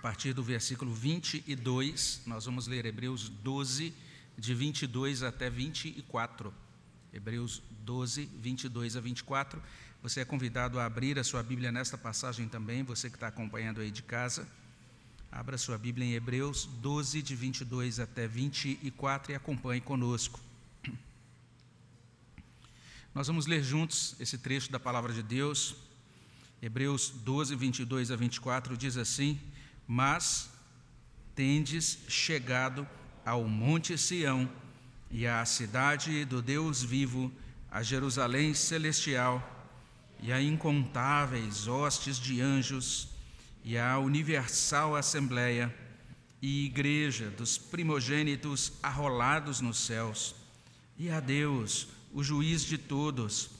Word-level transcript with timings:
partir 0.00 0.32
do 0.32 0.42
versículo 0.42 0.94
22, 0.94 2.22
nós 2.24 2.46
vamos 2.46 2.66
ler 2.66 2.86
Hebreus 2.86 3.28
12, 3.28 3.92
de 4.36 4.54
22 4.54 5.22
até 5.22 5.50
24. 5.50 6.52
Hebreus 7.12 7.62
12, 7.82 8.24
22 8.40 8.96
a 8.96 9.00
24. 9.00 9.62
Você 10.02 10.20
é 10.20 10.24
convidado 10.24 10.80
a 10.80 10.86
abrir 10.86 11.18
a 11.18 11.24
sua 11.24 11.42
Bíblia 11.42 11.70
nesta 11.70 11.98
passagem 11.98 12.48
também, 12.48 12.82
você 12.82 13.10
que 13.10 13.16
está 13.16 13.28
acompanhando 13.28 13.82
aí 13.82 13.90
de 13.90 14.02
casa. 14.02 14.48
Abra 15.30 15.58
sua 15.58 15.76
Bíblia 15.76 16.06
em 16.06 16.14
Hebreus 16.14 16.64
12, 16.64 17.20
de 17.20 17.36
22 17.36 18.00
até 18.00 18.26
24 18.26 19.32
e 19.32 19.34
acompanhe 19.34 19.82
conosco. 19.82 20.40
Nós 23.14 23.26
vamos 23.26 23.46
ler 23.46 23.62
juntos 23.62 24.16
esse 24.18 24.38
trecho 24.38 24.72
da 24.72 24.80
palavra 24.80 25.12
de 25.12 25.22
Deus. 25.22 25.76
Hebreus 26.62 27.10
12, 27.10 27.54
22 27.54 28.10
a 28.10 28.16
24 28.16 28.78
diz 28.78 28.96
assim: 28.96 29.38
Mas 29.92 30.48
tendes 31.34 31.98
chegado 32.06 32.86
ao 33.26 33.42
Monte 33.42 33.98
Sião 33.98 34.48
e 35.10 35.26
à 35.26 35.44
cidade 35.44 36.24
do 36.24 36.40
Deus 36.40 36.80
vivo, 36.80 37.32
a 37.68 37.82
Jerusalém 37.82 38.54
celestial 38.54 39.42
e 40.22 40.32
a 40.32 40.40
incontáveis 40.40 41.66
hostes 41.66 42.20
de 42.20 42.40
anjos 42.40 43.08
e 43.64 43.76
a 43.76 43.98
universal 43.98 44.94
assembleia 44.94 45.74
e 46.40 46.66
igreja 46.66 47.28
dos 47.28 47.58
primogênitos 47.58 48.74
arrolados 48.80 49.60
nos 49.60 49.78
céus, 49.78 50.36
e 50.96 51.10
a 51.10 51.18
Deus, 51.18 51.88
o 52.12 52.22
juiz 52.22 52.62
de 52.62 52.78
todos, 52.78 53.50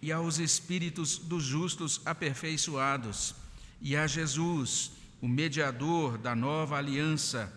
e 0.00 0.12
aos 0.12 0.38
espíritos 0.38 1.18
dos 1.18 1.42
justos 1.42 2.00
aperfeiçoados, 2.04 3.34
e 3.80 3.96
a 3.96 4.06
Jesus, 4.06 5.01
o 5.22 5.28
mediador 5.28 6.18
da 6.18 6.34
nova 6.34 6.76
aliança, 6.76 7.50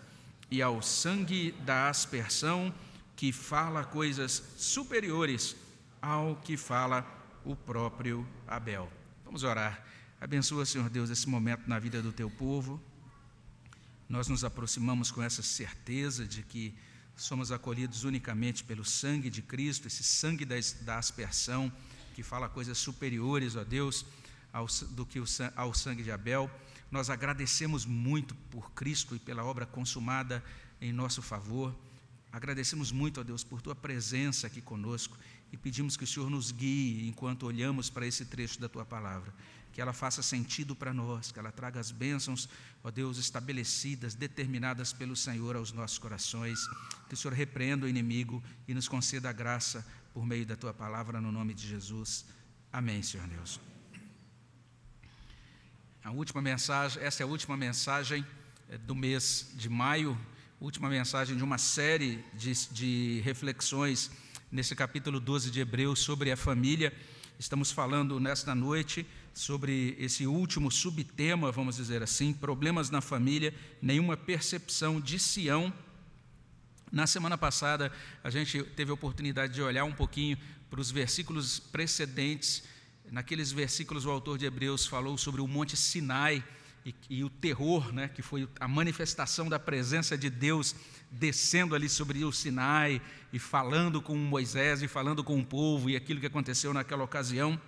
e 0.48 0.62
ao 0.62 0.80
sangue 0.80 1.50
da 1.64 1.88
aspersão, 1.88 2.72
que 3.16 3.32
fala 3.32 3.84
coisas 3.84 4.42
superiores 4.56 5.56
ao 6.00 6.36
que 6.36 6.56
fala 6.56 7.04
o 7.44 7.56
próprio 7.56 8.26
Abel. 8.46 8.90
Vamos 9.24 9.42
orar. 9.42 9.84
Abençoa, 10.20 10.64
Senhor 10.64 10.88
Deus, 10.88 11.10
esse 11.10 11.28
momento 11.28 11.68
na 11.68 11.80
vida 11.80 12.00
do 12.00 12.12
teu 12.12 12.30
povo. 12.30 12.80
Nós 14.08 14.28
nos 14.28 14.44
aproximamos 14.44 15.10
com 15.10 15.20
essa 15.20 15.42
certeza 15.42 16.24
de 16.24 16.42
que 16.44 16.72
somos 17.16 17.50
acolhidos 17.50 18.04
unicamente 18.04 18.62
pelo 18.62 18.84
sangue 18.84 19.28
de 19.28 19.42
Cristo, 19.42 19.88
esse 19.88 20.04
sangue 20.04 20.44
da, 20.44 20.54
da 20.82 20.98
aspersão, 20.98 21.72
que 22.14 22.22
fala 22.22 22.48
coisas 22.48 22.78
superiores, 22.78 23.56
ó 23.56 23.64
Deus, 23.64 24.06
ao, 24.52 24.66
do 24.90 25.04
que 25.04 25.18
o, 25.18 25.24
ao 25.56 25.74
sangue 25.74 26.04
de 26.04 26.12
Abel. 26.12 26.48
Nós 26.90 27.10
agradecemos 27.10 27.84
muito 27.84 28.34
por 28.50 28.70
Cristo 28.72 29.16
e 29.16 29.18
pela 29.18 29.44
obra 29.44 29.66
consumada 29.66 30.42
em 30.80 30.92
nosso 30.92 31.20
favor. 31.20 31.74
Agradecemos 32.32 32.92
muito 32.92 33.20
a 33.20 33.22
Deus 33.22 33.42
por 33.42 33.60
tua 33.60 33.74
presença 33.74 34.46
aqui 34.46 34.60
conosco 34.60 35.16
e 35.52 35.56
pedimos 35.56 35.96
que 35.96 36.04
o 36.04 36.06
Senhor 36.06 36.30
nos 36.30 36.52
guie 36.52 37.08
enquanto 37.08 37.46
olhamos 37.46 37.88
para 37.88 38.06
esse 38.06 38.24
trecho 38.24 38.60
da 38.60 38.68
tua 38.68 38.84
palavra. 38.84 39.32
Que 39.72 39.80
ela 39.80 39.92
faça 39.92 40.22
sentido 40.22 40.74
para 40.74 40.94
nós, 40.94 41.30
que 41.30 41.38
ela 41.38 41.52
traga 41.52 41.78
as 41.78 41.90
bênçãos, 41.90 42.48
ó 42.82 42.90
Deus, 42.90 43.18
estabelecidas, 43.18 44.14
determinadas 44.14 44.92
pelo 44.92 45.14
Senhor 45.14 45.54
aos 45.54 45.72
nossos 45.72 45.98
corações. 45.98 46.58
Que 47.08 47.14
o 47.14 47.16
Senhor 47.16 47.34
repreenda 47.34 47.84
o 47.84 47.88
inimigo 47.88 48.42
e 48.66 48.74
nos 48.74 48.88
conceda 48.88 49.28
a 49.28 49.32
graça 49.32 49.86
por 50.14 50.24
meio 50.24 50.46
da 50.46 50.56
tua 50.56 50.72
palavra, 50.72 51.20
no 51.20 51.30
nome 51.30 51.52
de 51.52 51.68
Jesus. 51.68 52.24
Amém, 52.72 53.02
Senhor 53.02 53.26
Deus. 53.26 53.60
A 56.06 56.12
última 56.12 56.40
mensagem, 56.40 57.02
essa 57.02 57.20
é 57.20 57.24
a 57.24 57.26
última 57.26 57.56
mensagem 57.56 58.24
eh, 58.70 58.78
do 58.78 58.94
mês 58.94 59.50
de 59.56 59.68
maio, 59.68 60.16
última 60.60 60.88
mensagem 60.88 61.36
de 61.36 61.42
uma 61.42 61.58
série 61.58 62.24
de, 62.32 62.52
de 62.70 63.20
reflexões 63.24 64.12
nesse 64.48 64.76
capítulo 64.76 65.18
12 65.18 65.50
de 65.50 65.58
Hebreus 65.58 65.98
sobre 65.98 66.30
a 66.30 66.36
família. 66.36 66.92
Estamos 67.40 67.72
falando 67.72 68.20
nesta 68.20 68.54
noite 68.54 69.04
sobre 69.34 69.96
esse 69.98 70.28
último 70.28 70.70
subtema, 70.70 71.50
vamos 71.50 71.74
dizer 71.74 72.04
assim, 72.04 72.32
problemas 72.32 72.88
na 72.88 73.00
família, 73.00 73.52
nenhuma 73.82 74.16
percepção 74.16 75.00
de 75.00 75.18
Sião. 75.18 75.72
Na 76.92 77.08
semana 77.08 77.36
passada, 77.36 77.90
a 78.22 78.30
gente 78.30 78.62
teve 78.62 78.92
a 78.92 78.94
oportunidade 78.94 79.54
de 79.54 79.60
olhar 79.60 79.82
um 79.82 79.92
pouquinho 79.92 80.38
para 80.70 80.80
os 80.80 80.88
versículos 80.88 81.58
precedentes. 81.58 82.62
Naqueles 83.10 83.52
versículos, 83.52 84.04
o 84.04 84.10
autor 84.10 84.36
de 84.36 84.46
Hebreus 84.46 84.86
falou 84.86 85.16
sobre 85.16 85.40
o 85.40 85.46
Monte 85.46 85.76
Sinai 85.76 86.44
e, 86.84 86.94
e 87.10 87.24
o 87.24 87.30
terror, 87.30 87.92
né, 87.92 88.08
que 88.08 88.22
foi 88.22 88.48
a 88.60 88.68
manifestação 88.68 89.48
da 89.48 89.58
presença 89.58 90.16
de 90.16 90.30
Deus 90.30 90.74
descendo 91.10 91.74
ali 91.74 91.88
sobre 91.88 92.24
o 92.24 92.32
Sinai 92.32 93.00
e 93.32 93.38
falando 93.38 94.02
com 94.02 94.16
Moisés 94.16 94.82
e 94.82 94.88
falando 94.88 95.22
com 95.22 95.38
o 95.38 95.44
povo 95.44 95.88
e 95.88 95.96
aquilo 95.96 96.20
que 96.20 96.26
aconteceu 96.26 96.72
naquela 96.72 97.04
ocasião. 97.04 97.60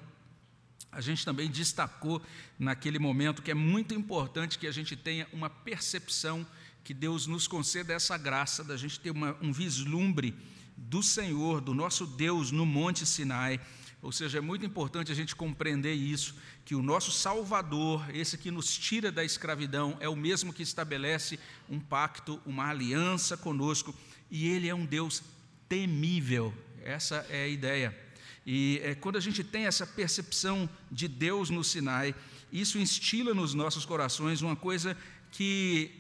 A 0.91 1.01
gente 1.01 1.25
também 1.25 1.51
destacou 1.51 2.23
naquele 2.59 2.99
momento 2.99 3.43
que 3.43 3.51
é 3.51 3.55
muito 3.55 3.95
importante 3.95 4.59
que 4.59 4.67
a 4.67 4.73
gente 4.73 4.97
tenha 4.97 5.27
uma 5.33 5.51
percepção, 5.51 6.47
que 6.83 6.95
Deus 6.95 7.27
nos 7.27 7.47
conceda 7.47 7.93
essa 7.93 8.17
graça 8.17 8.65
da 8.65 8.77
gente 8.77 8.99
ter 8.99 9.11
uma, 9.11 9.37
um 9.41 9.53
vislumbre 9.53 10.35
do 10.77 11.03
Senhor, 11.03 11.61
do 11.61 11.75
nosso 11.75 12.07
Deus 12.07 12.51
no 12.51 12.65
Monte 12.65 13.05
Sinai. 13.05 13.61
Ou 14.01 14.13
seja, 14.13 14.39
é 14.39 14.41
muito 14.41 14.65
importante 14.65 15.11
a 15.11 15.15
gente 15.15 15.35
compreender 15.35 15.93
isso, 15.93 16.35
que 16.65 16.75
o 16.75 16.83
nosso 16.83 17.11
Salvador, 17.11 18.05
esse 18.15 18.39
que 18.39 18.51
nos 18.51 18.77
tira 18.77 19.11
da 19.11 19.25
escravidão, 19.25 19.97
é 19.99 20.09
o 20.09 20.15
mesmo 20.15 20.53
que 20.53 20.63
estabelece 20.63 21.39
um 21.69 21.81
pacto, 21.81 22.41
uma 22.47 22.69
aliança 22.69 23.37
conosco, 23.37 23.95
e 24.31 24.47
Ele 24.49 24.69
é 24.69 24.75
um 24.75 24.87
Deus 24.87 25.23
temível. 25.69 26.55
Essa 26.85 27.27
é 27.29 27.45
a 27.45 27.49
ideia. 27.49 28.09
E 28.47 28.81
é, 28.83 28.95
quando 28.95 29.17
a 29.17 29.21
gente 29.21 29.43
tem 29.43 29.67
essa 29.67 29.87
percepção 29.87 30.71
de 30.91 31.09
Deus 31.09 31.51
no 31.51 31.65
Sinai, 31.65 32.15
isso 32.53 32.79
instila 32.79 33.35
nos 33.35 33.53
nossos 33.53 33.85
corações 33.85 34.41
uma 34.41 34.57
coisa 34.57 34.97
que 35.31 35.91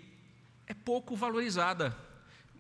é 0.67 0.73
pouco 0.73 1.17
valorizada, 1.17 1.97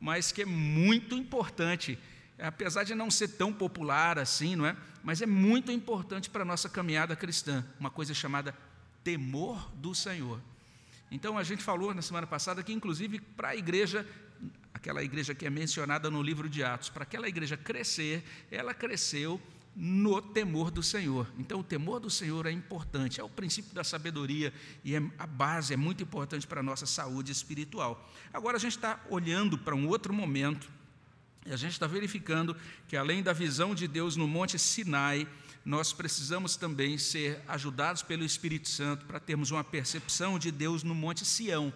mas 0.00 0.30
que 0.32 0.42
é 0.42 0.44
muito 0.44 1.14
importante, 1.14 1.98
apesar 2.38 2.84
de 2.84 2.94
não 2.94 3.10
ser 3.10 3.28
tão 3.28 3.52
popular 3.52 4.18
assim, 4.18 4.56
não 4.56 4.66
é? 4.66 4.76
Mas 5.02 5.22
é 5.22 5.26
muito 5.26 5.72
importante 5.72 6.30
para 6.30 6.42
a 6.42 6.44
nossa 6.44 6.68
caminhada 6.68 7.16
cristã, 7.16 7.64
uma 7.78 7.90
coisa 7.90 8.14
chamada 8.14 8.54
temor 9.02 9.70
do 9.74 9.94
Senhor. 9.94 10.40
Então 11.10 11.38
a 11.38 11.42
gente 11.42 11.62
falou 11.62 11.94
na 11.94 12.02
semana 12.02 12.26
passada 12.26 12.62
que, 12.62 12.72
inclusive, 12.72 13.20
para 13.20 13.48
a 13.48 13.56
igreja, 13.56 14.06
aquela 14.74 15.02
igreja 15.02 15.34
que 15.34 15.46
é 15.46 15.50
mencionada 15.50 16.10
no 16.10 16.22
livro 16.22 16.48
de 16.48 16.62
Atos, 16.62 16.90
para 16.90 17.02
aquela 17.04 17.28
igreja 17.28 17.56
crescer, 17.56 18.22
ela 18.50 18.74
cresceu 18.74 19.40
no 19.74 20.20
temor 20.20 20.70
do 20.70 20.82
Senhor. 20.82 21.26
Então, 21.38 21.60
o 21.60 21.64
temor 21.64 22.00
do 22.00 22.10
Senhor 22.10 22.46
é 22.46 22.50
importante, 22.50 23.20
é 23.20 23.24
o 23.24 23.28
princípio 23.28 23.72
da 23.72 23.84
sabedoria 23.84 24.52
e 24.84 24.94
é 24.94 25.02
a 25.18 25.26
base, 25.26 25.72
é 25.72 25.76
muito 25.76 26.02
importante 26.02 26.46
para 26.46 26.60
a 26.60 26.62
nossa 26.62 26.84
saúde 26.84 27.32
espiritual. 27.32 28.10
Agora, 28.32 28.56
a 28.56 28.60
gente 28.60 28.76
está 28.76 29.00
olhando 29.08 29.56
para 29.56 29.74
um 29.74 29.88
outro 29.88 30.12
momento 30.12 30.68
e 31.48 31.52
a 31.52 31.56
gente 31.56 31.72
está 31.72 31.86
verificando 31.86 32.54
que, 32.86 32.94
além 32.94 33.22
da 33.22 33.32
visão 33.32 33.74
de 33.74 33.88
Deus 33.88 34.16
no 34.16 34.28
Monte 34.28 34.58
Sinai, 34.58 35.26
nós 35.64 35.94
precisamos 35.94 36.56
também 36.56 36.98
ser 36.98 37.42
ajudados 37.48 38.02
pelo 38.02 38.22
Espírito 38.22 38.68
Santo 38.68 39.06
para 39.06 39.18
termos 39.18 39.50
uma 39.50 39.64
percepção 39.64 40.38
de 40.38 40.50
Deus 40.50 40.82
no 40.82 40.94
Monte 40.94 41.24
Sião. 41.24 41.72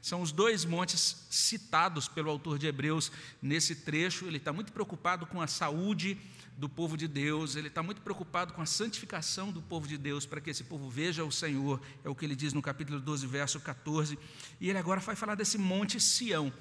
São 0.00 0.20
os 0.22 0.32
dois 0.32 0.64
montes 0.64 1.24
citados 1.30 2.08
pelo 2.08 2.30
autor 2.30 2.58
de 2.58 2.66
Hebreus 2.66 3.12
nesse 3.40 3.76
trecho. 3.76 4.26
Ele 4.26 4.38
está 4.38 4.52
muito 4.52 4.72
preocupado 4.72 5.24
com 5.24 5.40
a 5.40 5.46
saúde 5.46 6.18
do 6.56 6.68
povo 6.68 6.96
de 6.96 7.06
Deus, 7.06 7.56
ele 7.56 7.68
está 7.68 7.82
muito 7.82 8.02
preocupado 8.02 8.52
com 8.52 8.60
a 8.60 8.66
santificação 8.66 9.50
do 9.50 9.62
povo 9.62 9.86
de 9.86 9.96
Deus, 9.96 10.26
para 10.26 10.40
que 10.40 10.50
esse 10.50 10.64
povo 10.64 10.90
veja 10.90 11.24
o 11.24 11.32
Senhor, 11.32 11.80
é 12.04 12.08
o 12.08 12.14
que 12.14 12.24
ele 12.24 12.36
diz 12.36 12.52
no 12.52 12.60
capítulo 12.60 13.00
12, 13.00 13.26
verso 13.26 13.60
14. 13.60 14.18
E 14.60 14.68
ele 14.68 14.78
agora 14.78 15.00
vai 15.00 15.14
falar 15.14 15.36
desse 15.36 15.56
monte 15.56 16.00
Sião. 16.00 16.52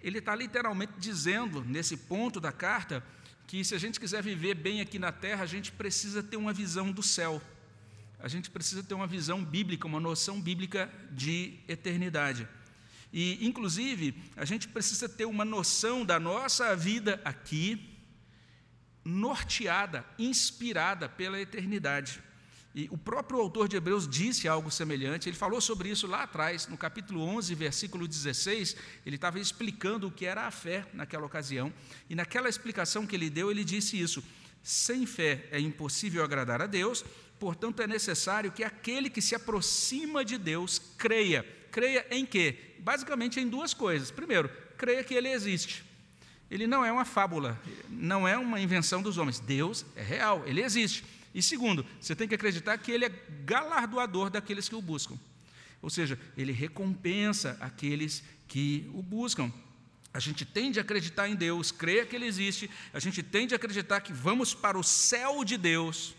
Ele 0.00 0.18
está 0.18 0.34
literalmente 0.34 0.92
dizendo, 0.98 1.64
nesse 1.64 1.96
ponto 1.96 2.40
da 2.40 2.52
carta, 2.52 3.04
que 3.46 3.64
se 3.64 3.74
a 3.74 3.78
gente 3.78 3.98
quiser 3.98 4.22
viver 4.22 4.54
bem 4.54 4.80
aqui 4.80 4.98
na 4.98 5.10
terra, 5.10 5.42
a 5.42 5.46
gente 5.46 5.72
precisa 5.72 6.22
ter 6.22 6.36
uma 6.36 6.52
visão 6.52 6.92
do 6.92 7.02
céu. 7.02 7.42
A 8.20 8.28
gente 8.28 8.50
precisa 8.50 8.82
ter 8.82 8.94
uma 8.94 9.06
visão 9.06 9.44
bíblica, 9.44 9.86
uma 9.86 10.00
noção 10.00 10.40
bíblica 10.40 10.92
de 11.10 11.58
eternidade. 11.66 12.46
E, 13.12 13.46
inclusive, 13.46 14.14
a 14.36 14.44
gente 14.44 14.68
precisa 14.68 15.08
ter 15.08 15.24
uma 15.24 15.44
noção 15.44 16.04
da 16.04 16.20
nossa 16.20 16.76
vida 16.76 17.20
aqui, 17.24 17.96
norteada, 19.04 20.04
inspirada 20.18 21.08
pela 21.08 21.40
eternidade. 21.40 22.22
E 22.78 22.88
o 22.92 22.96
próprio 22.96 23.40
autor 23.40 23.66
de 23.66 23.76
Hebreus 23.76 24.06
disse 24.06 24.46
algo 24.46 24.70
semelhante, 24.70 25.28
ele 25.28 25.36
falou 25.36 25.60
sobre 25.60 25.88
isso 25.88 26.06
lá 26.06 26.22
atrás, 26.22 26.68
no 26.68 26.76
capítulo 26.76 27.20
11, 27.22 27.52
versículo 27.56 28.06
16, 28.06 28.76
ele 29.04 29.16
estava 29.16 29.40
explicando 29.40 30.06
o 30.06 30.12
que 30.12 30.24
era 30.24 30.46
a 30.46 30.50
fé 30.52 30.86
naquela 30.92 31.26
ocasião, 31.26 31.72
e 32.08 32.14
naquela 32.14 32.48
explicação 32.48 33.04
que 33.04 33.16
ele 33.16 33.28
deu, 33.28 33.50
ele 33.50 33.64
disse 33.64 34.00
isso: 34.00 34.22
sem 34.62 35.06
fé 35.06 35.48
é 35.50 35.58
impossível 35.58 36.22
agradar 36.22 36.62
a 36.62 36.66
Deus, 36.66 37.04
portanto 37.40 37.82
é 37.82 37.86
necessário 37.88 38.52
que 38.52 38.62
aquele 38.62 39.10
que 39.10 39.20
se 39.20 39.34
aproxima 39.34 40.24
de 40.24 40.38
Deus 40.38 40.80
creia 40.96 41.44
Creia 41.70 42.06
em 42.10 42.24
quê? 42.24 42.56
Basicamente 42.78 43.40
em 43.40 43.48
duas 43.48 43.74
coisas. 43.74 44.10
Primeiro, 44.10 44.50
creia 44.76 45.04
que 45.04 45.14
ele 45.14 45.28
existe. 45.28 45.84
Ele 46.50 46.66
não 46.66 46.84
é 46.84 46.90
uma 46.90 47.04
fábula, 47.04 47.60
não 47.90 48.26
é 48.26 48.38
uma 48.38 48.58
invenção 48.58 49.02
dos 49.02 49.18
homens. 49.18 49.38
Deus 49.38 49.84
é 49.94 50.02
real, 50.02 50.42
ele 50.46 50.62
existe. 50.62 51.04
E 51.34 51.42
segundo, 51.42 51.84
você 52.00 52.16
tem 52.16 52.26
que 52.26 52.34
acreditar 52.34 52.78
que 52.78 52.90
ele 52.90 53.04
é 53.04 53.12
galardoador 53.44 54.30
daqueles 54.30 54.68
que 54.68 54.74
o 54.74 54.82
buscam. 54.82 55.18
Ou 55.80 55.90
seja, 55.90 56.18
ele 56.36 56.52
recompensa 56.52 57.56
aqueles 57.60 58.22
que 58.48 58.90
o 58.94 59.02
buscam. 59.02 59.52
A 60.12 60.18
gente 60.18 60.44
tende 60.44 60.78
a 60.78 60.82
acreditar 60.82 61.28
em 61.28 61.36
Deus, 61.36 61.70
crer 61.70 62.08
que 62.08 62.16
Ele 62.16 62.26
existe, 62.26 62.68
a 62.92 62.98
gente 62.98 63.22
tende 63.22 63.54
a 63.54 63.56
acreditar 63.56 64.00
que 64.00 64.12
vamos 64.12 64.54
para 64.54 64.78
o 64.78 64.82
céu 64.82 65.44
de 65.44 65.56
Deus, 65.56 66.14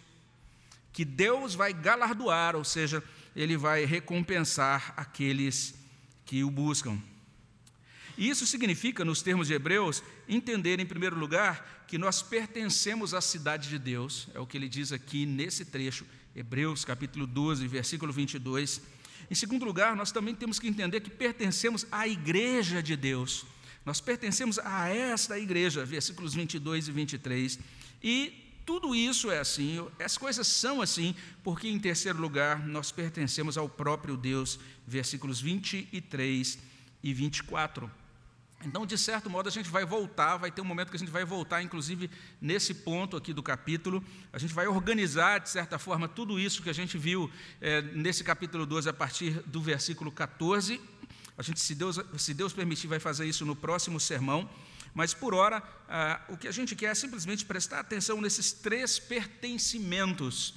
que 0.94 1.04
Deus 1.04 1.56
vai 1.56 1.74
galardoar, 1.74 2.56
ou 2.56 2.64
seja, 2.64 3.04
Ele 3.36 3.58
vai 3.58 3.86
recompensar 3.86 4.94
aqueles 4.96 5.74
que 6.26 6.44
o 6.44 6.52
buscam. 6.52 7.02
E 8.18 8.30
isso 8.30 8.46
significa, 8.46 9.04
nos 9.04 9.22
termos 9.22 9.48
de 9.48 9.54
Hebreus, 9.54 10.04
entender, 10.30 10.80
em 10.80 10.86
primeiro 10.86 11.18
lugar, 11.18 11.86
que 11.88 11.98
nós 11.98 12.22
pertencemos 12.22 13.14
à 13.14 13.20
cidade 13.20 13.68
de 13.68 13.80
Deus, 13.80 14.30
é 14.34 14.40
o 14.40 14.46
que 14.46 14.56
ele 14.56 14.70
diz 14.70 14.92
aqui 14.92 15.26
nesse 15.26 15.66
trecho, 15.66 16.06
Hebreus 16.36 16.86
capítulo 16.86 17.26
12, 17.26 17.68
versículo 17.68 18.14
22. 18.14 18.82
Em 19.30 19.36
segundo 19.36 19.66
lugar, 19.66 19.96
nós 19.96 20.12
também 20.12 20.36
temos 20.36 20.60
que 20.60 20.68
entender 20.68 21.02
que 21.02 21.10
pertencemos 21.10 21.86
à 21.92 22.08
igreja 22.08 22.82
de 22.82 22.96
Deus. 22.96 23.46
Nós 23.86 24.00
pertencemos 24.00 24.60
a 24.60 24.88
esta 24.90 25.38
igreja, 25.40 25.84
versículos 25.84 26.34
22 26.34 26.88
e 26.88 26.92
23. 26.92 27.60
E 28.04 28.46
tudo 28.66 28.94
isso 28.94 29.32
é 29.32 29.40
assim, 29.40 29.84
as 30.00 30.16
coisas 30.16 30.46
são 30.46 30.80
assim, 30.80 31.16
porque, 31.44 31.68
em 31.68 31.80
terceiro 31.80 32.22
lugar, 32.22 32.68
nós 32.68 32.92
pertencemos 32.92 33.58
ao 33.58 33.68
próprio 33.68 34.16
Deus, 34.16 34.60
versículos 34.86 35.42
23 35.42 36.60
e 37.02 37.14
24. 37.14 37.90
Então, 38.66 38.86
de 38.86 38.98
certo 38.98 39.30
modo, 39.30 39.48
a 39.48 39.52
gente 39.52 39.70
vai 39.70 39.86
voltar, 39.86 40.36
vai 40.36 40.52
ter 40.52 40.62
um 40.62 40.66
momento 40.66 40.90
que 40.90 40.96
a 40.98 41.00
gente 41.00 41.12
vai 41.12 41.24
voltar, 41.24 41.64
inclusive, 41.64 42.10
nesse 42.42 42.74
ponto 42.74 43.16
aqui 43.16 43.32
do 43.32 43.42
capítulo. 43.42 44.04
A 44.34 44.38
gente 44.38 44.54
vai 44.54 44.68
organizar, 44.68 45.40
de 45.40 45.50
certa 45.50 45.80
forma, 45.80 46.10
tudo 46.10 46.38
isso 46.38 46.62
que 46.62 46.70
a 46.70 46.74
gente 46.74 46.98
viu 46.98 47.32
é, 47.62 47.82
nesse 47.82 48.22
capítulo 48.22 48.66
12, 48.66 48.90
a 48.90 48.94
partir 48.94 49.32
do 49.46 49.62
versículo 49.62 50.12
14. 50.12 50.82
A 51.38 51.42
gente, 51.42 51.62
se 51.62 51.74
Deus, 51.74 52.02
se 52.18 52.34
Deus 52.34 52.52
permitir, 52.52 52.88
vai 52.88 53.00
fazer 53.00 53.26
isso 53.26 53.46
no 53.46 53.56
próximo 53.56 53.98
sermão. 53.98 54.50
Mas, 54.94 55.14
por 55.14 55.34
hora, 55.34 55.64
ah, 55.88 56.20
o 56.28 56.36
que 56.36 56.48
a 56.48 56.52
gente 56.52 56.76
quer 56.76 56.88
é 56.88 56.96
simplesmente 56.96 57.46
prestar 57.46 57.80
atenção 57.80 58.20
nesses 58.20 58.52
três 58.52 59.00
pertencimentos 59.00 60.56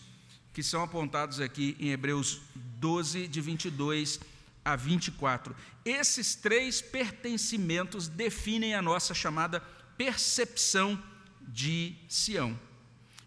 que 0.53 0.63
são 0.63 0.83
apontados 0.83 1.41
aqui 1.41 1.77
em 1.79 1.91
Hebreus 1.91 2.41
12, 2.55 3.29
de 3.29 3.41
22 3.41 4.19
a 4.65 4.77
24. 4.77 5.55
Esses 5.85 6.35
três 6.35 6.81
pertencimentos 6.81 8.09
definem 8.09 8.75
a 8.75 8.83
nossa 8.83 9.15
chamada 9.15 9.61
percepção 9.97 11.03
de 11.41 11.95
Sião. 12.09 12.59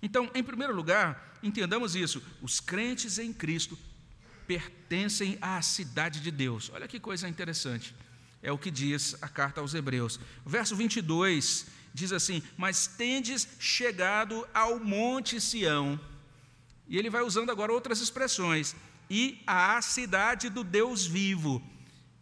Então, 0.02 0.30
em 0.34 0.44
primeiro 0.44 0.74
lugar, 0.74 1.38
entendamos 1.42 1.96
isso: 1.96 2.22
os 2.42 2.60
crentes 2.60 3.18
em 3.20 3.34
Cristo 3.34 3.78
pertencem 4.48 5.38
à 5.42 5.62
cidade 5.62 6.20
de 6.22 6.32
Deus. 6.32 6.72
Olha 6.74 6.88
que 6.88 7.00
coisa 7.00 7.28
interessante. 7.28 7.96
É 8.42 8.52
o 8.52 8.58
que 8.58 8.70
diz 8.70 9.16
a 9.22 9.28
carta 9.28 9.60
aos 9.60 9.74
Hebreus. 9.74 10.20
O 10.46 10.50
verso 10.50 10.76
22 10.76 11.66
diz 11.94 12.12
assim: 12.12 12.44
Mas 12.56 12.88
tendes 12.88 13.48
chegado 13.60 14.48
ao 14.54 14.80
monte 14.80 15.42
Sião. 15.42 16.00
E 16.88 16.98
ele 16.98 17.10
vai 17.10 17.24
usando 17.24 17.50
agora 17.50 17.74
outras 17.74 18.00
expressões 18.00 18.76
e 19.10 19.42
à 19.46 19.82
cidade 19.82 20.50
do 20.50 20.64
Deus 20.64 21.06
vivo. 21.06 21.62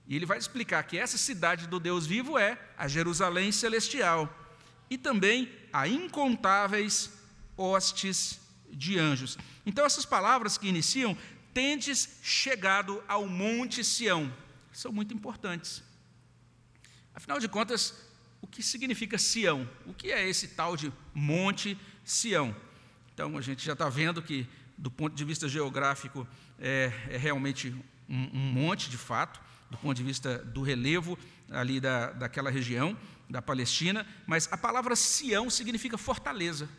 E 0.07 0.15
ele 0.15 0.25
vai 0.25 0.37
explicar 0.37 0.83
que 0.83 0.97
essa 0.97 1.17
cidade 1.17 1.67
do 1.67 1.79
Deus 1.79 2.05
vivo 2.05 2.37
é 2.37 2.59
a 2.77 2.87
Jerusalém 2.87 3.51
celestial 3.51 4.29
e 4.89 4.97
também 4.97 5.51
a 5.71 5.87
incontáveis 5.87 7.11
hostes 7.55 8.39
de 8.69 8.99
anjos. 8.99 9.37
Então, 9.65 9.85
essas 9.85 10.05
palavras 10.05 10.57
que 10.57 10.67
iniciam, 10.67 11.17
tendes 11.53 12.17
chegado 12.21 13.03
ao 13.07 13.27
Monte 13.27 13.83
Sião, 13.83 14.31
são 14.71 14.91
muito 14.91 15.13
importantes. 15.13 15.83
Afinal 17.13 17.39
de 17.39 17.47
contas, 17.47 17.93
o 18.41 18.47
que 18.47 18.63
significa 18.63 19.17
Sião? 19.17 19.69
O 19.85 19.93
que 19.93 20.11
é 20.11 20.27
esse 20.27 20.49
tal 20.49 20.75
de 20.75 20.91
Monte 21.13 21.77
Sião? 22.03 22.55
Então, 23.13 23.37
a 23.37 23.41
gente 23.41 23.63
já 23.63 23.73
está 23.73 23.87
vendo 23.87 24.21
que, 24.21 24.47
do 24.77 24.89
ponto 24.89 25.15
de 25.15 25.23
vista 25.23 25.47
geográfico, 25.47 26.27
é, 26.59 26.91
é 27.09 27.17
realmente 27.17 27.75
um, 28.09 28.29
um, 28.33 28.51
monte 28.51 28.89
de 28.89 28.97
fato, 28.97 29.39
do 29.69 29.77
ponto 29.77 29.95
de 29.95 30.03
vista 30.03 30.37
do 30.39 30.61
relevo 30.61 31.17
ali 31.49 31.79
da, 31.79 32.11
daquela 32.11 32.49
região, 32.49 32.97
da 33.29 33.41
Palestina, 33.41 34.05
mas 34.27 34.47
a 34.51 34.57
palavra 34.57 34.95
Sião 34.95 35.49
significa 35.49 35.97
fortaleza. 35.97 36.69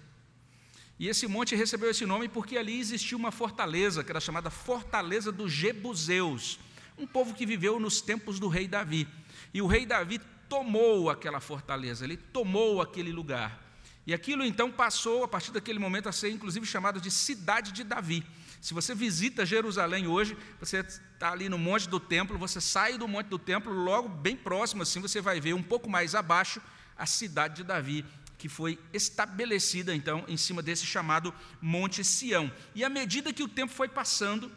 E 0.98 1.08
esse 1.08 1.26
monte 1.26 1.56
recebeu 1.56 1.90
esse 1.90 2.06
nome 2.06 2.28
porque 2.28 2.56
ali 2.56 2.78
existia 2.78 3.16
uma 3.16 3.32
fortaleza, 3.32 4.04
que 4.04 4.12
era 4.12 4.20
chamada 4.20 4.50
Fortaleza 4.50 5.32
dos 5.32 5.50
Jebuseus, 5.50 6.60
um 6.96 7.06
povo 7.06 7.34
que 7.34 7.44
viveu 7.44 7.80
nos 7.80 8.00
tempos 8.00 8.38
do 8.38 8.46
rei 8.46 8.68
Davi. 8.68 9.08
E 9.52 9.60
o 9.60 9.66
rei 9.66 9.84
Davi 9.84 10.20
tomou 10.48 11.10
aquela 11.10 11.40
fortaleza, 11.40 12.04
ele 12.04 12.16
tomou 12.16 12.80
aquele 12.80 13.10
lugar. 13.10 13.60
E 14.06 14.14
aquilo 14.14 14.44
então 14.44 14.70
passou, 14.70 15.24
a 15.24 15.28
partir 15.28 15.50
daquele 15.50 15.78
momento, 15.78 16.08
a 16.08 16.12
ser 16.12 16.30
inclusive 16.30 16.64
chamado 16.66 17.00
de 17.00 17.10
Cidade 17.10 17.72
de 17.72 17.82
Davi. 17.82 18.24
Se 18.64 18.72
você 18.72 18.94
visita 18.94 19.44
Jerusalém 19.44 20.06
hoje, 20.06 20.34
você 20.58 20.78
está 20.78 21.30
ali 21.30 21.50
no 21.50 21.58
Monte 21.58 21.86
do 21.86 22.00
Templo, 22.00 22.38
você 22.38 22.62
sai 22.62 22.96
do 22.96 23.06
Monte 23.06 23.26
do 23.26 23.38
Templo, 23.38 23.70
logo 23.70 24.08
bem 24.08 24.34
próximo 24.34 24.82
assim, 24.82 25.02
você 25.02 25.20
vai 25.20 25.38
ver 25.38 25.52
um 25.52 25.62
pouco 25.62 25.86
mais 25.86 26.14
abaixo 26.14 26.62
a 26.96 27.04
cidade 27.04 27.56
de 27.56 27.62
Davi, 27.62 28.06
que 28.38 28.48
foi 28.48 28.78
estabelecida 28.90 29.94
então 29.94 30.24
em 30.26 30.38
cima 30.38 30.62
desse 30.62 30.86
chamado 30.86 31.34
Monte 31.60 32.02
Sião. 32.02 32.50
E 32.74 32.82
à 32.82 32.88
medida 32.88 33.34
que 33.34 33.42
o 33.42 33.48
tempo 33.48 33.70
foi 33.70 33.86
passando, 33.86 34.50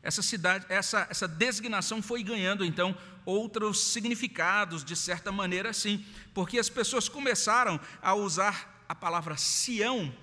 essa 0.00 0.22
cidade, 0.22 0.64
essa, 0.68 1.04
essa 1.10 1.26
designação 1.26 2.00
foi 2.00 2.22
ganhando 2.22 2.64
então 2.64 2.96
outros 3.26 3.80
significados, 3.80 4.84
de 4.84 4.94
certa 4.94 5.32
maneira, 5.32 5.72
sim, 5.72 6.06
porque 6.32 6.56
as 6.56 6.68
pessoas 6.68 7.08
começaram 7.08 7.80
a 8.00 8.14
usar 8.14 8.84
a 8.88 8.94
palavra 8.94 9.36
Sião 9.36 10.14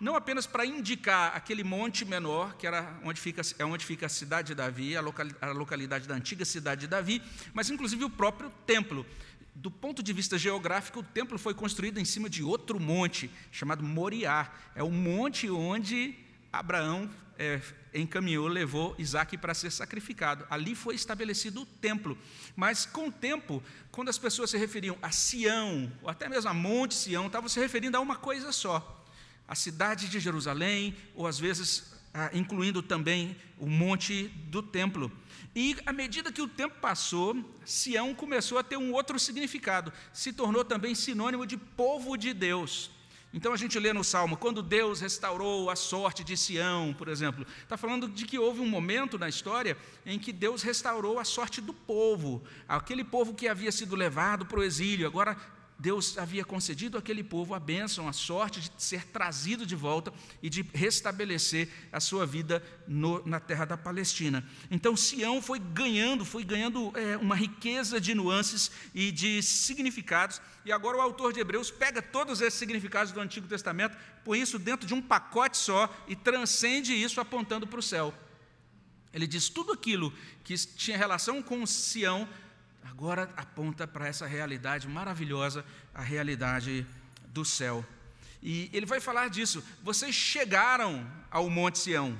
não 0.00 0.16
apenas 0.16 0.46
para 0.46 0.64
indicar 0.64 1.36
aquele 1.36 1.62
monte 1.62 2.04
menor, 2.04 2.56
que 2.56 2.66
era 2.66 2.98
onde 3.04 3.20
fica, 3.20 3.42
é 3.58 3.64
onde 3.64 3.84
fica 3.84 4.06
a 4.06 4.08
cidade 4.08 4.48
de 4.48 4.54
Davi, 4.54 4.96
a, 4.96 5.02
a 5.42 5.52
localidade 5.52 6.08
da 6.08 6.14
antiga 6.14 6.44
cidade 6.44 6.82
de 6.82 6.86
Davi, 6.86 7.22
mas 7.52 7.68
inclusive 7.68 8.02
o 8.04 8.10
próprio 8.10 8.50
templo. 8.66 9.04
Do 9.54 9.70
ponto 9.70 10.02
de 10.02 10.12
vista 10.14 10.38
geográfico, 10.38 11.00
o 11.00 11.02
templo 11.02 11.38
foi 11.38 11.52
construído 11.52 11.98
em 11.98 12.04
cima 12.04 12.30
de 12.30 12.42
outro 12.42 12.80
monte, 12.80 13.30
chamado 13.52 13.84
Moriá. 13.84 14.50
É 14.74 14.82
o 14.82 14.90
monte 14.90 15.50
onde 15.50 16.16
Abraão 16.50 17.10
é, 17.38 17.60
encaminhou, 17.92 18.48
levou 18.48 18.94
Isaac 18.98 19.36
para 19.36 19.52
ser 19.52 19.70
sacrificado. 19.70 20.46
Ali 20.48 20.74
foi 20.74 20.94
estabelecido 20.94 21.60
o 21.62 21.66
templo. 21.66 22.16
Mas 22.56 22.86
com 22.86 23.08
o 23.08 23.12
tempo, 23.12 23.62
quando 23.90 24.08
as 24.08 24.16
pessoas 24.16 24.48
se 24.48 24.56
referiam 24.56 24.96
a 25.02 25.10
Sião, 25.10 25.92
ou 26.00 26.08
até 26.08 26.26
mesmo 26.26 26.48
a 26.48 26.54
Monte 26.54 26.94
Sião, 26.94 27.26
estavam 27.26 27.48
se 27.48 27.60
referindo 27.60 27.98
a 27.98 28.00
uma 28.00 28.16
coisa 28.16 28.52
só 28.52 28.99
a 29.50 29.56
cidade 29.56 30.08
de 30.08 30.20
Jerusalém, 30.20 30.96
ou 31.12 31.26
às 31.26 31.36
vezes 31.36 31.92
ah, 32.14 32.30
incluindo 32.32 32.80
também 32.80 33.36
o 33.58 33.66
monte 33.66 34.28
do 34.48 34.62
templo. 34.62 35.10
E 35.56 35.76
à 35.84 35.92
medida 35.92 36.30
que 36.30 36.40
o 36.40 36.46
tempo 36.46 36.76
passou, 36.80 37.36
Sião 37.64 38.14
começou 38.14 38.58
a 38.58 38.62
ter 38.62 38.76
um 38.76 38.92
outro 38.92 39.18
significado, 39.18 39.92
se 40.12 40.32
tornou 40.32 40.64
também 40.64 40.94
sinônimo 40.94 41.44
de 41.44 41.56
povo 41.56 42.16
de 42.16 42.32
Deus. 42.32 42.92
Então 43.34 43.52
a 43.52 43.56
gente 43.56 43.76
lê 43.76 43.92
no 43.92 44.04
Salmo, 44.04 44.36
quando 44.36 44.62
Deus 44.62 45.00
restaurou 45.00 45.68
a 45.68 45.74
sorte 45.74 46.22
de 46.22 46.36
Sião, 46.36 46.94
por 46.96 47.08
exemplo, 47.08 47.44
está 47.60 47.76
falando 47.76 48.08
de 48.08 48.26
que 48.26 48.38
houve 48.38 48.60
um 48.60 48.68
momento 48.68 49.18
na 49.18 49.28
história 49.28 49.76
em 50.06 50.16
que 50.16 50.32
Deus 50.32 50.62
restaurou 50.62 51.18
a 51.18 51.24
sorte 51.24 51.60
do 51.60 51.74
povo, 51.74 52.40
aquele 52.68 53.02
povo 53.02 53.34
que 53.34 53.48
havia 53.48 53.72
sido 53.72 53.96
levado 53.96 54.46
para 54.46 54.60
o 54.60 54.62
exílio, 54.62 55.08
agora 55.08 55.36
Deus 55.80 56.18
havia 56.18 56.44
concedido 56.44 56.98
àquele 56.98 57.24
povo 57.24 57.54
a 57.54 57.58
bênção, 57.58 58.06
a 58.06 58.12
sorte 58.12 58.60
de 58.60 58.70
ser 58.76 59.06
trazido 59.06 59.64
de 59.64 59.74
volta 59.74 60.12
e 60.42 60.50
de 60.50 60.60
restabelecer 60.74 61.70
a 61.90 61.98
sua 61.98 62.26
vida 62.26 62.62
no, 62.86 63.26
na 63.26 63.40
terra 63.40 63.64
da 63.64 63.78
Palestina. 63.78 64.46
Então, 64.70 64.94
Sião 64.94 65.40
foi 65.40 65.58
ganhando, 65.58 66.22
foi 66.22 66.44
ganhando 66.44 66.92
é, 66.94 67.16
uma 67.16 67.34
riqueza 67.34 67.98
de 67.98 68.14
nuances 68.14 68.70
e 68.94 69.10
de 69.10 69.42
significados, 69.42 70.42
e 70.66 70.70
agora 70.70 70.98
o 70.98 71.00
autor 71.00 71.32
de 71.32 71.40
Hebreus 71.40 71.70
pega 71.70 72.02
todos 72.02 72.42
esses 72.42 72.58
significados 72.58 73.10
do 73.10 73.20
Antigo 73.20 73.48
Testamento, 73.48 73.96
põe 74.22 74.42
isso 74.42 74.58
dentro 74.58 74.86
de 74.86 74.92
um 74.92 75.00
pacote 75.00 75.56
só 75.56 75.88
e 76.06 76.14
transcende 76.14 76.92
isso 76.92 77.22
apontando 77.22 77.66
para 77.66 77.80
o 77.80 77.82
céu. 77.82 78.12
Ele 79.14 79.26
diz 79.26 79.48
tudo 79.48 79.72
aquilo 79.72 80.12
que 80.44 80.54
tinha 80.56 80.98
relação 80.98 81.42
com 81.42 81.64
Sião 81.64 82.28
agora 82.82 83.30
aponta 83.36 83.86
para 83.86 84.06
essa 84.08 84.26
realidade 84.26 84.88
maravilhosa, 84.88 85.64
a 85.94 86.02
realidade 86.02 86.86
do 87.28 87.44
céu. 87.44 87.84
E 88.42 88.70
ele 88.72 88.86
vai 88.86 89.00
falar 89.00 89.28
disso. 89.28 89.62
Vocês 89.82 90.14
chegaram 90.14 91.06
ao 91.30 91.48
Monte 91.50 91.78
Sião. 91.78 92.18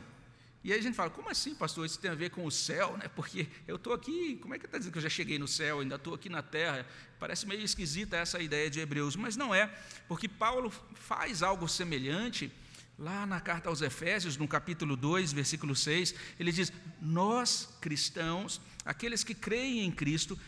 E 0.62 0.72
aí 0.72 0.78
a 0.78 0.82
gente 0.82 0.94
fala, 0.94 1.08
como 1.08 1.30
assim, 1.30 1.54
pastor? 1.54 1.86
Isso 1.86 1.98
tem 1.98 2.10
a 2.10 2.14
ver 2.14 2.30
com 2.30 2.44
o 2.44 2.50
céu, 2.50 2.94
né? 2.98 3.08
Porque 3.08 3.48
eu 3.66 3.76
estou 3.76 3.94
aqui, 3.94 4.36
como 4.42 4.54
é 4.54 4.58
que 4.58 4.66
está 4.66 4.76
dizendo 4.76 4.92
que 4.92 4.98
eu 4.98 5.02
já 5.02 5.08
cheguei 5.08 5.38
no 5.38 5.48
céu, 5.48 5.80
ainda 5.80 5.94
estou 5.94 6.14
aqui 6.14 6.28
na 6.28 6.42
terra? 6.42 6.86
Parece 7.18 7.46
meio 7.46 7.62
esquisita 7.62 8.18
essa 8.18 8.38
ideia 8.40 8.68
de 8.68 8.78
Hebreus, 8.78 9.16
mas 9.16 9.36
não 9.36 9.54
é, 9.54 9.74
porque 10.06 10.28
Paulo 10.28 10.70
faz 10.94 11.42
algo 11.42 11.66
semelhante 11.66 12.52
lá 13.00 13.24
na 13.24 13.40
carta 13.40 13.70
aos 13.70 13.80
Efésios, 13.80 14.36
no 14.36 14.46
capítulo 14.46 14.94
2, 14.94 15.32
versículo 15.32 15.74
6, 15.74 16.14
ele 16.38 16.52
diz: 16.52 16.70
Nós 17.00 17.68
cristãos, 17.80 18.60
aqueles 18.84 19.24
que 19.24 19.34
creem 19.34 19.80
em 19.80 19.90
Cristo, 19.90 20.38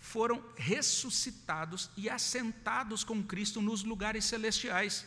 foram 0.00 0.42
ressuscitados 0.56 1.88
e 1.96 2.10
assentados 2.10 3.04
com 3.04 3.22
Cristo 3.22 3.62
nos 3.62 3.84
lugares 3.84 4.24
celestiais. 4.24 5.06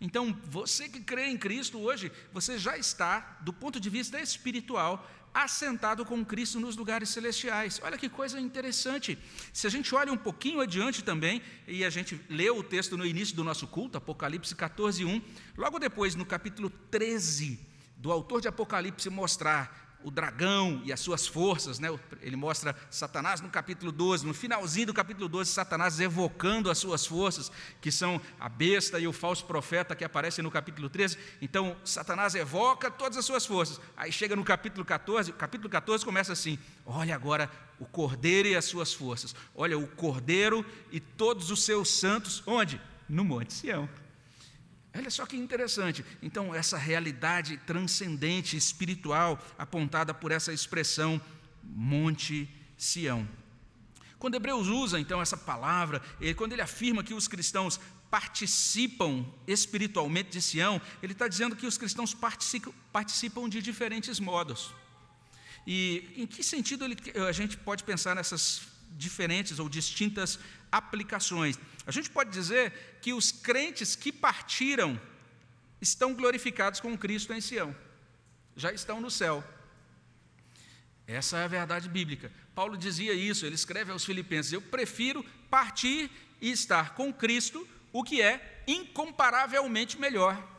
Então, 0.00 0.38
você 0.44 0.88
que 0.88 1.00
crê 1.00 1.28
em 1.28 1.38
Cristo 1.38 1.78
hoje, 1.78 2.12
você 2.32 2.58
já 2.58 2.76
está, 2.76 3.38
do 3.40 3.52
ponto 3.52 3.80
de 3.80 3.88
vista 3.88 4.20
espiritual, 4.20 5.08
assentado 5.34 6.04
com 6.04 6.24
Cristo 6.24 6.60
nos 6.60 6.76
lugares 6.76 7.08
celestiais. 7.08 7.80
Olha 7.82 7.98
que 7.98 8.08
coisa 8.08 8.40
interessante. 8.40 9.18
Se 9.52 9.66
a 9.66 9.70
gente 9.70 9.92
olha 9.94 10.12
um 10.12 10.16
pouquinho 10.16 10.60
adiante 10.60 11.02
também, 11.02 11.42
e 11.66 11.84
a 11.84 11.90
gente 11.90 12.20
lê 12.30 12.48
o 12.48 12.62
texto 12.62 12.96
no 12.96 13.04
início 13.04 13.34
do 13.34 13.42
nosso 13.42 13.66
culto, 13.66 13.98
Apocalipse 13.98 14.54
14, 14.54 15.04
1, 15.04 15.20
logo 15.56 15.80
depois, 15.80 16.14
no 16.14 16.24
capítulo 16.24 16.70
13, 16.70 17.58
do 17.96 18.12
autor 18.12 18.40
de 18.40 18.46
Apocalipse 18.46 19.10
mostrar 19.10 19.83
o 20.04 20.10
dragão 20.10 20.82
e 20.84 20.92
as 20.92 21.00
suas 21.00 21.26
forças, 21.26 21.78
né? 21.78 21.88
ele 22.20 22.36
mostra 22.36 22.76
Satanás 22.90 23.40
no 23.40 23.48
capítulo 23.48 23.90
12, 23.90 24.26
no 24.26 24.34
finalzinho 24.34 24.88
do 24.88 24.94
capítulo 24.94 25.28
12, 25.30 25.50
Satanás 25.50 25.98
evocando 25.98 26.70
as 26.70 26.76
suas 26.76 27.06
forças, 27.06 27.50
que 27.80 27.90
são 27.90 28.20
a 28.38 28.46
besta 28.46 29.00
e 29.00 29.08
o 29.08 29.14
falso 29.14 29.46
profeta 29.46 29.96
que 29.96 30.04
aparecem 30.04 30.44
no 30.44 30.50
capítulo 30.50 30.90
13. 30.90 31.16
Então, 31.40 31.74
Satanás 31.82 32.34
evoca 32.34 32.90
todas 32.90 33.16
as 33.16 33.24
suas 33.24 33.46
forças. 33.46 33.80
Aí 33.96 34.12
chega 34.12 34.36
no 34.36 34.44
capítulo 34.44 34.84
14, 34.84 35.30
o 35.30 35.34
capítulo 35.34 35.70
14 35.70 36.04
começa 36.04 36.34
assim: 36.34 36.58
olha 36.84 37.14
agora 37.14 37.50
o 37.80 37.86
cordeiro 37.86 38.48
e 38.48 38.54
as 38.54 38.66
suas 38.66 38.92
forças, 38.92 39.34
olha 39.54 39.78
o 39.78 39.86
cordeiro 39.86 40.64
e 40.92 41.00
todos 41.00 41.50
os 41.50 41.64
seus 41.64 41.88
santos, 41.88 42.42
onde? 42.46 42.78
No 43.08 43.24
Monte 43.24 43.54
Sião. 43.54 43.88
Olha 44.96 45.10
só 45.10 45.26
que 45.26 45.36
interessante. 45.36 46.04
Então, 46.22 46.54
essa 46.54 46.78
realidade 46.78 47.56
transcendente, 47.66 48.56
espiritual, 48.56 49.44
apontada 49.58 50.14
por 50.14 50.30
essa 50.30 50.52
expressão 50.52 51.20
Monte 51.62 52.48
Sião. 52.78 53.28
Quando 54.18 54.36
Hebreus 54.36 54.68
usa 54.68 54.98
então 55.00 55.20
essa 55.20 55.36
palavra, 55.36 56.00
quando 56.36 56.52
ele 56.52 56.62
afirma 56.62 57.02
que 57.02 57.12
os 57.12 57.26
cristãos 57.26 57.80
participam 58.10 59.26
espiritualmente 59.46 60.30
de 60.30 60.40
Sião, 60.40 60.80
ele 61.02 61.12
está 61.12 61.26
dizendo 61.26 61.56
que 61.56 61.66
os 61.66 61.76
cristãos 61.76 62.14
participam, 62.14 63.48
de 63.48 63.60
diferentes 63.60 64.20
modos. 64.20 64.72
E 65.66 66.12
em 66.16 66.26
que 66.26 66.42
sentido 66.44 66.84
ele, 66.84 66.96
a 67.28 67.32
gente 67.32 67.56
pode 67.56 67.82
pensar 67.82 68.14
nessas 68.14 68.62
diferentes 68.92 69.58
ou 69.58 69.68
distintas 69.68 70.38
aplicações? 70.70 71.58
A 71.86 71.92
gente 71.92 72.10
pode 72.10 72.30
dizer 72.30 72.98
que 73.02 73.12
os 73.12 73.30
crentes 73.30 73.94
que 73.94 74.10
partiram 74.10 75.00
estão 75.80 76.14
glorificados 76.14 76.80
com 76.80 76.96
Cristo 76.96 77.32
em 77.32 77.40
Sião, 77.40 77.74
já 78.56 78.72
estão 78.72 79.00
no 79.00 79.10
céu. 79.10 79.44
Essa 81.06 81.38
é 81.38 81.44
a 81.44 81.48
verdade 81.48 81.88
bíblica. 81.88 82.32
Paulo 82.54 82.76
dizia 82.76 83.12
isso, 83.12 83.44
ele 83.44 83.54
escreve 83.54 83.92
aos 83.92 84.04
Filipenses: 84.04 84.52
Eu 84.52 84.62
prefiro 84.62 85.24
partir 85.50 86.10
e 86.40 86.50
estar 86.50 86.94
com 86.94 87.12
Cristo, 87.12 87.68
o 87.92 88.02
que 88.02 88.22
é 88.22 88.62
incomparavelmente 88.66 89.98
melhor. 89.98 90.53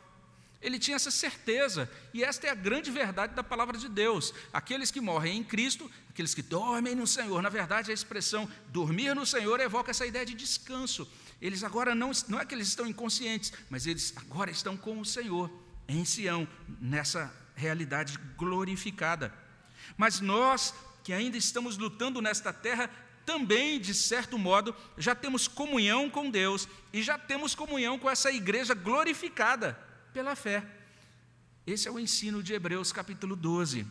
Ele 0.61 0.79
tinha 0.79 0.95
essa 0.95 1.11
certeza, 1.11 1.89
e 2.13 2.23
esta 2.23 2.47
é 2.47 2.49
a 2.49 2.55
grande 2.55 2.89
verdade 2.89 3.35
da 3.35 3.43
palavra 3.43 3.77
de 3.77 3.87
Deus. 3.87 4.33
Aqueles 4.51 4.89
que 4.89 4.99
morrem 4.99 5.37
em 5.37 5.43
Cristo, 5.43 5.91
aqueles 6.09 6.33
que 6.33 6.41
dormem 6.41 6.95
no 6.95 7.05
Senhor, 7.05 7.41
na 7.41 7.49
verdade 7.49 7.91
a 7.91 7.93
expressão 7.93 8.49
dormir 8.69 9.13
no 9.13 9.25
Senhor 9.25 9.59
evoca 9.59 9.91
essa 9.91 10.05
ideia 10.05 10.25
de 10.25 10.33
descanso. 10.33 11.07
Eles 11.41 11.63
agora 11.63 11.93
não, 11.93 12.11
não 12.27 12.39
é 12.39 12.45
que 12.45 12.55
eles 12.55 12.67
estão 12.67 12.87
inconscientes, 12.87 13.53
mas 13.69 13.85
eles 13.85 14.13
agora 14.15 14.49
estão 14.49 14.75
com 14.75 14.99
o 14.99 15.05
Senhor, 15.05 15.51
em 15.87 16.03
Sião, 16.03 16.47
nessa 16.81 17.31
realidade 17.53 18.17
glorificada. 18.35 19.33
Mas 19.97 20.19
nós 20.19 20.73
que 21.03 21.13
ainda 21.13 21.37
estamos 21.37 21.77
lutando 21.77 22.19
nesta 22.19 22.51
terra, 22.51 22.89
também, 23.23 23.79
de 23.79 23.93
certo 23.93 24.39
modo, 24.39 24.75
já 24.97 25.13
temos 25.13 25.47
comunhão 25.47 26.09
com 26.09 26.31
Deus 26.31 26.67
e 26.91 27.03
já 27.03 27.17
temos 27.17 27.53
comunhão 27.53 27.99
com 27.99 28.09
essa 28.09 28.31
igreja 28.31 28.73
glorificada 28.73 29.84
pela 30.15 30.33
fé. 30.33 30.63
Esse 31.67 31.89
é 31.89 31.91
o 31.91 31.99
ensino 31.99 32.41
de 32.41 32.53
Hebreus 32.53 32.93
capítulo 32.93 33.35
12. 33.35 33.85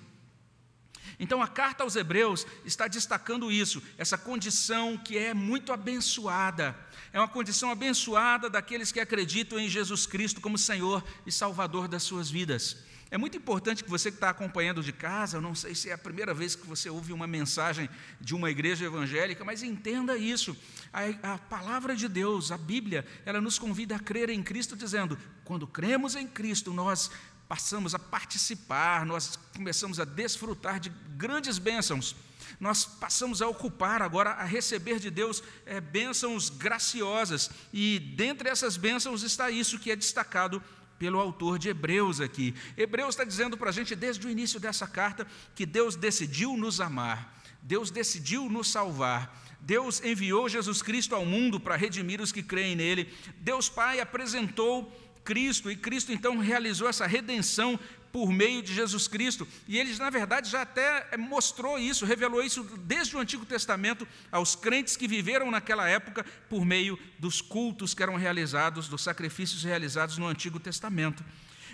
Então 1.21 1.43
a 1.43 1.47
carta 1.47 1.83
aos 1.85 1.97
Hebreus 1.97 2.47
está 2.65 2.89
destacando 2.89 3.53
isso, 3.53 3.83
essa 3.99 4.17
condição 4.17 4.97
que 4.97 5.19
é 5.19 5.35
muito 5.35 5.71
abençoada. 5.71 6.75
É 7.13 7.21
uma 7.21 7.29
condição 7.29 7.71
abençoada 7.71 8.49
daqueles 8.49 8.91
que 8.91 9.01
acreditam 9.01 9.61
em 9.61 9.69
Jesus 9.69 10.07
Cristo 10.07 10.41
como 10.41 10.57
Senhor 10.57 11.05
e 11.27 11.31
Salvador 11.31 11.89
das 11.89 12.03
suas 12.05 12.31
vidas. 12.31 12.79
É 13.11 13.19
muito 13.19 13.37
importante 13.37 13.85
que 13.85 13.91
você 13.91 14.11
que 14.11 14.17
está 14.17 14.31
acompanhando 14.31 14.83
de 14.83 14.93
casa, 14.93 15.37
eu 15.37 15.41
não 15.41 15.55
sei 15.55 15.75
se 15.75 15.91
é 15.91 15.93
a 15.93 15.99
primeira 15.99 16.35
vez 16.35 16.57
que 16.57 16.67
você 16.67 16.91
ouve 16.91 17.13
uma 17.13 17.27
mensagem 17.27 17.89
de 18.21 18.35
uma 18.35 18.51
igreja 18.51 18.85
evangélica, 18.87 19.45
mas 19.45 19.63
entenda 19.63 20.17
isso. 20.17 20.57
A, 20.93 21.35
a, 21.35 21.39
palavra 21.39 21.95
de 21.95 22.09
Deus, 22.09 22.51
a 22.51 22.59
Bíblia, 22.59 23.07
ela 23.25 23.41
nos 23.41 23.59
convida 23.59 23.97
a 23.97 24.01
crer 24.01 24.31
em 24.31 24.43
Cristo, 24.43 24.75
dizendo: 24.75 25.19
quando 25.45 25.67
cremos 25.67 26.17
em 26.17 26.27
Cristo, 26.27 26.73
nós 26.73 27.11
passamos 27.49 27.95
a 27.95 27.99
participar, 27.99 29.05
nós 29.05 29.39
começamos 29.55 30.01
a 30.01 30.05
desfrutar 30.05 30.81
de 30.81 30.91
grandes 31.17 31.59
bênçãos. 31.59 32.17
Nós 32.59 32.85
passamos 32.85 33.43
a 33.43 33.49
ocupar 33.49 34.03
agora, 34.03 34.31
a 34.31 34.45
receber 34.45 34.99
de 34.99 35.11
Deus 35.11 35.43
é, 35.67 35.81
bênçãos 35.81 36.49
graciosas, 36.49 37.51
e 37.73 37.99
dentre 37.99 38.49
essas 38.49 38.77
bênçãos 38.77 39.23
está 39.23 39.51
isso 39.51 39.79
que 39.79 39.91
é 39.91 39.97
destacado 39.97 40.63
pelo 40.99 41.19
autor 41.19 41.59
de 41.59 41.69
Hebreus 41.69 42.21
aqui. 42.21 42.55
Hebreus 42.77 43.11
está 43.11 43.25
dizendo 43.25 43.57
para 43.57 43.71
a 43.71 43.73
gente, 43.73 43.95
desde 43.95 44.27
o 44.27 44.31
início 44.31 44.61
dessa 44.61 44.87
carta, 44.87 45.27
que 45.55 45.67
Deus 45.67 45.97
decidiu 45.97 46.57
nos 46.57 46.81
amar, 46.81 47.41
Deus 47.63 47.91
decidiu 47.91 48.49
nos 48.49 48.71
salvar, 48.71 49.43
Deus 49.61 50.03
enviou 50.05 50.49
Jesus 50.49 50.83
Cristo 50.83 51.15
ao 51.15 51.25
mundo 51.25 51.59
para 51.59 51.77
redimir 51.77 52.21
os 52.21 52.31
que 52.31 52.43
creem 52.43 52.77
nele, 52.77 53.13
Deus 53.39 53.69
Pai 53.69 54.01
apresentou 54.01 54.93
Cristo 55.25 55.71
e 55.71 55.77
Cristo 55.77 56.13
então 56.13 56.39
realizou 56.39 56.87
essa 56.87 57.07
redenção 57.07 57.81
por 58.15 58.31
meio 58.31 58.63
de 58.63 58.73
Jesus 58.73 59.09
Cristo. 59.09 59.45
E 59.67 59.77
ele, 59.77 59.93
na 59.97 60.09
verdade, 60.09 60.49
já 60.49 60.63
até 60.63 61.17
mostrou 61.17 61.77
isso, 61.77 62.07
revelou 62.07 62.41
isso 62.41 62.63
desde 62.85 63.17
o 63.17 63.19
Antigo 63.19 63.45
Testamento 63.45 64.07
aos 64.31 64.55
crentes 64.55 64.97
que 64.97 65.09
viveram 65.09 65.51
naquela 65.51 65.89
época 65.89 66.25
por 66.49 66.65
meio 66.65 66.97
dos 67.19 67.41
cultos 67.41 67.93
que 67.93 68.05
eram 68.05 68.15
realizados, 68.15 68.87
dos 68.87 69.03
sacrifícios 69.03 69.65
realizados 69.65 70.17
no 70.17 70.29
Antigo 70.29 70.61
Testamento. 70.61 71.25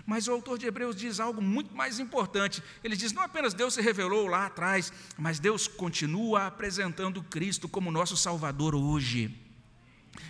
Mas 0.06 0.28
o 0.28 0.32
autor 0.32 0.56
de 0.56 0.64
Hebreus 0.64 0.97
diz 0.97 1.20
algo 1.20 1.42
muito 1.42 1.75
mais 1.75 1.99
importante. 1.99 2.62
Ele 2.82 2.97
diz: 2.97 3.12
não 3.12 3.20
apenas 3.20 3.52
Deus 3.52 3.75
se 3.75 3.82
revelou 3.82 4.26
lá 4.26 4.47
atrás, 4.47 4.90
mas 5.18 5.38
Deus 5.38 5.68
continua 5.68 6.47
apresentando 6.47 7.23
Cristo 7.23 7.68
como 7.68 7.92
nosso 7.92 8.16
Salvador 8.16 8.75
hoje. 8.75 9.50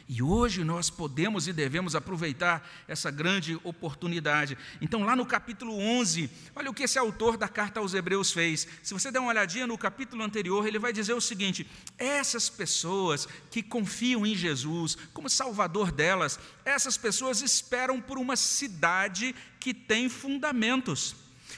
E 0.09 0.23
hoje 0.23 0.65
nós 0.65 0.91
podemos 0.91 1.47
e 1.47 1.53
devemos 1.53 1.95
aproveitar 1.95 2.69
essa 2.89 3.11
grande 3.11 3.59
oportunidade. 3.63 4.59
Então, 4.81 5.05
lá 5.05 5.15
no 5.15 5.25
capítulo 5.25 5.73
11, 5.79 6.29
olha 6.55 6.71
o 6.71 6.75
que 6.75 6.83
esse 6.83 6.99
autor 6.99 7.37
da 7.37 7.49
carta 7.49 7.81
aos 7.81 7.95
Hebreus 7.95 8.33
fez. 8.33 8.67
Se 8.83 8.93
você 8.93 9.11
der 9.11 9.21
uma 9.21 9.31
olhadinha 9.31 9.67
no 9.67 9.79
capítulo 9.79 10.23
anterior, 10.23 10.67
ele 10.67 10.79
vai 10.79 10.93
dizer 10.93 11.15
o 11.15 11.21
seguinte: 11.21 11.67
essas 11.97 12.49
pessoas 12.49 13.29
que 13.51 13.63
confiam 13.63 14.27
em 14.27 14.35
Jesus 14.35 14.97
como 15.13 15.31
Salvador 15.31 15.93
delas, 15.93 16.39
essas 16.65 16.97
pessoas 16.97 17.41
esperam 17.41 18.01
por 18.01 18.19
uma 18.19 18.37
cidade 18.37 19.35
que 19.59 19.73
tem 19.73 20.09
fundamentos. 20.09 21.15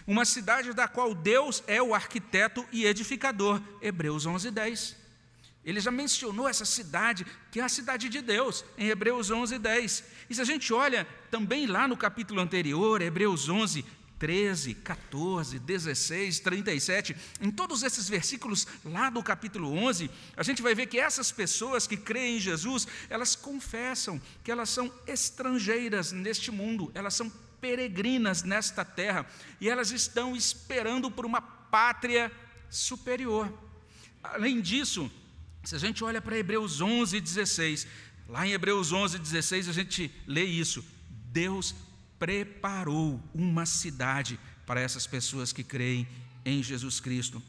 Uma 0.07 0.25
cidade 0.25 0.73
da 0.73 0.89
qual 0.89 1.15
Deus 1.15 1.63
é 1.67 1.83
o 1.83 1.95
arquiteto 1.95 2.67
e 2.73 2.85
edificador. 2.85 3.61
Hebreus 3.81 4.27
11, 4.27 4.51
10. 4.51 5.02
Ele 5.65 5.81
já 5.81 5.91
mencionou 5.91 6.49
essa 6.49 6.65
cidade, 6.65 7.25
que 7.51 7.61
é 7.61 7.63
a 7.63 7.69
cidade 7.69 8.09
de 8.09 8.21
Deus, 8.21 8.65
em 8.77 8.89
Hebreus 8.89 9.31
11, 9.31 9.59
10. 9.59 10.05
E 10.29 10.35
se 10.35 10.41
a 10.41 10.45
gente 10.45 10.73
olha 10.73 11.07
também 11.31 11.67
lá 11.67 11.87
no 11.87 11.97
capítulo 11.97 12.41
anterior, 12.41 13.01
Hebreus 13.01 13.49
11, 13.49 13.85
13, 14.23 14.75
14, 14.75 15.59
16, 15.59 16.39
37, 16.41 17.17
em 17.41 17.51
todos 17.51 17.83
esses 17.83 18.09
versículos 18.09 18.69
lá 18.85 19.11
do 19.11 19.21
capítulo 19.21 19.73
11, 19.73 20.09
a 20.37 20.45
gente 20.45 20.63
vai 20.63 20.77
ver 20.77 20.87
que 20.87 20.99
essas 20.99 21.33
pessoas 21.33 21.89
que 21.89 21.97
creem 21.97 22.37
em 22.37 22.41
Jesus, 22.41 22.87
elas 23.11 23.35
confessam 23.35 24.23
que 24.45 24.53
elas 24.53 24.69
são 24.69 24.93
estrangeiras 25.09 26.13
neste 26.13 26.53
mundo, 26.53 26.91
elas 26.95 27.15
são 27.15 27.29
peregrinas 27.61 28.45
nesta 28.45 28.85
terra 28.85 29.27
e 29.61 29.69
elas 29.69 29.91
estão 29.91 30.37
esperando 30.37 31.11
por 31.11 31.27
uma 31.27 31.41
pátria 31.41 32.31
superior. 32.71 33.53
Além 34.23 34.61
disso, 34.61 35.11
se 35.65 35.75
a 35.75 35.79
gente 35.79 36.03
olha 36.03 36.21
para 36.21 36.37
Hebreus 36.37 36.81
11, 36.81 37.21
16, 37.21 37.87
lá 38.29 38.47
em 38.47 38.53
Hebreus 38.53 38.93
11, 38.93 39.19
16, 39.19 39.69
a 39.69 39.73
gente 39.73 40.11
lê 40.27 40.45
isso: 40.45 40.85
Deus 41.09 41.75
preparou 42.19 43.23
uma 43.35 43.65
cidade 43.67 44.39
para 44.67 44.81
essas 44.81 45.07
pessoas 45.07 45.53
que 45.53 45.63
creem 45.63 46.07
em 46.45 46.63
Jesus 46.63 47.01
Cristo. 47.01 47.43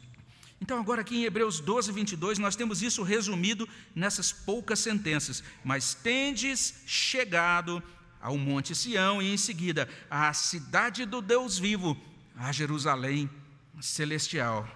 Então, 0.60 0.78
agora 0.78 1.00
aqui 1.00 1.16
em 1.16 1.24
Hebreus 1.24 1.60
12, 1.60 1.92
22, 1.92 2.38
nós 2.38 2.56
temos 2.56 2.80
isso 2.82 3.02
resumido 3.02 3.68
nessas 3.94 4.32
poucas 4.32 4.78
sentenças. 4.78 5.42
Mas 5.64 5.94
tendes 5.94 6.82
chegado 6.86 7.82
ao 8.20 8.38
Monte 8.38 8.74
Sião 8.74 9.20
e 9.20 9.34
em 9.34 9.36
seguida 9.36 9.88
à 10.08 10.32
cidade 10.32 11.04
do 11.04 11.20
Deus 11.20 11.58
vivo, 11.58 12.00
a 12.36 12.50
Jerusalém 12.50 13.28
celestial. 13.80 14.66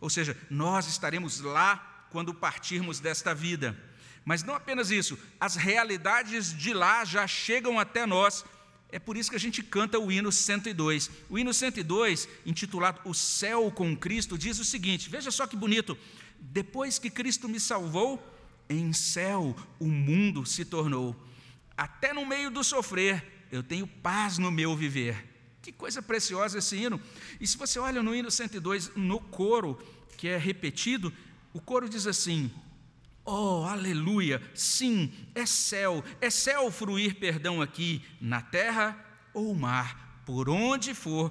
Ou 0.00 0.10
seja, 0.10 0.36
nós 0.50 0.86
estaremos 0.86 1.40
lá 1.40 1.91
quando 2.12 2.34
partirmos 2.34 3.00
desta 3.00 3.34
vida. 3.34 3.76
Mas 4.24 4.44
não 4.44 4.54
apenas 4.54 4.90
isso, 4.90 5.18
as 5.40 5.56
realidades 5.56 6.56
de 6.56 6.72
lá 6.72 7.04
já 7.04 7.26
chegam 7.26 7.80
até 7.80 8.06
nós. 8.06 8.44
É 8.90 8.98
por 8.98 9.16
isso 9.16 9.30
que 9.30 9.36
a 9.36 9.40
gente 9.40 9.62
canta 9.62 9.98
o 9.98 10.12
hino 10.12 10.30
102. 10.30 11.10
O 11.30 11.38
hino 11.38 11.52
102, 11.52 12.28
intitulado 12.44 13.00
O 13.04 13.14
Céu 13.14 13.70
com 13.70 13.96
Cristo, 13.96 14.36
diz 14.36 14.58
o 14.58 14.64
seguinte: 14.64 15.08
veja 15.08 15.30
só 15.30 15.46
que 15.46 15.56
bonito. 15.56 15.96
Depois 16.38 16.98
que 16.98 17.08
Cristo 17.08 17.48
me 17.48 17.58
salvou, 17.58 18.22
em 18.68 18.92
céu 18.92 19.56
o 19.80 19.86
mundo 19.86 20.44
se 20.44 20.64
tornou. 20.64 21.16
Até 21.76 22.12
no 22.12 22.26
meio 22.26 22.50
do 22.50 22.62
sofrer, 22.62 23.46
eu 23.50 23.62
tenho 23.62 23.86
paz 23.86 24.38
no 24.38 24.50
meu 24.50 24.76
viver. 24.76 25.32
Que 25.62 25.72
coisa 25.72 26.02
preciosa 26.02 26.58
esse 26.58 26.76
hino. 26.76 27.00
E 27.40 27.46
se 27.46 27.56
você 27.56 27.78
olha 27.78 28.02
no 28.02 28.14
hino 28.14 28.30
102, 28.30 28.92
no 28.96 29.20
coro, 29.20 29.80
que 30.18 30.28
é 30.28 30.36
repetido, 30.36 31.12
o 31.52 31.60
coro 31.60 31.88
diz 31.88 32.06
assim: 32.06 32.50
Oh, 33.24 33.64
aleluia! 33.64 34.42
Sim, 34.54 35.12
é 35.34 35.46
céu, 35.46 36.02
é 36.20 36.28
céu 36.28 36.70
fruir 36.70 37.16
perdão 37.16 37.62
aqui, 37.62 38.02
na 38.20 38.42
terra 38.42 38.98
ou 39.32 39.54
mar, 39.54 40.22
por 40.26 40.48
onde 40.48 40.92
for, 40.92 41.30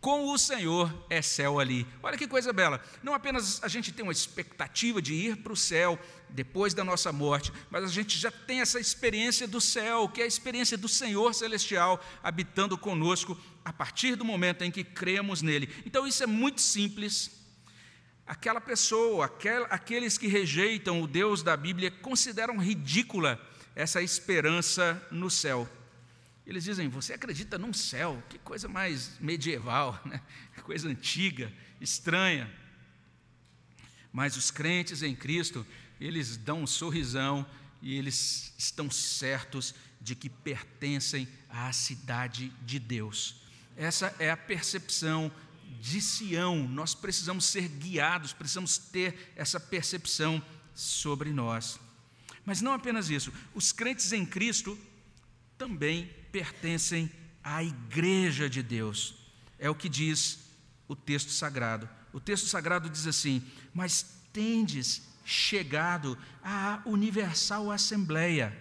com 0.00 0.32
o 0.32 0.36
Senhor 0.36 0.92
é 1.08 1.22
céu 1.22 1.60
ali. 1.60 1.86
Olha 2.02 2.18
que 2.18 2.26
coisa 2.26 2.52
bela. 2.52 2.82
Não 3.04 3.14
apenas 3.14 3.62
a 3.62 3.68
gente 3.68 3.92
tem 3.92 4.02
uma 4.02 4.10
expectativa 4.10 5.00
de 5.00 5.14
ir 5.14 5.36
para 5.36 5.52
o 5.52 5.56
céu 5.56 5.96
depois 6.28 6.74
da 6.74 6.82
nossa 6.82 7.12
morte, 7.12 7.52
mas 7.70 7.84
a 7.84 7.88
gente 7.88 8.18
já 8.18 8.30
tem 8.30 8.60
essa 8.60 8.80
experiência 8.80 9.46
do 9.46 9.60
céu, 9.60 10.08
que 10.08 10.20
é 10.20 10.24
a 10.24 10.26
experiência 10.26 10.76
do 10.76 10.88
Senhor 10.88 11.32
celestial 11.34 12.04
habitando 12.20 12.76
conosco 12.76 13.38
a 13.64 13.72
partir 13.72 14.16
do 14.16 14.24
momento 14.24 14.62
em 14.62 14.72
que 14.72 14.82
cremos 14.82 15.40
nele. 15.40 15.68
Então 15.86 16.04
isso 16.04 16.24
é 16.24 16.26
muito 16.26 16.60
simples 16.60 17.41
aquela 18.26 18.60
pessoa, 18.60 19.26
aquel, 19.26 19.66
aqueles 19.70 20.16
que 20.16 20.26
rejeitam 20.26 21.02
o 21.02 21.06
Deus 21.06 21.42
da 21.42 21.56
Bíblia, 21.56 21.90
consideram 21.90 22.58
ridícula 22.58 23.40
essa 23.74 24.02
esperança 24.02 25.06
no 25.10 25.30
céu. 25.30 25.68
Eles 26.46 26.64
dizem: 26.64 26.88
Você 26.88 27.12
acredita 27.12 27.58
num 27.58 27.72
céu? 27.72 28.22
Que 28.28 28.38
coisa 28.38 28.68
mais 28.68 29.18
medieval, 29.20 30.00
né? 30.04 30.20
coisa 30.62 30.88
antiga, 30.88 31.52
estranha. 31.80 32.50
Mas 34.12 34.36
os 34.36 34.50
crentes 34.50 35.02
em 35.02 35.14
Cristo, 35.14 35.66
eles 36.00 36.36
dão 36.36 36.62
um 36.62 36.66
sorrisão 36.66 37.46
e 37.80 37.96
eles 37.96 38.52
estão 38.58 38.90
certos 38.90 39.74
de 40.00 40.14
que 40.14 40.28
pertencem 40.28 41.28
à 41.48 41.72
cidade 41.72 42.50
de 42.62 42.78
Deus. 42.78 43.42
Essa 43.76 44.14
é 44.18 44.30
a 44.30 44.36
percepção 44.36 45.32
de 45.82 46.00
Sião, 46.00 46.68
nós 46.68 46.94
precisamos 46.94 47.44
ser 47.46 47.66
guiados, 47.66 48.32
precisamos 48.32 48.78
ter 48.78 49.32
essa 49.34 49.58
percepção 49.58 50.40
sobre 50.72 51.32
nós. 51.32 51.80
Mas 52.44 52.60
não 52.60 52.72
apenas 52.72 53.10
isso, 53.10 53.32
os 53.52 53.72
crentes 53.72 54.12
em 54.12 54.24
Cristo 54.24 54.78
também 55.58 56.08
pertencem 56.30 57.10
à 57.42 57.64
igreja 57.64 58.48
de 58.48 58.62
Deus. 58.62 59.16
É 59.58 59.68
o 59.68 59.74
que 59.74 59.88
diz 59.88 60.38
o 60.86 60.94
texto 60.94 61.32
sagrado. 61.32 61.90
O 62.12 62.20
texto 62.20 62.46
sagrado 62.46 62.88
diz 62.88 63.08
assim: 63.08 63.44
Mas 63.74 64.06
tendes 64.32 65.02
chegado 65.24 66.16
à 66.44 66.80
universal 66.86 67.72
assembleia. 67.72 68.56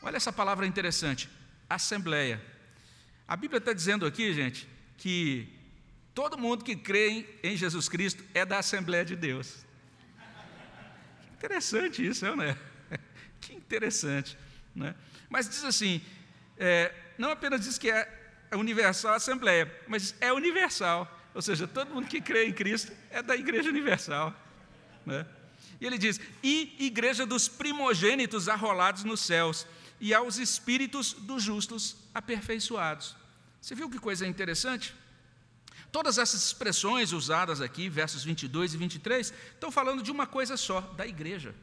Olha 0.00 0.16
essa 0.16 0.32
palavra 0.32 0.64
interessante, 0.64 1.28
assembleia. 1.68 2.40
A 3.26 3.34
Bíblia 3.34 3.58
está 3.58 3.72
dizendo 3.72 4.06
aqui, 4.06 4.32
gente, 4.32 4.68
que 4.96 5.63
Todo 6.14 6.38
mundo 6.38 6.64
que 6.64 6.76
crê 6.76 7.26
em 7.42 7.56
Jesus 7.56 7.88
Cristo 7.88 8.24
é 8.32 8.44
da 8.44 8.58
Assembleia 8.60 9.04
de 9.04 9.16
Deus. 9.16 9.64
Interessante 11.36 12.06
isso, 12.06 12.24
não 12.24 12.42
é? 12.42 12.56
Que 13.40 13.52
interessante. 13.52 14.38
Né? 14.74 14.94
Mas 15.28 15.48
diz 15.48 15.64
assim: 15.64 16.00
é, 16.56 16.94
não 17.18 17.30
apenas 17.30 17.62
diz 17.62 17.76
que 17.76 17.90
é 17.90 18.08
universal 18.52 19.12
a 19.12 19.16
Assembleia, 19.16 19.70
mas 19.88 20.14
é 20.20 20.32
universal. 20.32 21.10
Ou 21.34 21.42
seja, 21.42 21.66
todo 21.66 21.92
mundo 21.92 22.06
que 22.06 22.20
crê 22.20 22.46
em 22.46 22.52
Cristo 22.52 22.92
é 23.10 23.20
da 23.20 23.36
Igreja 23.36 23.68
Universal. 23.68 24.34
Né? 25.04 25.26
E 25.80 25.86
ele 25.86 25.98
diz: 25.98 26.20
e 26.42 26.76
Igreja 26.78 27.26
dos 27.26 27.48
primogênitos 27.48 28.48
arrolados 28.48 29.02
nos 29.04 29.20
céus, 29.20 29.66
e 30.00 30.14
aos 30.14 30.38
espíritos 30.38 31.12
dos 31.12 31.42
justos 31.42 31.96
aperfeiçoados. 32.14 33.16
Você 33.60 33.74
viu 33.74 33.90
que 33.90 33.98
coisa 33.98 34.26
interessante? 34.26 34.94
Todas 35.94 36.18
essas 36.18 36.42
expressões 36.42 37.12
usadas 37.12 37.60
aqui, 37.60 37.88
versos 37.88 38.24
22 38.24 38.74
e 38.74 38.76
23, 38.76 39.32
estão 39.52 39.70
falando 39.70 40.02
de 40.02 40.10
uma 40.10 40.26
coisa 40.26 40.56
só, 40.56 40.80
da 40.80 41.06
igreja. 41.06 41.54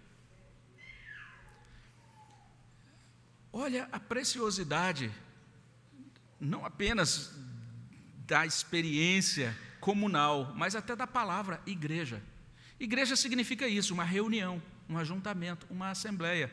Olha 3.52 3.89
a 3.91 4.00
preciosidade, 4.00 5.12
não 6.39 6.65
apenas 6.65 7.34
da 8.26 8.46
experiência 8.46 9.54
comunal, 9.82 10.54
mas 10.56 10.78
até 10.78 10.96
da 10.96 11.06
palavra 11.06 11.62
igreja. 11.65 12.24
Igreja 12.80 13.17
significa 13.17 13.67
isso, 13.67 13.94
uma 13.94 14.06
reunião, 14.06 14.63
um 14.88 14.98
ajuntamento, 14.98 15.67
uma 15.70 15.89
assembleia. 15.89 16.50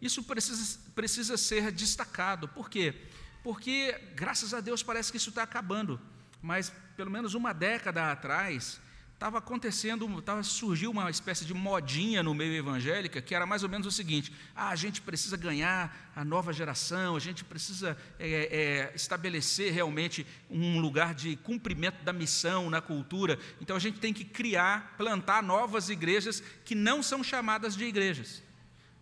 Isso 0.00 0.22
precisa, 0.22 0.78
precisa 0.94 1.36
ser 1.36 1.72
destacado. 1.72 2.46
Por 2.46 2.70
quê? 2.70 2.94
Porque, 3.42 3.92
graças 4.14 4.54
a 4.54 4.60
Deus, 4.60 4.84
parece 4.84 5.10
que 5.10 5.16
isso 5.16 5.30
está 5.30 5.42
acabando 5.42 6.00
mas 6.42 6.72
pelo 7.02 7.10
menos 7.10 7.34
uma 7.34 7.52
década 7.52 8.12
atrás, 8.12 8.80
estava 9.12 9.38
acontecendo, 9.38 10.22
tava, 10.22 10.40
surgiu 10.44 10.92
uma 10.92 11.10
espécie 11.10 11.44
de 11.44 11.52
modinha 11.52 12.22
no 12.22 12.32
meio 12.32 12.54
evangélica, 12.54 13.20
que 13.20 13.34
era 13.34 13.44
mais 13.44 13.64
ou 13.64 13.68
menos 13.68 13.88
o 13.88 13.90
seguinte: 13.90 14.32
ah, 14.54 14.68
a 14.68 14.76
gente 14.76 15.02
precisa 15.02 15.36
ganhar 15.36 16.12
a 16.14 16.24
nova 16.24 16.52
geração, 16.52 17.16
a 17.16 17.18
gente 17.18 17.42
precisa 17.42 17.98
é, 18.20 18.28
é, 18.30 18.92
estabelecer 18.94 19.72
realmente 19.72 20.24
um 20.48 20.78
lugar 20.78 21.12
de 21.12 21.34
cumprimento 21.34 22.04
da 22.04 22.12
missão 22.12 22.70
na 22.70 22.80
cultura, 22.80 23.36
então 23.60 23.74
a 23.74 23.80
gente 23.80 23.98
tem 23.98 24.14
que 24.14 24.24
criar, 24.24 24.94
plantar 24.96 25.42
novas 25.42 25.88
igrejas 25.88 26.40
que 26.64 26.76
não 26.76 27.02
são 27.02 27.24
chamadas 27.24 27.74
de 27.76 27.84
igrejas. 27.84 28.44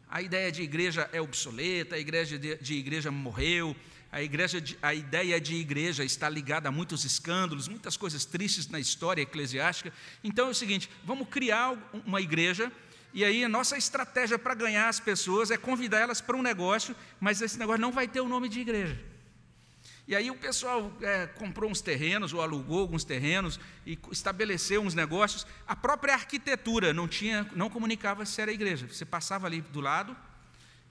A 0.08 0.22
ideia 0.22 0.50
de 0.50 0.62
igreja 0.62 1.06
é 1.12 1.20
obsoleta, 1.20 1.96
a 1.96 1.98
igreja 1.98 2.38
de, 2.38 2.56
de 2.56 2.74
igreja 2.76 3.10
morreu, 3.10 3.76
a, 4.12 4.22
igreja, 4.22 4.62
a 4.82 4.92
ideia 4.94 5.40
de 5.40 5.54
igreja 5.54 6.04
está 6.04 6.28
ligada 6.28 6.68
a 6.68 6.72
muitos 6.72 7.04
escândalos, 7.04 7.68
muitas 7.68 7.96
coisas 7.96 8.24
tristes 8.24 8.68
na 8.68 8.80
história 8.80 9.22
eclesiástica. 9.22 9.92
Então 10.22 10.48
é 10.48 10.50
o 10.50 10.54
seguinte: 10.54 10.90
vamos 11.04 11.28
criar 11.28 11.76
uma 12.06 12.20
igreja, 12.20 12.72
e 13.14 13.24
aí 13.24 13.44
a 13.44 13.48
nossa 13.48 13.76
estratégia 13.76 14.38
para 14.38 14.54
ganhar 14.54 14.88
as 14.88 14.98
pessoas 14.98 15.50
é 15.50 15.56
convidar 15.56 15.98
elas 15.98 16.20
para 16.20 16.36
um 16.36 16.42
negócio, 16.42 16.94
mas 17.20 17.40
esse 17.40 17.58
negócio 17.58 17.80
não 17.80 17.92
vai 17.92 18.08
ter 18.08 18.20
o 18.20 18.28
nome 18.28 18.48
de 18.48 18.60
igreja. 18.60 18.98
E 20.08 20.16
aí 20.16 20.28
o 20.28 20.34
pessoal 20.34 20.92
é, 21.02 21.28
comprou 21.28 21.70
uns 21.70 21.80
terrenos 21.80 22.32
ou 22.32 22.42
alugou 22.42 22.80
alguns 22.80 23.04
terrenos 23.04 23.60
e 23.86 23.96
estabeleceu 24.10 24.82
uns 24.82 24.92
negócios. 24.92 25.46
A 25.68 25.76
própria 25.76 26.14
arquitetura 26.14 26.92
não 26.92 27.06
tinha, 27.06 27.48
não 27.54 27.70
comunicava 27.70 28.26
se 28.26 28.42
era 28.42 28.50
igreja. 28.50 28.88
Você 28.88 29.04
passava 29.04 29.46
ali 29.46 29.60
do 29.60 29.80
lado, 29.80 30.16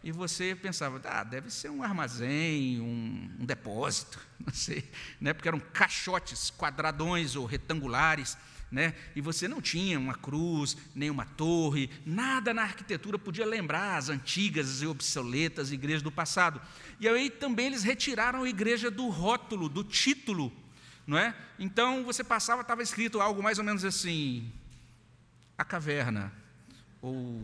e 0.04 0.12
você 0.12 0.56
pensava, 0.56 1.02
ah, 1.04 1.24
deve 1.24 1.52
ser 1.52 1.70
um 1.70 1.84
armazém, 1.84 2.80
um, 2.80 3.30
um 3.40 3.46
depósito, 3.46 4.20
não 4.40 4.54
sei, 4.54 4.90
né? 5.20 5.34
porque 5.34 5.48
eram 5.48 5.60
caixotes 5.60 6.50
quadradões 6.52 7.36
ou 7.36 7.46
retangulares, 7.46 8.38
né? 8.72 8.94
e 9.14 9.20
você 9.20 9.48
não 9.48 9.62
tinha 9.62 10.00
uma 10.00 10.16
cruz, 10.16 10.78
nem 10.96 11.10
uma 11.10 11.26
torre, 11.26 11.90
nada 12.06 12.54
na 12.54 12.62
arquitetura 12.62 13.20
podia 13.20 13.46
lembrar 13.46 13.98
as 13.98 14.08
antigas 14.08 14.82
e 14.82 14.88
obsoletas 14.88 15.72
igrejas 15.72 16.02
do 16.02 16.12
passado. 16.12 16.62
E 17.00 17.08
aí 17.08 17.30
também 17.30 17.66
eles 17.66 17.84
retiraram 17.84 18.44
a 18.44 18.50
igreja 18.50 18.90
do 18.90 19.10
rótulo, 19.10 19.68
do 19.68 19.84
título, 19.84 20.54
não 21.06 21.18
é? 21.18 21.36
Então 21.58 22.06
você 22.06 22.24
passava, 22.24 22.62
estava 22.62 22.82
escrito 22.82 23.20
algo 23.20 23.44
mais 23.44 23.58
ou 23.58 23.66
menos 23.66 23.84
assim, 23.84 24.50
a 25.58 25.66
caverna, 25.66 26.32
ou 27.02 27.42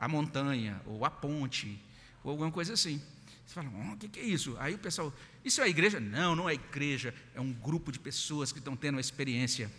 a 0.00 0.08
montanha, 0.08 0.80
ou 0.86 1.04
a 1.04 1.10
ponte, 1.10 1.78
ou 2.24 2.30
alguma 2.30 2.50
coisa 2.50 2.72
assim. 2.72 3.02
Você 3.44 3.54
fala, 3.54 3.70
oh, 3.70 3.92
o 3.92 3.96
que, 3.98 4.08
que 4.08 4.18
é 4.18 4.24
isso? 4.24 4.56
Aí 4.58 4.74
o 4.74 4.78
pessoal, 4.78 5.12
isso 5.44 5.60
é 5.60 5.64
a 5.64 5.68
igreja? 5.68 6.00
Não, 6.00 6.34
não 6.34 6.48
é 6.48 6.54
igreja, 6.54 7.14
é 7.34 7.40
um 7.40 7.52
grupo 7.52 7.92
de 7.92 7.98
pessoas 7.98 8.50
que 8.50 8.58
estão 8.58 8.74
tendo 8.74 8.94
uma 8.94 9.00
experiência. 9.00 9.70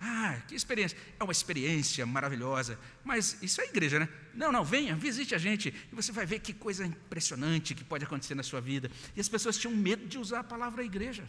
Ah, 0.00 0.40
que 0.46 0.54
experiência? 0.54 0.96
É 1.18 1.24
uma 1.24 1.32
experiência 1.32 2.06
maravilhosa, 2.06 2.78
mas 3.02 3.36
isso 3.42 3.60
é 3.60 3.64
igreja, 3.64 3.98
né? 3.98 4.08
Não, 4.32 4.52
não, 4.52 4.64
venha, 4.64 4.94
visite 4.94 5.34
a 5.34 5.38
gente, 5.38 5.74
e 5.90 5.94
você 5.94 6.12
vai 6.12 6.24
ver 6.24 6.38
que 6.38 6.52
coisa 6.52 6.86
impressionante 6.86 7.74
que 7.74 7.82
pode 7.82 8.04
acontecer 8.04 8.36
na 8.36 8.44
sua 8.44 8.60
vida. 8.60 8.88
E 9.16 9.20
as 9.20 9.28
pessoas 9.28 9.58
tinham 9.58 9.74
medo 9.74 10.06
de 10.06 10.18
usar 10.18 10.40
a 10.40 10.44
palavra 10.44 10.84
igreja. 10.84 11.28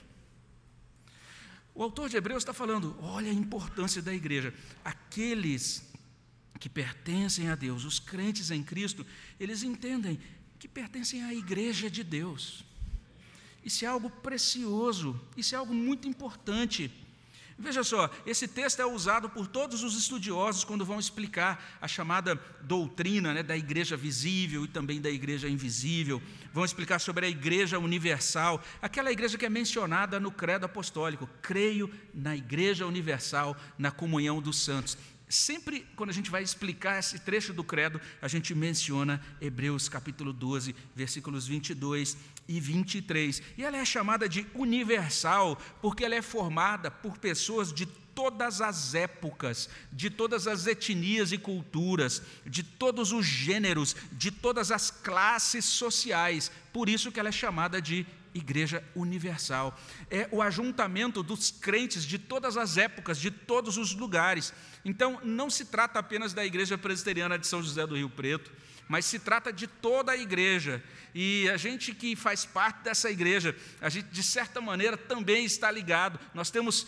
O 1.73 1.81
autor 1.81 2.09
de 2.09 2.17
Hebreus 2.17 2.43
está 2.43 2.53
falando: 2.53 2.95
olha 2.99 3.31
a 3.31 3.33
importância 3.33 4.03
da 4.03 4.13
igreja. 4.13 4.53
Aqueles 4.83 5.94
que 6.59 6.69
pertencem 6.69 7.49
a 7.49 7.55
Deus, 7.55 7.83
os 7.83 7.99
crentes 7.99 8.51
em 8.51 8.63
Cristo, 8.63 9.05
eles 9.39 9.63
entendem 9.63 10.19
que 10.57 10.67
pertencem 10.67 11.23
à 11.23 11.33
igreja 11.33 11.89
de 11.89 12.03
Deus. 12.03 12.63
Isso 13.63 13.83
é 13.83 13.87
algo 13.87 14.09
precioso, 14.09 15.19
isso 15.35 15.55
é 15.55 15.57
algo 15.57 15.73
muito 15.73 16.07
importante. 16.07 16.91
Veja 17.57 17.85
só, 17.85 18.09
esse 18.25 18.49
texto 18.49 18.81
é 18.81 18.85
usado 18.85 19.29
por 19.29 19.47
todos 19.47 19.81
os 19.81 19.97
estudiosos 19.97 20.65
quando 20.65 20.83
vão 20.83 20.99
explicar 20.99 21.77
a 21.81 21.87
chamada 21.87 22.35
doutrina 22.61 23.33
né, 23.33 23.41
da 23.41 23.55
igreja 23.55 23.95
visível 23.95 24.65
e 24.65 24.67
também 24.67 24.99
da 24.99 25.09
igreja 25.09 25.47
invisível. 25.47 26.21
Vão 26.53 26.65
explicar 26.65 26.99
sobre 26.99 27.25
a 27.25 27.29
igreja 27.29 27.79
universal, 27.79 28.61
aquela 28.81 29.09
igreja 29.09 29.37
que 29.37 29.45
é 29.45 29.49
mencionada 29.49 30.19
no 30.19 30.31
credo 30.31 30.65
apostólico. 30.65 31.29
Creio 31.41 31.89
na 32.13 32.35
igreja 32.35 32.85
universal, 32.85 33.55
na 33.77 33.89
comunhão 33.89 34.41
dos 34.41 34.57
santos. 34.59 34.97
Sempre 35.27 35.85
quando 35.95 36.11
a 36.11 36.13
gente 36.13 36.29
vai 36.29 36.43
explicar 36.43 36.99
esse 36.99 37.19
trecho 37.19 37.51
do 37.51 37.63
credo, 37.63 37.99
a 38.21 38.27
gente 38.27 38.53
menciona 38.53 39.19
Hebreus 39.41 39.89
capítulo 39.89 40.31
12, 40.31 40.75
versículos 40.95 41.47
22 41.47 42.15
e 42.47 42.59
23. 42.59 43.41
E 43.57 43.63
ela 43.63 43.77
é 43.77 43.85
chamada 43.85 44.29
de 44.29 44.45
universal 44.53 45.59
porque 45.81 46.05
ela 46.05 46.15
é 46.15 46.21
formada 46.21 46.91
por 46.91 47.17
pessoas 47.17 47.73
de 47.73 47.87
todas 48.15 48.61
as 48.61 48.93
épocas, 48.93 49.69
de 49.91 50.09
todas 50.09 50.47
as 50.47 50.67
etnias 50.67 51.31
e 51.31 51.37
culturas, 51.37 52.21
de 52.45 52.63
todos 52.63 53.11
os 53.11 53.25
gêneros, 53.25 53.95
de 54.13 54.31
todas 54.31 54.71
as 54.71 54.89
classes 54.89 55.65
sociais. 55.65 56.49
Por 56.71 56.87
isso 56.87 57.11
que 57.11 57.19
ela 57.19 57.29
é 57.29 57.33
chamada 57.33 57.81
de 57.81 58.05
igreja 58.35 58.83
universal. 58.93 59.79
É 60.11 60.27
o 60.31 60.41
ajuntamento 60.41 61.23
dos 61.23 61.49
crentes 61.49 62.05
de 62.05 62.19
todas 62.19 62.57
as 62.57 62.77
épocas, 62.77 63.17
de 63.17 63.31
todos 63.31 63.77
os 63.77 63.95
lugares. 63.95 64.53
Então, 64.83 65.19
não 65.23 65.49
se 65.49 65.65
trata 65.65 65.97
apenas 65.97 66.33
da 66.33 66.45
igreja 66.45 66.77
presbiteriana 66.77 67.39
de 67.39 67.47
São 67.47 67.63
José 67.63 67.87
do 67.87 67.95
Rio 67.95 68.09
Preto, 68.09 68.51
mas 68.87 69.05
se 69.05 69.17
trata 69.17 69.51
de 69.51 69.65
toda 69.65 70.11
a 70.11 70.17
igreja. 70.17 70.83
E 71.13 71.49
a 71.49 71.57
gente 71.57 71.95
que 71.95 72.15
faz 72.15 72.45
parte 72.45 72.83
dessa 72.83 73.09
igreja, 73.09 73.55
a 73.81 73.89
gente 73.89 74.09
de 74.09 74.21
certa 74.21 74.59
maneira 74.61 74.97
também 74.97 75.45
está 75.45 75.71
ligado. 75.71 76.19
Nós 76.33 76.51
temos 76.51 76.85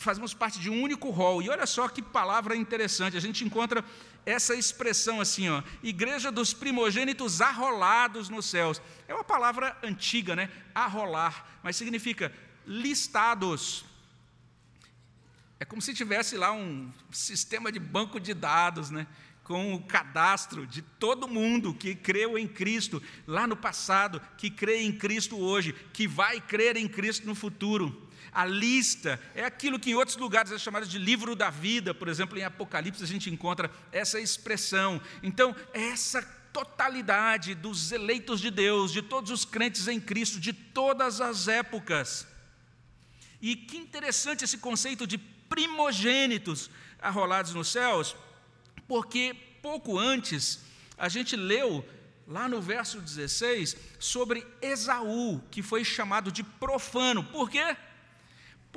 fazemos 0.00 0.34
parte 0.34 0.58
de 0.58 0.68
um 0.68 0.82
único 0.82 1.10
rol. 1.10 1.40
E 1.42 1.48
olha 1.48 1.66
só 1.66 1.88
que 1.88 2.02
palavra 2.02 2.56
interessante, 2.56 3.16
a 3.16 3.20
gente 3.20 3.44
encontra 3.44 3.84
essa 4.28 4.54
expressão 4.54 5.22
assim, 5.22 5.48
ó, 5.48 5.62
igreja 5.82 6.30
dos 6.30 6.52
primogênitos 6.52 7.40
arrolados 7.40 8.28
nos 8.28 8.44
céus. 8.44 8.80
É 9.06 9.14
uma 9.14 9.24
palavra 9.24 9.74
antiga, 9.82 10.36
né? 10.36 10.50
Arrolar, 10.74 11.58
mas 11.62 11.76
significa 11.76 12.30
listados. 12.66 13.86
É 15.58 15.64
como 15.64 15.80
se 15.80 15.94
tivesse 15.94 16.36
lá 16.36 16.52
um 16.52 16.92
sistema 17.10 17.72
de 17.72 17.78
banco 17.78 18.20
de 18.20 18.34
dados, 18.34 18.90
né? 18.90 19.06
com 19.42 19.72
o 19.72 19.82
cadastro 19.82 20.66
de 20.66 20.82
todo 20.82 21.26
mundo 21.26 21.72
que 21.72 21.94
creu 21.94 22.36
em 22.36 22.46
Cristo 22.46 23.02
lá 23.26 23.46
no 23.46 23.56
passado, 23.56 24.20
que 24.36 24.50
crê 24.50 24.82
em 24.82 24.92
Cristo 24.92 25.38
hoje, 25.38 25.74
que 25.90 26.06
vai 26.06 26.38
crer 26.38 26.76
em 26.76 26.86
Cristo 26.86 27.26
no 27.26 27.34
futuro. 27.34 28.07
A 28.38 28.44
lista 28.44 29.20
é 29.34 29.44
aquilo 29.44 29.80
que 29.80 29.90
em 29.90 29.94
outros 29.96 30.16
lugares 30.16 30.52
é 30.52 30.58
chamado 30.58 30.86
de 30.86 30.96
livro 30.96 31.34
da 31.34 31.50
vida, 31.50 31.92
por 31.92 32.06
exemplo, 32.06 32.38
em 32.38 32.44
Apocalipse 32.44 33.02
a 33.02 33.06
gente 33.06 33.28
encontra 33.28 33.68
essa 33.90 34.20
expressão. 34.20 35.02
Então, 35.24 35.56
essa 35.74 36.22
totalidade 36.52 37.56
dos 37.56 37.90
eleitos 37.90 38.40
de 38.40 38.52
Deus, 38.52 38.92
de 38.92 39.02
todos 39.02 39.32
os 39.32 39.44
crentes 39.44 39.88
em 39.88 39.98
Cristo, 39.98 40.38
de 40.38 40.52
todas 40.52 41.20
as 41.20 41.48
épocas. 41.48 42.28
E 43.42 43.56
que 43.56 43.76
interessante 43.76 44.44
esse 44.44 44.58
conceito 44.58 45.04
de 45.04 45.18
primogênitos 45.18 46.70
arrolados 47.02 47.54
nos 47.54 47.66
céus, 47.66 48.14
porque 48.86 49.34
pouco 49.60 49.98
antes 49.98 50.60
a 50.96 51.08
gente 51.08 51.34
leu 51.34 51.84
lá 52.24 52.48
no 52.48 52.62
verso 52.62 53.00
16 53.00 53.76
sobre 53.98 54.46
Esaú, 54.62 55.42
que 55.50 55.60
foi 55.60 55.84
chamado 55.84 56.30
de 56.30 56.44
profano. 56.44 57.24
Por 57.24 57.50
quê? 57.50 57.76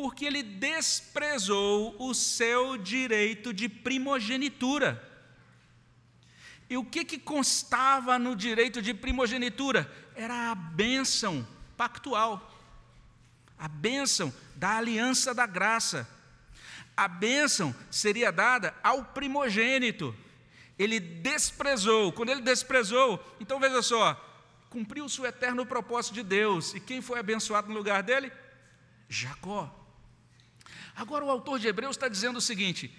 Porque 0.01 0.25
ele 0.25 0.41
desprezou 0.41 1.95
o 1.99 2.13
seu 2.13 2.77
direito 2.77 3.53
de 3.53 3.69
primogenitura. 3.69 5.01
E 6.69 6.75
o 6.75 6.83
que, 6.83 7.05
que 7.05 7.19
constava 7.19 8.17
no 8.17 8.35
direito 8.35 8.81
de 8.81 8.93
primogenitura? 8.93 9.91
Era 10.15 10.51
a 10.51 10.55
bênção 10.55 11.47
pactual, 11.77 12.59
a 13.57 13.67
bênção 13.67 14.33
da 14.55 14.77
aliança 14.77 15.33
da 15.33 15.45
graça 15.45 16.07
a 16.95 17.07
bênção 17.07 17.73
seria 17.89 18.31
dada 18.31 18.75
ao 18.83 19.03
primogênito. 19.03 20.15
Ele 20.77 20.99
desprezou. 20.99 22.11
Quando 22.11 22.29
ele 22.29 22.41
desprezou, 22.41 23.19
então 23.39 23.59
veja 23.59 23.81
só, 23.81 24.13
cumpriu-se 24.69 25.19
o 25.19 25.25
eterno 25.25 25.65
propósito 25.65 26.13
de 26.13 26.21
Deus. 26.21 26.75
E 26.75 26.79
quem 26.79 27.01
foi 27.01 27.19
abençoado 27.19 27.69
no 27.69 27.73
lugar 27.75 28.03
dele? 28.03 28.31
Jacó. 29.09 29.80
Agora 30.95 31.25
o 31.25 31.29
autor 31.29 31.59
de 31.59 31.67
Hebreus 31.67 31.95
está 31.95 32.07
dizendo 32.07 32.37
o 32.37 32.41
seguinte: 32.41 32.93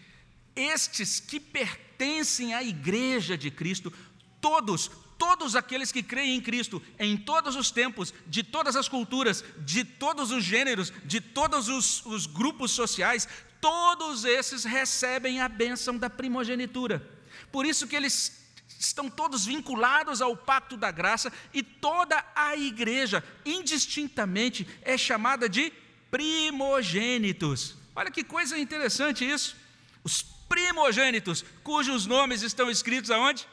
estes 0.55 1.21
que 1.21 1.41
pertencem 1.41 2.55
à 2.55 2.63
igreja 2.63 3.37
de 3.37 3.51
Cristo, 3.51 3.93
todos, 4.41 4.91
todos 5.19 5.55
aqueles 5.55 5.93
que 5.93 6.03
creem 6.03 6.37
em 6.37 6.41
Cristo, 6.41 6.83
em 6.99 7.17
todos 7.17 7.57
os 7.57 7.71
tempos, 7.71 8.13
de 8.27 8.43
todas 8.43 8.77
as 8.77 8.89
culturas, 8.89 9.45
de 9.59 9.85
todos 9.85 10.31
os 10.31 10.45
gêneros, 10.45 10.93
de 11.05 11.21
todos 11.21 11.69
os, 11.69 12.05
os 12.05 12.27
grupos 12.27 12.73
sociais, 12.73 13.29
todos 13.61 14.25
esses 14.25 14.65
recebem 14.65 15.41
a 15.41 15.49
bênção 15.49 15.97
da 15.97 16.11
primogenitura. 16.11 17.09
Por 17.51 17.65
isso 17.65 17.87
que 17.87 17.97
eles 17.97 18.43
estão 18.79 19.09
todos 19.09 19.47
vinculados 19.47 20.21
ao 20.21 20.37
pacto 20.37 20.77
da 20.77 20.91
graça 20.91 21.33
e 21.55 21.63
toda 21.63 22.25
a 22.35 22.57
igreja, 22.57 23.23
indistintamente, 23.47 24.67
é 24.83 24.99
chamada 24.99 25.49
de 25.49 25.73
primogênitos. 26.11 27.82
Olha 27.95 28.11
que 28.11 28.25
coisa 28.25 28.59
interessante 28.59 29.29
isso. 29.29 29.57
Os 30.03 30.23
primogênitos, 30.23 31.45
cujos 31.63 32.07
nomes 32.07 32.43
estão 32.43 32.71
escritos 32.71 33.11
aonde? 33.11 33.47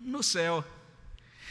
No 0.00 0.22
céu. 0.22 0.64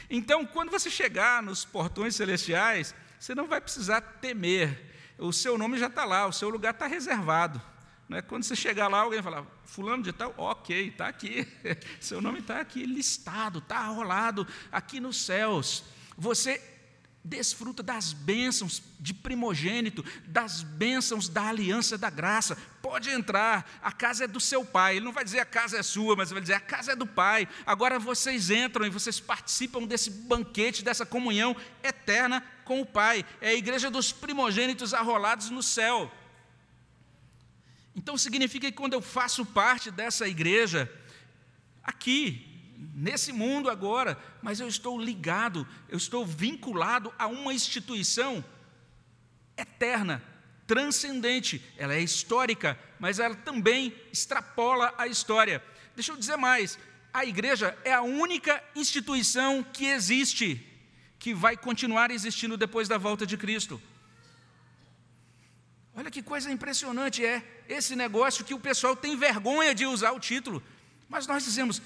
Então, 0.10 0.46
quando 0.46 0.72
você 0.72 0.90
chegar 0.90 1.44
nos 1.44 1.64
portões 1.64 2.16
celestiais, 2.16 2.96
você 3.20 3.36
não 3.36 3.48
vai 3.48 3.62
precisar 3.62 4.02
temer. 4.02 4.88
O 5.18 5.32
seu 5.32 5.58
nome 5.58 5.78
já 5.78 5.88
está 5.88 6.06
lá, 6.06 6.26
o 6.26 6.34
seu 6.34 6.50
lugar 6.50 6.74
está 6.74 6.88
reservado. 6.88 7.62
Né? 8.08 8.22
Quando 8.24 8.44
você 8.44 8.56
chegar 8.56 8.88
lá, 8.88 9.02
alguém 9.02 9.22
falar, 9.22 9.46
fulano 9.66 10.02
de 10.02 10.12
tal, 10.12 10.34
ok, 10.36 10.88
está 10.88 11.08
aqui, 11.08 11.48
seu 12.02 12.20
nome 12.22 12.40
está 12.40 12.60
aqui 12.60 12.86
listado, 12.86 13.60
está 13.60 13.86
rolado 13.86 14.48
aqui 14.72 15.00
nos 15.00 15.18
céus. 15.18 15.84
Você 16.18 16.79
desfruta 17.24 17.84
das 17.84 18.14
bênçãos 18.14 18.82
de 19.00 19.14
primogênito, 19.14 20.04
das 20.26 20.64
bênçãos 20.64 21.28
da 21.28 21.44
aliança 21.44 21.98
da 21.98 22.10
graça. 22.10 22.58
Pode 22.82 23.10
entrar, 23.10 23.70
a 23.82 23.92
casa 23.92 24.24
é 24.24 24.28
do 24.28 24.40
seu 24.40 24.66
pai. 24.66 24.96
Ele 24.96 25.06
não 25.06 25.12
vai 25.12 25.24
dizer 25.24 25.40
a 25.40 25.46
casa 25.46 25.78
é 25.78 25.84
sua, 25.84 26.16
mas 26.16 26.32
vai 26.32 26.42
dizer 26.42 26.54
a 26.54 26.60
casa 26.60 26.94
é 26.94 26.96
do 26.96 27.06
pai. 27.06 27.48
Agora 27.66 28.00
vocês 28.00 28.50
entram 28.50 28.86
e 28.86 28.90
vocês 28.90 29.20
participam 29.20 29.84
desse 29.84 30.10
banquete, 30.10 30.84
dessa 30.84 31.06
comunhão 31.06 31.56
eterna 31.84 32.44
com 32.64 32.82
o 32.82 32.86
pai. 32.86 33.26
É 33.42 33.50
a 33.50 33.56
igreja 33.56 33.92
dos 33.92 34.12
primogênitos 34.12 34.94
arrolados 34.94 35.50
no 35.50 35.62
céu. 35.62 36.12
Então 37.96 38.18
significa 38.18 38.72
que 38.72 38.78
quando 38.78 38.94
eu 38.94 39.02
faço 39.02 39.46
parte 39.46 39.92
dessa 39.92 40.28
igreja, 40.28 40.90
aqui, 41.84 42.49
nesse 42.94 43.34
mundo 43.34 43.70
agora, 43.70 44.18
mas 44.42 44.60
eu 44.60 44.68
estou 44.68 45.00
ligado, 45.00 45.68
eu 45.90 45.98
estou 45.98 46.26
vinculado 46.26 47.14
a 47.20 47.28
uma 47.28 47.54
instituição 47.54 48.44
eterna, 49.58 50.24
transcendente. 50.66 51.62
Ela 51.78 51.96
é 51.96 52.02
histórica, 52.02 52.80
mas 53.00 53.20
ela 53.20 53.36
também 53.36 53.94
extrapola 54.12 54.94
a 54.98 55.08
história. 55.08 55.62
Deixa 55.94 56.14
eu 56.14 56.18
dizer 56.18 56.38
mais: 56.38 56.80
a 57.14 57.26
igreja 57.26 57.78
é 57.84 57.94
a 57.94 58.02
única 58.02 58.64
instituição 58.76 59.62
que 59.62 59.86
existe, 59.86 60.66
que 61.18 61.34
vai 61.34 61.58
continuar 61.58 62.12
existindo 62.12 62.56
depois 62.56 62.88
da 62.88 62.98
volta 62.98 63.26
de 63.26 63.36
Cristo. 63.36 63.82
Olha 65.94 66.10
que 66.10 66.24
coisa 66.24 66.50
impressionante 66.50 67.26
é 67.26 67.44
esse 67.68 67.94
negócio 67.94 68.46
que 68.46 68.54
o 68.54 68.60
pessoal 68.60 68.96
tem 68.96 69.18
vergonha 69.18 69.76
de 69.76 69.86
usar 69.86 70.14
o 70.14 70.20
título. 70.20 70.64
Mas 71.10 71.28
nós 71.28 71.44
dizemos 71.44 71.82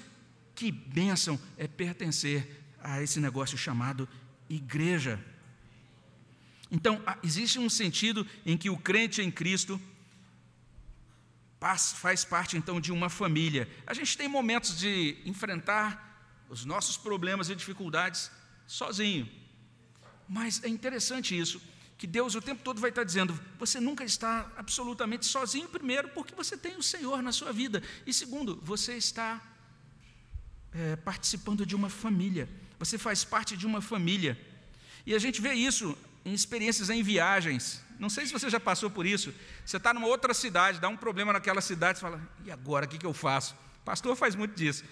que 0.54 0.70
bênção 0.70 1.40
é 1.56 1.66
pertencer 1.66 2.64
a 2.82 3.02
esse 3.02 3.18
negócio 3.20 3.56
chamado 3.58 4.08
igreja. 4.48 5.22
Então, 6.70 7.02
existe 7.22 7.58
um 7.58 7.68
sentido 7.68 8.26
em 8.44 8.56
que 8.56 8.70
o 8.70 8.76
crente 8.76 9.22
em 9.22 9.30
Cristo 9.30 9.80
faz 11.96 12.24
parte 12.24 12.56
então 12.56 12.80
de 12.80 12.92
uma 12.92 13.08
família. 13.08 13.68
A 13.86 13.94
gente 13.94 14.16
tem 14.18 14.28
momentos 14.28 14.78
de 14.78 15.16
enfrentar 15.24 16.44
os 16.48 16.64
nossos 16.64 16.96
problemas 16.96 17.48
e 17.48 17.54
dificuldades 17.54 18.30
sozinho. 18.66 19.28
Mas 20.28 20.62
é 20.62 20.68
interessante 20.68 21.38
isso 21.38 21.60
que 21.96 22.06
Deus 22.06 22.34
o 22.34 22.40
tempo 22.42 22.62
todo 22.62 22.80
vai 22.80 22.90
estar 22.90 23.04
dizendo: 23.04 23.38
você 23.58 23.80
nunca 23.80 24.04
está 24.04 24.52
absolutamente 24.56 25.26
sozinho, 25.26 25.68
primeiro, 25.68 26.08
porque 26.08 26.34
você 26.34 26.56
tem 26.56 26.76
o 26.76 26.82
Senhor 26.82 27.22
na 27.22 27.32
sua 27.32 27.52
vida, 27.52 27.82
e 28.06 28.12
segundo, 28.12 28.60
você 28.62 28.96
está 28.96 29.40
é, 30.74 30.96
participando 30.96 31.64
de 31.64 31.74
uma 31.74 31.88
família, 31.88 32.48
você 32.78 32.98
faz 32.98 33.24
parte 33.24 33.56
de 33.56 33.66
uma 33.66 33.80
família. 33.80 34.38
E 35.06 35.14
a 35.14 35.18
gente 35.18 35.40
vê 35.40 35.52
isso 35.52 35.96
em 36.24 36.32
experiências 36.32 36.90
em 36.90 37.02
viagens. 37.02 37.82
Não 37.98 38.08
sei 38.08 38.26
se 38.26 38.32
você 38.32 38.50
já 38.50 38.58
passou 38.58 38.90
por 38.90 39.06
isso. 39.06 39.32
Você 39.64 39.76
está 39.76 39.94
numa 39.94 40.06
outra 40.06 40.34
cidade, 40.34 40.80
dá 40.80 40.88
um 40.88 40.96
problema 40.96 41.32
naquela 41.32 41.60
cidade, 41.60 41.98
você 41.98 42.02
fala: 42.02 42.20
e 42.44 42.50
agora, 42.50 42.86
o 42.86 42.88
que, 42.88 42.98
que 42.98 43.06
eu 43.06 43.14
faço? 43.14 43.54
Pastor 43.84 44.16
faz 44.16 44.34
muito 44.34 44.54
disso 44.54 44.84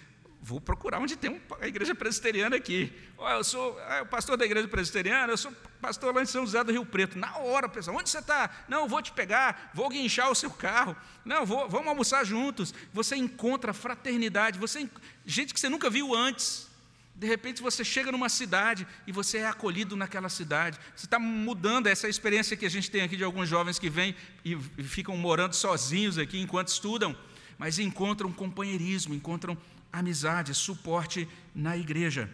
vou 0.43 0.61
procurar 0.61 0.99
onde 0.99 1.17
tem 1.17 1.31
uma 1.31 1.67
igreja 1.67 1.95
presbiteriana 1.95 2.57
aqui. 2.57 2.93
Oh, 3.17 3.29
eu 3.29 3.45
sou 3.45 3.79
é, 3.81 4.03
o 4.03 4.07
pastor 4.07 4.37
da 4.37 4.45
igreja 4.45 4.67
presbiteriana, 4.67 5.33
eu 5.33 5.37
sou 5.37 5.55
pastor 5.83 6.15
lá 6.15 6.23
em 6.23 6.27
São 6.27 6.47
José 6.47 6.63
do 6.63 6.71
Rio 6.71 6.87
Preto. 6.87 7.19
Na 7.19 7.37
hora, 7.39 7.69
pessoal, 7.69 7.97
onde 7.97 8.09
você 8.09 8.19
está? 8.19 8.49
Não, 8.69 8.89
vou 8.89 9.03
te 9.03 9.11
pegar, 9.11 9.73
vou 9.75 9.89
guinchar 9.89 10.31
o 10.31 10.35
seu 10.35 10.49
carro. 10.49 10.97
Não, 11.25 11.45
vou, 11.45 11.69
vamos 11.69 11.89
almoçar 11.89 12.25
juntos. 12.25 12.73
Você 12.93 13.17
encontra 13.17 13.73
fraternidade, 13.75 14.61
você 14.61 14.89
gente 15.27 15.53
que 15.53 15.59
você 15.59 15.69
nunca 15.69 15.91
viu 15.91 16.15
antes. 16.15 16.71
De 17.15 17.27
repente 17.27 17.61
você 17.61 17.85
chega 17.85 18.13
numa 18.13 18.29
cidade 18.29 18.87
e 19.07 19.13
você 19.13 19.39
é 19.39 19.47
acolhido 19.47 19.97
naquela 19.97 20.29
cidade. 20.29 20.79
Você 20.95 21.07
está 21.07 21.19
mudando 21.19 21.89
essa 21.89 22.09
experiência 22.09 22.57
que 22.57 22.65
a 22.65 22.71
gente 22.71 22.89
tem 22.89 23.03
aqui 23.03 23.17
de 23.17 23.25
alguns 23.25 23.49
jovens 23.49 23.79
que 23.79 23.91
vêm 23.91 24.15
e 24.45 24.57
ficam 24.85 25.17
morando 25.17 25.55
sozinhos 25.55 26.17
aqui 26.17 26.41
enquanto 26.41 26.69
estudam, 26.69 27.15
mas 27.59 27.81
encontram 27.81 28.33
companheirismo, 28.33 29.15
encontram 29.15 29.59
amizade, 29.93 30.55
suporte 30.55 31.29
na 31.55 31.77
igreja. 31.77 32.31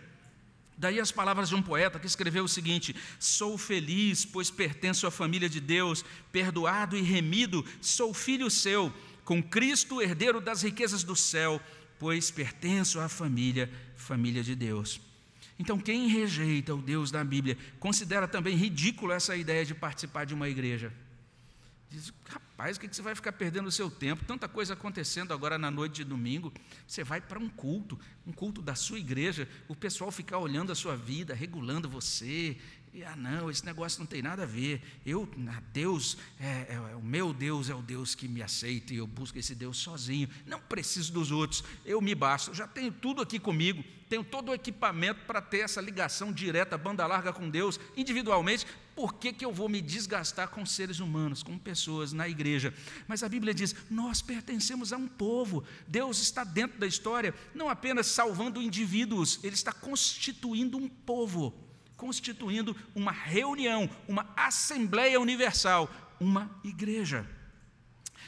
Daí 0.79 1.01
as 1.01 1.11
palavras 1.11 1.49
de 1.49 1.57
um 1.57 1.62
poeta 1.62 1.99
que 1.99 2.07
escreveu 2.07 2.45
o 2.45 2.49
seguinte: 2.49 2.95
Sou 3.19 3.59
feliz, 3.59 4.25
pois 4.25 4.49
pertenço 4.49 5.09
à 5.09 5.11
família 5.11 5.49
de 5.49 5.61
Deus, 5.61 6.05
perdoado 6.31 6.97
e 6.97 7.03
remido, 7.03 7.64
sou 7.81 8.14
filho 8.14 8.49
seu, 8.49 8.95
com 9.25 9.43
Cristo, 9.43 10.01
herdeiro 10.01 10.41
das 10.41 10.62
riquezas 10.62 11.03
do 11.03 11.17
céu, 11.17 11.61
pois 11.99 12.31
pertenço 12.31 13.01
à 13.01 13.09
família, 13.09 13.69
família 13.97 14.43
de 14.43 14.55
Deus. 14.55 15.01
Então, 15.59 15.81
quem 15.81 16.07
rejeita 16.07 16.73
o 16.73 16.81
Deus 16.81 17.11
da 17.11 17.25
Bíblia, 17.25 17.59
considera 17.81 18.29
também 18.29 18.55
ridículo 18.55 19.12
essa 19.12 19.35
ideia 19.35 19.64
de 19.64 19.75
participar 19.75 20.25
de 20.25 20.33
uma 20.33 20.49
igreja. 20.49 20.93
Diz, 21.90 22.12
rapaz, 22.29 22.77
o 22.77 22.81
que 22.81 22.87
você 22.87 23.01
vai 23.01 23.14
ficar 23.14 23.33
perdendo 23.33 23.66
o 23.66 23.72
seu 23.72 23.90
tempo? 23.90 24.22
Tanta 24.24 24.46
coisa 24.46 24.74
acontecendo 24.74 25.33
agora 25.33 25.57
na 25.57 25.70
noite 25.70 25.96
de 25.96 26.05
domingo. 26.05 26.53
Você 26.87 27.03
vai 27.03 27.18
para 27.18 27.38
um 27.38 27.48
culto, 27.48 27.98
um 28.27 28.33
culto 28.33 28.61
da 28.61 28.74
sua 28.74 28.98
igreja, 28.98 29.48
o 29.68 29.74
pessoal 29.74 30.11
ficar 30.11 30.37
olhando 30.37 30.70
a 30.70 30.74
sua 30.74 30.94
vida, 30.94 31.35
regulando 31.35 31.88
você. 31.88 32.59
E, 32.92 33.03
ah, 33.05 33.16
não, 33.16 33.51
esse 33.51 33.64
negócio 33.64 34.01
não 34.01 34.07
tem 34.07 34.20
nada 34.20 34.42
a 34.42 34.46
ver. 34.46 34.83
Eu, 35.07 35.27
ah, 35.48 35.62
Deus, 35.72 36.18
é, 36.38 36.46
é, 36.46 36.74
é, 36.74 36.96
o 36.96 37.03
meu 37.03 37.33
Deus 37.33 37.70
é 37.70 37.74
o 37.74 37.81
Deus 37.81 38.14
que 38.14 38.29
me 38.29 38.42
aceita 38.42 38.92
e 38.92 38.98
eu 38.98 39.07
busco 39.07 39.38
esse 39.38 39.55
Deus 39.55 39.79
sozinho. 39.79 40.29
Não 40.44 40.61
preciso 40.61 41.11
dos 41.11 41.31
outros, 41.31 41.64
eu 41.87 42.03
me 42.03 42.14
basto. 42.14 42.51
Eu 42.51 42.55
já 42.55 42.66
tenho 42.66 42.92
tudo 42.92 43.22
aqui 43.22 43.38
comigo, 43.38 43.83
tenho 44.11 44.22
todo 44.22 44.51
o 44.51 44.55
equipamento 44.55 45.20
para 45.27 45.40
ter 45.40 45.61
essa 45.61 45.81
ligação 45.81 46.33
direta, 46.33 46.77
banda 46.77 47.07
larga 47.07 47.33
com 47.33 47.48
Deus, 47.48 47.81
individualmente 47.96 48.66
por 48.99 49.15
que, 49.15 49.33
que 49.33 49.45
eu 49.45 49.53
vou 49.53 49.69
me 49.69 49.81
desgastar 49.81 50.49
com 50.49 50.67
seres 50.67 50.99
humanos, 50.99 51.41
com 51.41 51.57
pessoas 51.57 52.13
na 52.13 52.29
igreja? 52.29 52.75
Mas 53.07 53.23
a 53.23 53.29
Bíblia 53.29 53.55
diz: 53.55 53.73
nós 53.89 54.21
pertencemos 54.21 54.93
a 54.93 54.97
um 54.97 55.07
povo, 55.07 55.63
Deus 55.87 56.19
está 56.21 56.43
dentro 56.43 56.81
da 56.81 56.87
história, 56.89 57.33
não 57.55 57.69
apenas 57.69 58.09
salvando 58.09 58.61
indivíduos, 58.61 59.39
Ele 59.45 59.55
está 59.55 59.73
constituindo 59.73 60.77
um 60.77 60.89
povo, 60.89 61.55
constituindo 61.97 62.77
uma 62.93 63.13
reunião, 63.13 63.89
uma 64.09 64.29
assembleia 64.37 65.21
universal, 65.21 65.89
uma 66.19 66.51
igreja. 66.65 67.25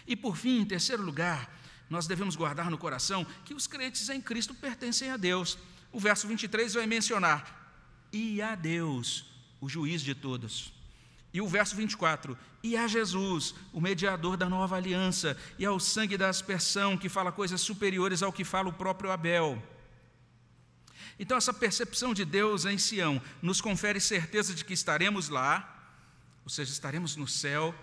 E 0.06 0.14
por 0.14 0.36
fim, 0.36 0.60
em 0.60 0.64
terceiro 0.64 1.02
lugar, 1.02 1.52
nós 1.90 2.06
devemos 2.06 2.36
guardar 2.36 2.70
no 2.70 2.78
coração 2.78 3.26
que 3.44 3.54
os 3.54 3.66
crentes 3.66 4.08
em 4.08 4.20
Cristo 4.20 4.54
pertencem 4.54 5.10
a 5.10 5.16
Deus. 5.16 5.58
O 5.90 5.98
verso 5.98 6.28
23 6.28 6.74
vai 6.74 6.86
mencionar: 6.86 7.74
e 8.12 8.40
a 8.40 8.54
Deus 8.54 9.29
o 9.60 9.68
juiz 9.68 10.02
de 10.02 10.14
todos. 10.14 10.72
E 11.32 11.40
o 11.40 11.48
verso 11.48 11.76
24: 11.76 12.36
E 12.62 12.76
a 12.76 12.86
Jesus, 12.86 13.54
o 13.72 13.80
mediador 13.80 14.36
da 14.36 14.48
nova 14.48 14.76
aliança, 14.76 15.36
e 15.58 15.64
ao 15.64 15.78
sangue 15.78 16.16
da 16.16 16.28
aspersão, 16.28 16.96
que 16.96 17.08
fala 17.08 17.30
coisas 17.30 17.60
superiores 17.60 18.22
ao 18.22 18.32
que 18.32 18.44
fala 18.44 18.68
o 18.68 18.72
próprio 18.72 19.10
Abel. 19.10 19.62
Então, 21.18 21.36
essa 21.36 21.52
percepção 21.52 22.14
de 22.14 22.24
Deus 22.24 22.64
em 22.64 22.78
Sião 22.78 23.20
nos 23.42 23.60
confere 23.60 24.00
certeza 24.00 24.54
de 24.54 24.64
que 24.64 24.72
estaremos 24.72 25.28
lá, 25.28 25.76
ou 26.44 26.50
seja, 26.50 26.72
estaremos 26.72 27.14
no 27.14 27.28
céu, 27.28 27.74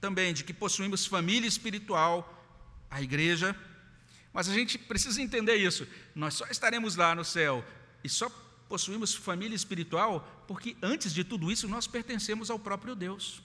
também 0.00 0.34
de 0.34 0.44
que 0.44 0.52
possuímos 0.52 1.06
família 1.06 1.48
espiritual, 1.48 2.30
a 2.90 3.00
igreja, 3.00 3.58
mas 4.32 4.48
a 4.48 4.52
gente 4.52 4.76
precisa 4.76 5.22
entender 5.22 5.56
isso, 5.56 5.88
nós 6.14 6.34
só 6.34 6.46
estaremos 6.48 6.96
lá 6.96 7.14
no 7.14 7.24
céu 7.24 7.64
e 8.02 8.08
só 8.08 8.28
possuímos 8.68 9.14
família 9.14 9.54
espiritual 9.54 10.44
porque 10.46 10.76
antes 10.82 11.12
de 11.12 11.24
tudo 11.24 11.50
isso 11.50 11.68
nós 11.68 11.86
pertencemos 11.86 12.50
ao 12.50 12.58
próprio 12.58 12.94
Deus. 12.94 13.42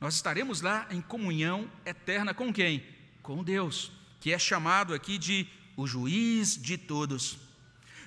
Nós 0.00 0.14
estaremos 0.14 0.60
lá 0.60 0.86
em 0.90 1.00
comunhão 1.00 1.70
eterna 1.84 2.32
com 2.32 2.52
quem? 2.52 2.84
Com 3.22 3.42
Deus, 3.42 3.90
que 4.20 4.32
é 4.32 4.38
chamado 4.38 4.94
aqui 4.94 5.18
de 5.18 5.46
o 5.76 5.86
juiz 5.86 6.56
de 6.56 6.78
todos. 6.78 7.38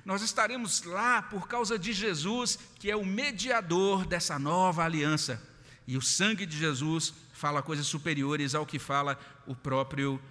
Nós 0.04 0.22
estaremos 0.22 0.84
lá 0.84 1.22
por 1.22 1.48
causa 1.48 1.78
de 1.78 1.94
Jesus, 1.94 2.58
que 2.80 2.90
é 2.90 2.96
o 2.96 3.06
mediador 3.06 4.06
dessa 4.06 4.40
nova 4.40 4.84
aliança. 4.84 5.42
E 5.86 5.98
o 5.98 6.02
sangue 6.02 6.46
de 6.46 6.58
Jesus 6.58 7.14
fala 7.34 7.62
coisas 7.62 7.88
superiores 7.88 8.56
ao 8.56 8.66
que 8.66 8.80
fala 8.80 9.20
o 9.46 9.56
próprio 9.56 10.22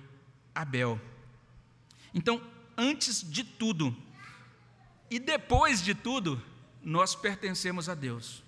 Abel. 0.54 1.00
Então, 2.14 2.42
antes 2.76 3.22
de 3.22 3.44
tudo, 3.44 3.96
e 5.10 5.18
depois 5.18 5.82
de 5.82 5.94
tudo, 5.94 6.40
nós 6.82 7.14
pertencemos 7.14 7.88
a 7.88 7.94
Deus. 7.94 8.42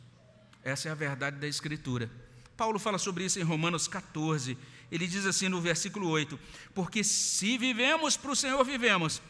Essa 0.62 0.88
é 0.88 0.92
a 0.92 0.94
verdade 0.94 1.38
da 1.38 1.48
Escritura. 1.48 2.08
Paulo 2.56 2.78
fala 2.78 2.98
sobre 2.98 3.24
isso 3.24 3.40
em 3.40 3.42
Romanos 3.42 3.88
14. 3.88 4.56
Ele 4.90 5.06
diz 5.06 5.26
assim 5.26 5.48
no 5.48 5.60
versículo 5.60 6.08
8: 6.08 6.38
Porque 6.74 7.02
se 7.02 7.58
vivemos 7.58 8.16
para 8.16 8.30
o 8.30 8.36
Senhor, 8.36 8.64
vivemos, 8.64 9.20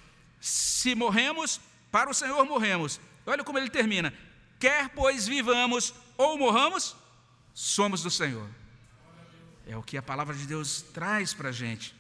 se 0.41 0.95
morremos, 0.95 1.61
para 1.91 2.11
o 2.11 2.15
Senhor 2.15 2.45
morremos. 2.45 3.01
Olha 3.25 3.43
como 3.43 3.59
ele 3.59 3.71
termina: 3.71 4.13
Quer 4.59 4.91
pois 4.91 5.27
vivamos 5.27 5.95
ou 6.19 6.37
morramos, 6.37 6.95
somos 7.55 8.03
do 8.03 8.11
Senhor. 8.11 8.49
É 9.67 9.77
o 9.77 9.83
que 9.83 9.97
a 9.97 10.03
palavra 10.03 10.35
de 10.35 10.47
Deus 10.47 10.83
traz 10.93 11.33
para 11.33 11.49
a 11.49 11.53
gente. 11.53 11.95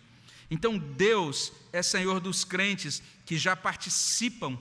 Então, 0.50 0.76
Deus 0.76 1.52
é 1.72 1.82
Senhor 1.82 2.20
dos 2.20 2.44
crentes 2.44 3.02
que 3.24 3.38
já 3.38 3.56
participam 3.56 4.58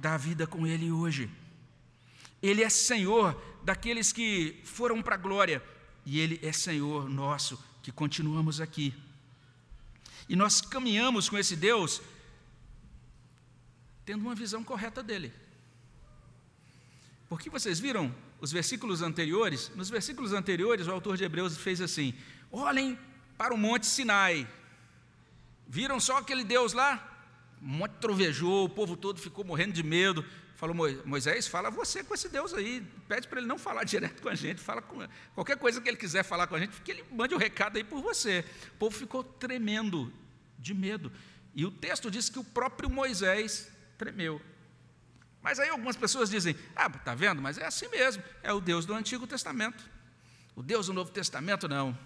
da 0.00 0.16
vida 0.16 0.46
com 0.46 0.66
Ele 0.66 0.90
hoje. 0.90 1.30
Ele 2.42 2.62
é 2.62 2.68
Senhor 2.68 3.40
daqueles 3.62 4.12
que 4.12 4.60
foram 4.64 5.02
para 5.02 5.14
a 5.14 5.18
glória, 5.18 5.62
e 6.04 6.18
Ele 6.18 6.40
é 6.42 6.52
Senhor 6.52 7.08
nosso, 7.08 7.62
que 7.82 7.92
continuamos 7.92 8.60
aqui. 8.60 8.94
E 10.28 10.34
nós 10.34 10.60
caminhamos 10.60 11.28
com 11.28 11.38
esse 11.38 11.54
Deus 11.54 12.00
tendo 14.04 14.22
uma 14.22 14.34
visão 14.34 14.64
correta 14.64 15.02
dele. 15.02 15.32
Porque 17.28 17.48
vocês 17.48 17.78
viram 17.78 18.14
os 18.40 18.50
versículos 18.50 19.02
anteriores? 19.02 19.70
Nos 19.74 19.88
versículos 19.88 20.32
anteriores, 20.32 20.86
o 20.86 20.92
autor 20.92 21.16
de 21.16 21.24
Hebreus 21.24 21.56
fez 21.56 21.80
assim: 21.80 22.14
olhem 22.50 22.98
para 23.38 23.54
o 23.54 23.58
Monte 23.58 23.86
Sinai. 23.86 24.48
Viram 25.66 25.98
só 25.98 26.18
aquele 26.18 26.44
Deus 26.44 26.72
lá? 26.72 27.11
Um 27.62 27.68
monte 27.68 27.92
trovejou, 28.00 28.64
o 28.64 28.68
povo 28.68 28.96
todo 28.96 29.20
ficou 29.20 29.44
morrendo 29.44 29.72
de 29.72 29.82
medo. 29.82 30.24
Falou, 30.56 30.76
Moisés, 31.04 31.46
fala 31.46 31.70
você 31.70 32.04
com 32.04 32.14
esse 32.14 32.28
Deus 32.28 32.52
aí, 32.52 32.84
pede 33.08 33.26
para 33.26 33.38
ele 33.38 33.46
não 33.46 33.58
falar 33.58 33.82
direto 33.84 34.20
com 34.20 34.28
a 34.28 34.34
gente, 34.34 34.60
fala 34.60 34.82
com 34.82 34.98
qualquer 35.34 35.56
coisa 35.56 35.80
que 35.80 35.88
ele 35.88 35.96
quiser 35.96 36.24
falar 36.24 36.46
com 36.46 36.56
a 36.56 36.58
gente, 36.58 36.80
que 36.82 36.90
ele 36.90 37.04
mande 37.10 37.34
o 37.34 37.36
um 37.36 37.40
recado 37.40 37.76
aí 37.76 37.84
por 37.84 38.02
você. 38.02 38.44
O 38.74 38.78
povo 38.78 38.96
ficou 38.96 39.22
tremendo 39.22 40.12
de 40.58 40.74
medo. 40.74 41.12
E 41.54 41.64
o 41.64 41.70
texto 41.70 42.10
diz 42.10 42.28
que 42.28 42.38
o 42.38 42.44
próprio 42.44 42.90
Moisés 42.90 43.70
tremeu. 43.96 44.40
Mas 45.42 45.58
aí 45.58 45.68
algumas 45.68 45.96
pessoas 45.96 46.30
dizem: 46.30 46.56
Ah, 46.74 46.88
tá 46.88 47.14
vendo? 47.14 47.42
Mas 47.42 47.58
é 47.58 47.66
assim 47.66 47.88
mesmo, 47.88 48.22
é 48.42 48.52
o 48.52 48.60
Deus 48.60 48.86
do 48.86 48.94
Antigo 48.94 49.26
Testamento. 49.26 49.84
O 50.54 50.62
Deus 50.62 50.86
do 50.86 50.92
Novo 50.92 51.10
Testamento, 51.10 51.68
não. 51.68 51.96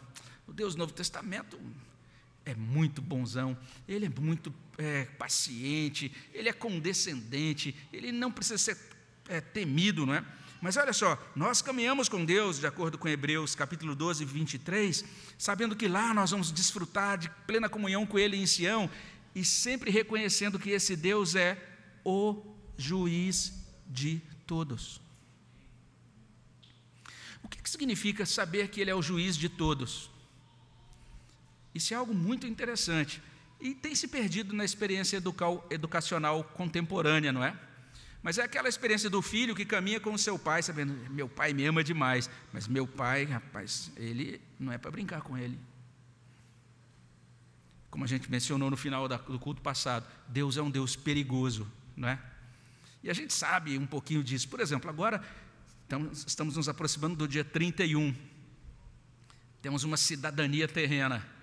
O 0.46 0.52
Deus 0.52 0.74
do 0.74 0.78
Novo 0.78 0.92
Testamento 0.92 1.60
é 2.46 2.54
muito 2.54 3.02
bonzão, 3.02 3.58
ele 3.88 4.06
é 4.06 4.20
muito 4.20 4.54
é, 4.78 5.04
paciente, 5.18 6.12
ele 6.32 6.48
é 6.48 6.52
condescendente, 6.52 7.74
ele 7.92 8.12
não 8.12 8.30
precisa 8.30 8.56
ser 8.56 8.78
é, 9.28 9.40
temido, 9.40 10.06
não 10.06 10.14
é? 10.14 10.24
Mas 10.62 10.76
olha 10.76 10.92
só, 10.92 11.20
nós 11.34 11.60
caminhamos 11.60 12.08
com 12.08 12.24
Deus, 12.24 12.60
de 12.60 12.66
acordo 12.66 12.96
com 12.96 13.08
Hebreus 13.08 13.54
capítulo 13.56 13.96
12, 13.96 14.24
23, 14.24 15.04
sabendo 15.36 15.74
que 15.74 15.88
lá 15.88 16.14
nós 16.14 16.30
vamos 16.30 16.52
desfrutar 16.52 17.18
de 17.18 17.28
plena 17.46 17.68
comunhão 17.68 18.06
com 18.06 18.18
Ele 18.18 18.36
em 18.36 18.46
Sião, 18.46 18.88
e 19.34 19.44
sempre 19.44 19.90
reconhecendo 19.90 20.58
que 20.58 20.70
esse 20.70 20.96
Deus 20.96 21.34
é 21.34 21.58
o 22.04 22.42
juiz 22.78 23.52
de 23.88 24.22
todos. 24.46 25.00
O 27.42 27.48
que, 27.48 27.60
que 27.60 27.68
significa 27.68 28.24
saber 28.24 28.68
que 28.68 28.80
Ele 28.80 28.90
é 28.90 28.94
o 28.94 29.02
juiz 29.02 29.36
de 29.36 29.48
todos? 29.48 30.10
Isso 31.76 31.92
é 31.92 31.96
algo 31.96 32.14
muito 32.14 32.46
interessante 32.46 33.22
e 33.60 33.74
tem 33.74 33.94
se 33.94 34.08
perdido 34.08 34.54
na 34.54 34.64
experiência 34.64 35.22
educacional 35.70 36.42
contemporânea, 36.42 37.30
não 37.32 37.44
é? 37.44 37.54
Mas 38.22 38.38
é 38.38 38.42
aquela 38.42 38.66
experiência 38.66 39.10
do 39.10 39.20
filho 39.20 39.54
que 39.54 39.64
caminha 39.64 40.00
com 40.00 40.12
o 40.14 40.18
seu 40.18 40.38
pai, 40.38 40.62
sabendo, 40.62 40.94
meu 41.10 41.28
pai 41.28 41.52
me 41.52 41.66
ama 41.66 41.84
demais, 41.84 42.30
mas 42.50 42.66
meu 42.66 42.86
pai, 42.86 43.24
rapaz, 43.24 43.92
ele 43.94 44.40
não 44.58 44.72
é 44.72 44.78
para 44.78 44.90
brincar 44.90 45.20
com 45.20 45.36
ele. 45.36 45.58
Como 47.90 48.04
a 48.04 48.06
gente 48.06 48.30
mencionou 48.30 48.70
no 48.70 48.76
final 48.76 49.06
do 49.06 49.38
culto 49.38 49.60
passado, 49.60 50.06
Deus 50.28 50.56
é 50.56 50.62
um 50.62 50.70
Deus 50.70 50.96
perigoso, 50.96 51.70
não 51.94 52.08
é? 52.08 52.18
E 53.02 53.10
a 53.10 53.14
gente 53.14 53.34
sabe 53.34 53.76
um 53.78 53.86
pouquinho 53.86 54.24
disso. 54.24 54.48
Por 54.48 54.60
exemplo, 54.60 54.88
agora 54.88 55.22
estamos 56.26 56.56
nos 56.56 56.70
aproximando 56.70 57.16
do 57.16 57.28
dia 57.28 57.44
31. 57.44 58.14
Temos 59.60 59.84
uma 59.84 59.98
cidadania 59.98 60.66
terrena. 60.66 61.35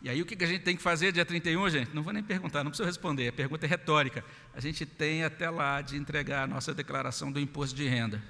E 0.00 0.08
aí 0.08 0.22
o 0.22 0.26
que 0.26 0.42
a 0.42 0.46
gente 0.46 0.62
tem 0.62 0.76
que 0.76 0.82
fazer 0.82 1.10
dia 1.10 1.24
31, 1.24 1.68
gente? 1.70 1.94
Não 1.94 2.02
vou 2.02 2.12
nem 2.12 2.22
perguntar, 2.22 2.62
não 2.62 2.70
preciso 2.70 2.86
responder, 2.86 3.28
a 3.28 3.32
pergunta 3.32 3.66
é 3.66 3.68
retórica. 3.68 4.24
A 4.54 4.60
gente 4.60 4.86
tem 4.86 5.24
até 5.24 5.50
lá 5.50 5.80
de 5.80 5.96
entregar 5.96 6.44
a 6.44 6.46
nossa 6.46 6.72
declaração 6.72 7.32
do 7.32 7.40
imposto 7.40 7.74
de 7.74 7.88
renda. 7.88 8.22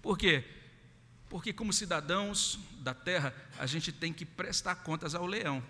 Por 0.00 0.16
quê? 0.16 0.42
Porque 1.28 1.52
como 1.52 1.72
cidadãos 1.72 2.58
da 2.78 2.94
terra, 2.94 3.34
a 3.58 3.66
gente 3.66 3.92
tem 3.92 4.12
que 4.12 4.24
prestar 4.24 4.76
contas 4.76 5.14
ao 5.14 5.26
leão. 5.26 5.62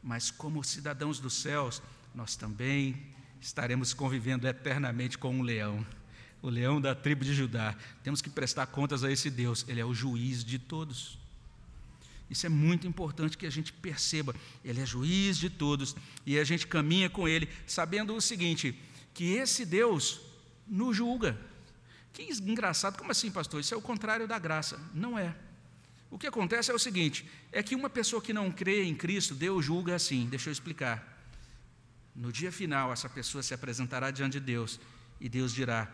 Mas 0.00 0.30
como 0.30 0.62
cidadãos 0.62 1.18
dos 1.18 1.34
céus, 1.34 1.82
nós 2.14 2.36
também 2.36 3.12
estaremos 3.40 3.92
convivendo 3.92 4.46
eternamente 4.46 5.18
com 5.18 5.34
um 5.34 5.42
leão, 5.42 5.84
o 6.40 6.48
leão 6.48 6.80
da 6.80 6.94
tribo 6.94 7.24
de 7.24 7.34
Judá. 7.34 7.76
Temos 8.04 8.22
que 8.22 8.30
prestar 8.30 8.66
contas 8.66 9.02
a 9.02 9.10
esse 9.10 9.28
Deus, 9.28 9.64
ele 9.66 9.80
é 9.80 9.84
o 9.84 9.94
juiz 9.94 10.44
de 10.44 10.58
todos. 10.58 11.21
Isso 12.32 12.46
é 12.46 12.48
muito 12.48 12.86
importante 12.86 13.36
que 13.36 13.44
a 13.44 13.50
gente 13.50 13.74
perceba. 13.74 14.34
Ele 14.64 14.80
é 14.80 14.86
juiz 14.86 15.36
de 15.36 15.50
todos 15.50 15.94
e 16.24 16.38
a 16.38 16.44
gente 16.44 16.66
caminha 16.66 17.10
com 17.10 17.28
ele, 17.28 17.46
sabendo 17.66 18.14
o 18.14 18.22
seguinte: 18.22 18.74
que 19.12 19.34
esse 19.34 19.66
Deus 19.66 20.22
nos 20.66 20.96
julga. 20.96 21.38
Que 22.10 22.22
engraçado, 22.32 22.96
como 22.96 23.10
assim, 23.10 23.30
pastor? 23.30 23.60
Isso 23.60 23.74
é 23.74 23.76
o 23.76 23.82
contrário 23.82 24.26
da 24.26 24.38
graça. 24.38 24.80
Não 24.94 25.18
é. 25.18 25.36
O 26.10 26.18
que 26.18 26.26
acontece 26.26 26.70
é 26.70 26.74
o 26.74 26.78
seguinte: 26.78 27.28
é 27.52 27.62
que 27.62 27.74
uma 27.74 27.90
pessoa 27.90 28.22
que 28.22 28.32
não 28.32 28.50
crê 28.50 28.84
em 28.84 28.94
Cristo, 28.94 29.34
Deus 29.34 29.62
julga 29.62 29.94
assim. 29.94 30.26
Deixa 30.26 30.48
eu 30.48 30.52
explicar. 30.52 31.06
No 32.16 32.32
dia 32.32 32.50
final, 32.50 32.90
essa 32.94 33.10
pessoa 33.10 33.42
se 33.42 33.52
apresentará 33.52 34.10
diante 34.10 34.32
de 34.32 34.40
Deus 34.40 34.80
e 35.20 35.28
Deus 35.28 35.52
dirá: 35.52 35.86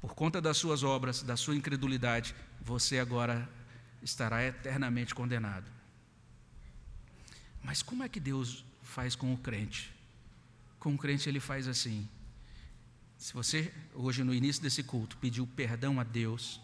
por 0.00 0.16
conta 0.16 0.40
das 0.40 0.56
suas 0.56 0.82
obras, 0.82 1.22
da 1.22 1.36
sua 1.36 1.54
incredulidade, 1.54 2.34
você 2.60 2.98
agora 2.98 3.48
estará 4.02 4.44
eternamente 4.44 5.14
condenado. 5.14 5.70
Mas 7.62 7.82
como 7.82 8.02
é 8.02 8.08
que 8.08 8.20
Deus 8.20 8.64
faz 8.82 9.14
com 9.14 9.32
o 9.32 9.38
crente? 9.38 9.92
Com 10.78 10.94
o 10.94 10.98
crente 10.98 11.28
ele 11.28 11.40
faz 11.40 11.68
assim. 11.68 12.08
Se 13.18 13.34
você, 13.34 13.72
hoje 13.94 14.24
no 14.24 14.32
início 14.32 14.62
desse 14.62 14.82
culto, 14.82 15.16
pediu 15.18 15.46
perdão 15.46 16.00
a 16.00 16.04
Deus, 16.04 16.60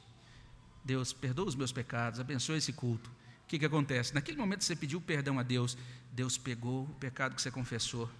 Deus, 0.85 1.13
perdoa 1.13 1.47
os 1.47 1.55
meus 1.55 1.73
pecados, 1.73 2.21
abençoe 2.21 2.57
esse 2.57 2.73
culto. 2.73 3.11
O 3.45 3.49
que, 3.49 3.59
que 3.59 3.67
acontece? 3.67 4.15
Naquele 4.15 4.39
momento 4.39 4.61
que 4.61 4.65
você 4.65 4.75
pediu 4.75 5.01
perdão 5.01 5.39
a 5.39 5.43
Deus, 5.43 5.77
Deus 6.13 6.39
pegou 6.39 6.85
o 6.85 6.95
pecado 6.95 7.35
que 7.35 7.43
você 7.43 7.51
confessou 7.51 8.11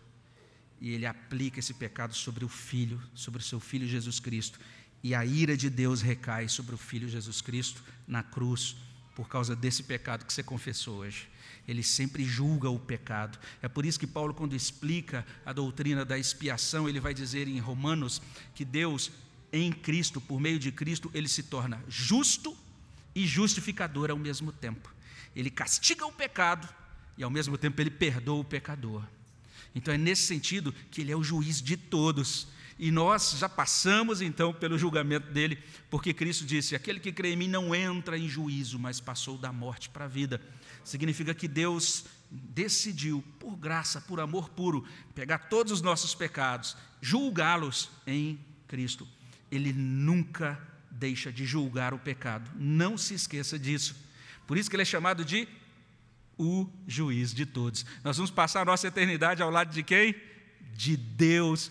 e 0.81 0.91
Ele 0.91 1.07
aplica 1.07 1.59
esse 1.59 1.73
pecado 1.73 2.15
sobre 2.15 2.45
o 2.45 2.49
Filho, 2.49 3.01
sobre 3.15 3.41
o 3.41 3.45
seu 3.45 3.59
Filho 3.59 3.87
Jesus 3.87 4.21
Cristo. 4.21 4.61
E 5.03 5.15
a 5.15 5.25
ira 5.25 5.57
de 5.57 5.71
Deus 5.71 6.03
recai 6.03 6.49
sobre 6.49 6.75
o 6.75 6.79
Filho 6.79 7.09
Jesus 7.09 7.41
Cristo 7.41 7.83
na 8.07 8.23
cruz, 8.23 8.77
por 9.17 9.29
causa 9.31 9.57
desse 9.57 9.83
pecado 9.83 10.27
que 10.27 10.33
você 10.33 10.43
confessou 10.43 10.99
hoje. 10.99 11.27
Ele 11.67 11.83
sempre 11.83 12.23
julga 12.23 12.69
o 12.69 12.79
pecado. 12.79 13.39
É 13.63 13.67
por 13.67 13.87
isso 13.87 13.99
que 13.99 14.07
Paulo, 14.07 14.35
quando 14.35 14.55
explica 14.55 15.27
a 15.45 15.55
doutrina 15.55 16.05
da 16.05 16.19
expiação, 16.19 16.87
ele 16.87 17.01
vai 17.01 17.15
dizer 17.15 17.49
em 17.49 17.59
Romanos 17.59 18.21
que 18.55 18.63
Deus, 18.63 19.11
em 19.51 19.73
Cristo, 19.73 20.21
por 20.21 20.39
meio 20.39 20.59
de 20.59 20.71
Cristo, 20.71 21.11
ele 21.15 21.29
se 21.29 21.43
torna 21.43 21.83
justo 21.89 22.55
e 23.15 23.27
justificador 23.27 24.11
ao 24.11 24.19
mesmo 24.19 24.53
tempo. 24.53 24.95
Ele 25.35 25.51
castiga 25.51 26.07
o 26.07 26.13
pecado 26.13 26.69
e, 27.17 27.25
ao 27.25 27.31
mesmo 27.31 27.57
tempo, 27.57 27.81
ele 27.81 27.91
perdoa 27.91 28.41
o 28.41 28.45
pecador. 28.45 29.03
Então, 29.75 29.95
é 29.95 29.99
nesse 29.99 30.23
sentido 30.23 30.75
que 30.91 31.01
ele 31.01 31.11
é 31.11 31.17
o 31.17 31.25
juiz 31.25 31.63
de 31.63 31.77
todos. 31.77 32.49
E 32.79 32.91
nós 32.91 33.37
já 33.39 33.49
passamos 33.49 34.21
então 34.21 34.53
pelo 34.53 34.79
julgamento 34.79 35.33
dele, 35.33 35.59
porque 35.89 36.13
Cristo 36.13 36.45
disse: 36.45 36.75
Aquele 36.75 37.01
que 37.01 37.11
crê 37.11 37.33
em 37.33 37.37
mim 37.37 37.49
não 37.49 37.75
entra 37.75 38.19
em 38.19 38.29
juízo, 38.29 38.79
mas 38.79 39.01
passou 39.01 39.39
da 39.39 39.51
morte 39.51 39.89
para 39.89 40.05
a 40.05 40.09
vida. 40.09 40.41
Significa 40.85 41.35
que 41.35 41.49
Deus 41.49 42.05
decidiu, 42.31 43.25
por 43.39 43.57
graça, 43.57 44.01
por 44.01 44.21
amor 44.21 44.51
puro, 44.51 44.87
pegar 45.15 45.39
todos 45.39 45.73
os 45.73 45.81
nossos 45.81 46.15
pecados, 46.15 46.77
julgá-los 47.01 47.91
em 48.07 48.39
Cristo. 48.69 49.09
Ele 49.51 49.73
nunca 49.73 50.61
deixa 50.91 51.33
de 51.33 51.47
julgar 51.47 51.95
o 51.95 51.99
pecado, 51.99 52.51
não 52.57 52.99
se 52.99 53.15
esqueça 53.15 53.59
disso. 53.59 53.97
Por 54.47 54.59
isso 54.59 54.69
que 54.69 54.77
ele 54.77 54.83
é 54.83 54.87
chamado 54.87 55.25
de 55.25 55.49
o 56.39 56.69
juiz 56.87 57.33
de 57.33 57.47
todos. 57.47 57.87
Nós 58.05 58.17
vamos 58.17 58.31
passar 58.31 58.61
a 58.61 58.65
nossa 58.65 58.87
eternidade 58.87 59.43
ao 59.43 59.51
lado 59.51 59.73
de 59.73 59.83
quem? 59.83 60.15
De 60.75 60.97
Deus 60.97 61.71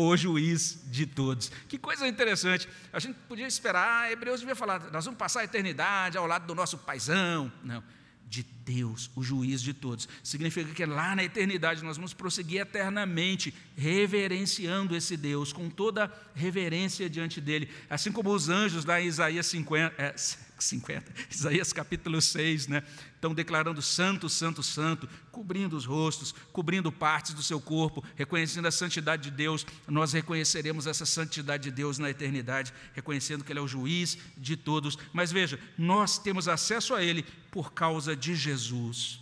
o 0.00 0.16
juiz 0.16 0.78
de 0.86 1.06
todos. 1.06 1.50
Que 1.68 1.76
coisa 1.76 2.06
interessante. 2.06 2.68
A 2.92 3.00
gente 3.00 3.16
podia 3.28 3.46
esperar, 3.46 4.04
ah, 4.04 4.12
Hebreus 4.12 4.38
devia 4.38 4.54
falar, 4.54 4.92
nós 4.92 5.04
vamos 5.04 5.18
passar 5.18 5.40
a 5.40 5.44
eternidade 5.44 6.16
ao 6.16 6.26
lado 6.26 6.46
do 6.46 6.54
nosso 6.54 6.78
paizão. 6.78 7.52
Não, 7.64 7.82
de 8.28 8.44
Deus, 8.64 9.10
o 9.16 9.24
juiz 9.24 9.60
de 9.60 9.74
todos. 9.74 10.08
Significa 10.22 10.72
que 10.72 10.86
lá 10.86 11.16
na 11.16 11.24
eternidade 11.24 11.82
nós 11.82 11.96
vamos 11.96 12.14
prosseguir 12.14 12.60
eternamente, 12.60 13.52
reverenciando 13.76 14.94
esse 14.94 15.16
Deus, 15.16 15.52
com 15.52 15.68
toda 15.68 16.12
reverência 16.32 17.10
diante 17.10 17.40
dele. 17.40 17.68
Assim 17.90 18.12
como 18.12 18.30
os 18.30 18.48
anjos 18.48 18.84
lá 18.84 19.00
em 19.00 19.06
Isaías 19.06 19.46
50. 19.46 19.94
É, 20.00 20.14
50, 20.64 21.12
Isaías 21.30 21.72
capítulo 21.72 22.20
6, 22.20 22.66
né? 22.68 22.82
Estão 23.14 23.34
declarando 23.34 23.82
santo, 23.82 24.28
santo, 24.28 24.62
santo, 24.62 25.08
cobrindo 25.30 25.76
os 25.76 25.84
rostos, 25.84 26.32
cobrindo 26.52 26.92
partes 26.92 27.34
do 27.34 27.42
seu 27.42 27.60
corpo, 27.60 28.04
reconhecendo 28.16 28.66
a 28.66 28.70
santidade 28.70 29.24
de 29.24 29.30
Deus. 29.30 29.66
Nós 29.86 30.12
reconheceremos 30.12 30.86
essa 30.86 31.04
santidade 31.04 31.64
de 31.64 31.70
Deus 31.70 31.98
na 31.98 32.10
eternidade, 32.10 32.72
reconhecendo 32.94 33.44
que 33.44 33.52
Ele 33.52 33.58
é 33.58 33.62
o 33.62 33.68
juiz 33.68 34.18
de 34.36 34.56
todos. 34.56 34.96
Mas 35.12 35.32
veja, 35.32 35.58
nós 35.76 36.18
temos 36.18 36.48
acesso 36.48 36.94
a 36.94 37.02
Ele 37.02 37.24
por 37.50 37.72
causa 37.72 38.14
de 38.14 38.34
Jesus, 38.34 39.20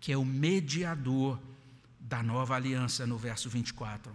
que 0.00 0.12
é 0.12 0.16
o 0.16 0.24
mediador 0.24 1.38
da 2.00 2.22
nova 2.22 2.56
aliança, 2.56 3.06
no 3.06 3.18
verso 3.18 3.50
24. 3.50 4.12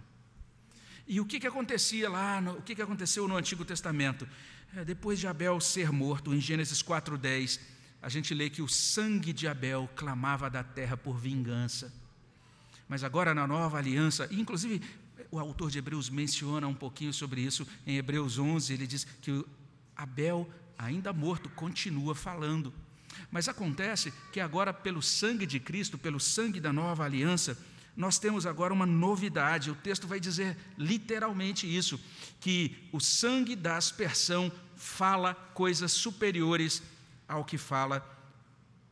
E 1.07 1.19
o 1.19 1.25
que, 1.25 1.39
que 1.39 1.47
acontecia 1.47 2.09
lá, 2.09 2.39
no, 2.39 2.53
o 2.53 2.61
que, 2.61 2.75
que 2.75 2.81
aconteceu 2.81 3.27
no 3.27 3.35
Antigo 3.35 3.65
Testamento? 3.65 4.27
É, 4.75 4.83
depois 4.83 5.19
de 5.19 5.27
Abel 5.27 5.59
ser 5.61 5.91
morto, 5.91 6.33
em 6.33 6.41
Gênesis 6.41 6.81
4,10, 6.81 7.59
a 8.01 8.09
gente 8.09 8.33
lê 8.33 8.49
que 8.49 8.61
o 8.61 8.67
sangue 8.67 9.31
de 9.31 9.47
Abel 9.47 9.87
clamava 9.95 10.49
da 10.49 10.63
terra 10.63 10.97
por 10.97 11.15
vingança. 11.17 11.93
Mas 12.87 13.03
agora 13.03 13.35
na 13.35 13.45
nova 13.45 13.77
aliança, 13.77 14.27
inclusive 14.31 14.81
o 15.29 15.39
autor 15.39 15.69
de 15.69 15.77
Hebreus 15.77 16.09
menciona 16.09 16.67
um 16.67 16.73
pouquinho 16.73 17.13
sobre 17.13 17.41
isso, 17.41 17.67
em 17.85 17.97
Hebreus 17.97 18.39
11, 18.39 18.73
ele 18.73 18.87
diz 18.87 19.03
que 19.21 19.45
Abel, 19.95 20.49
ainda 20.77 21.13
morto, 21.13 21.49
continua 21.49 22.15
falando. 22.15 22.73
Mas 23.31 23.47
acontece 23.47 24.11
que 24.31 24.39
agora, 24.39 24.73
pelo 24.73 25.03
sangue 25.03 25.45
de 25.45 25.59
Cristo, 25.59 25.99
pelo 25.99 26.19
sangue 26.19 26.59
da 26.59 26.73
nova 26.73 27.03
aliança, 27.03 27.55
nós 27.95 28.17
temos 28.17 28.45
agora 28.45 28.73
uma 28.73 28.85
novidade. 28.85 29.69
O 29.69 29.75
texto 29.75 30.07
vai 30.07 30.19
dizer 30.19 30.57
literalmente 30.77 31.67
isso: 31.67 31.99
que 32.39 32.89
o 32.91 32.99
sangue 32.99 33.55
da 33.55 33.77
aspersão 33.77 34.51
fala 34.75 35.33
coisas 35.53 35.91
superiores 35.91 36.81
ao 37.27 37.45
que 37.45 37.57
fala 37.57 38.03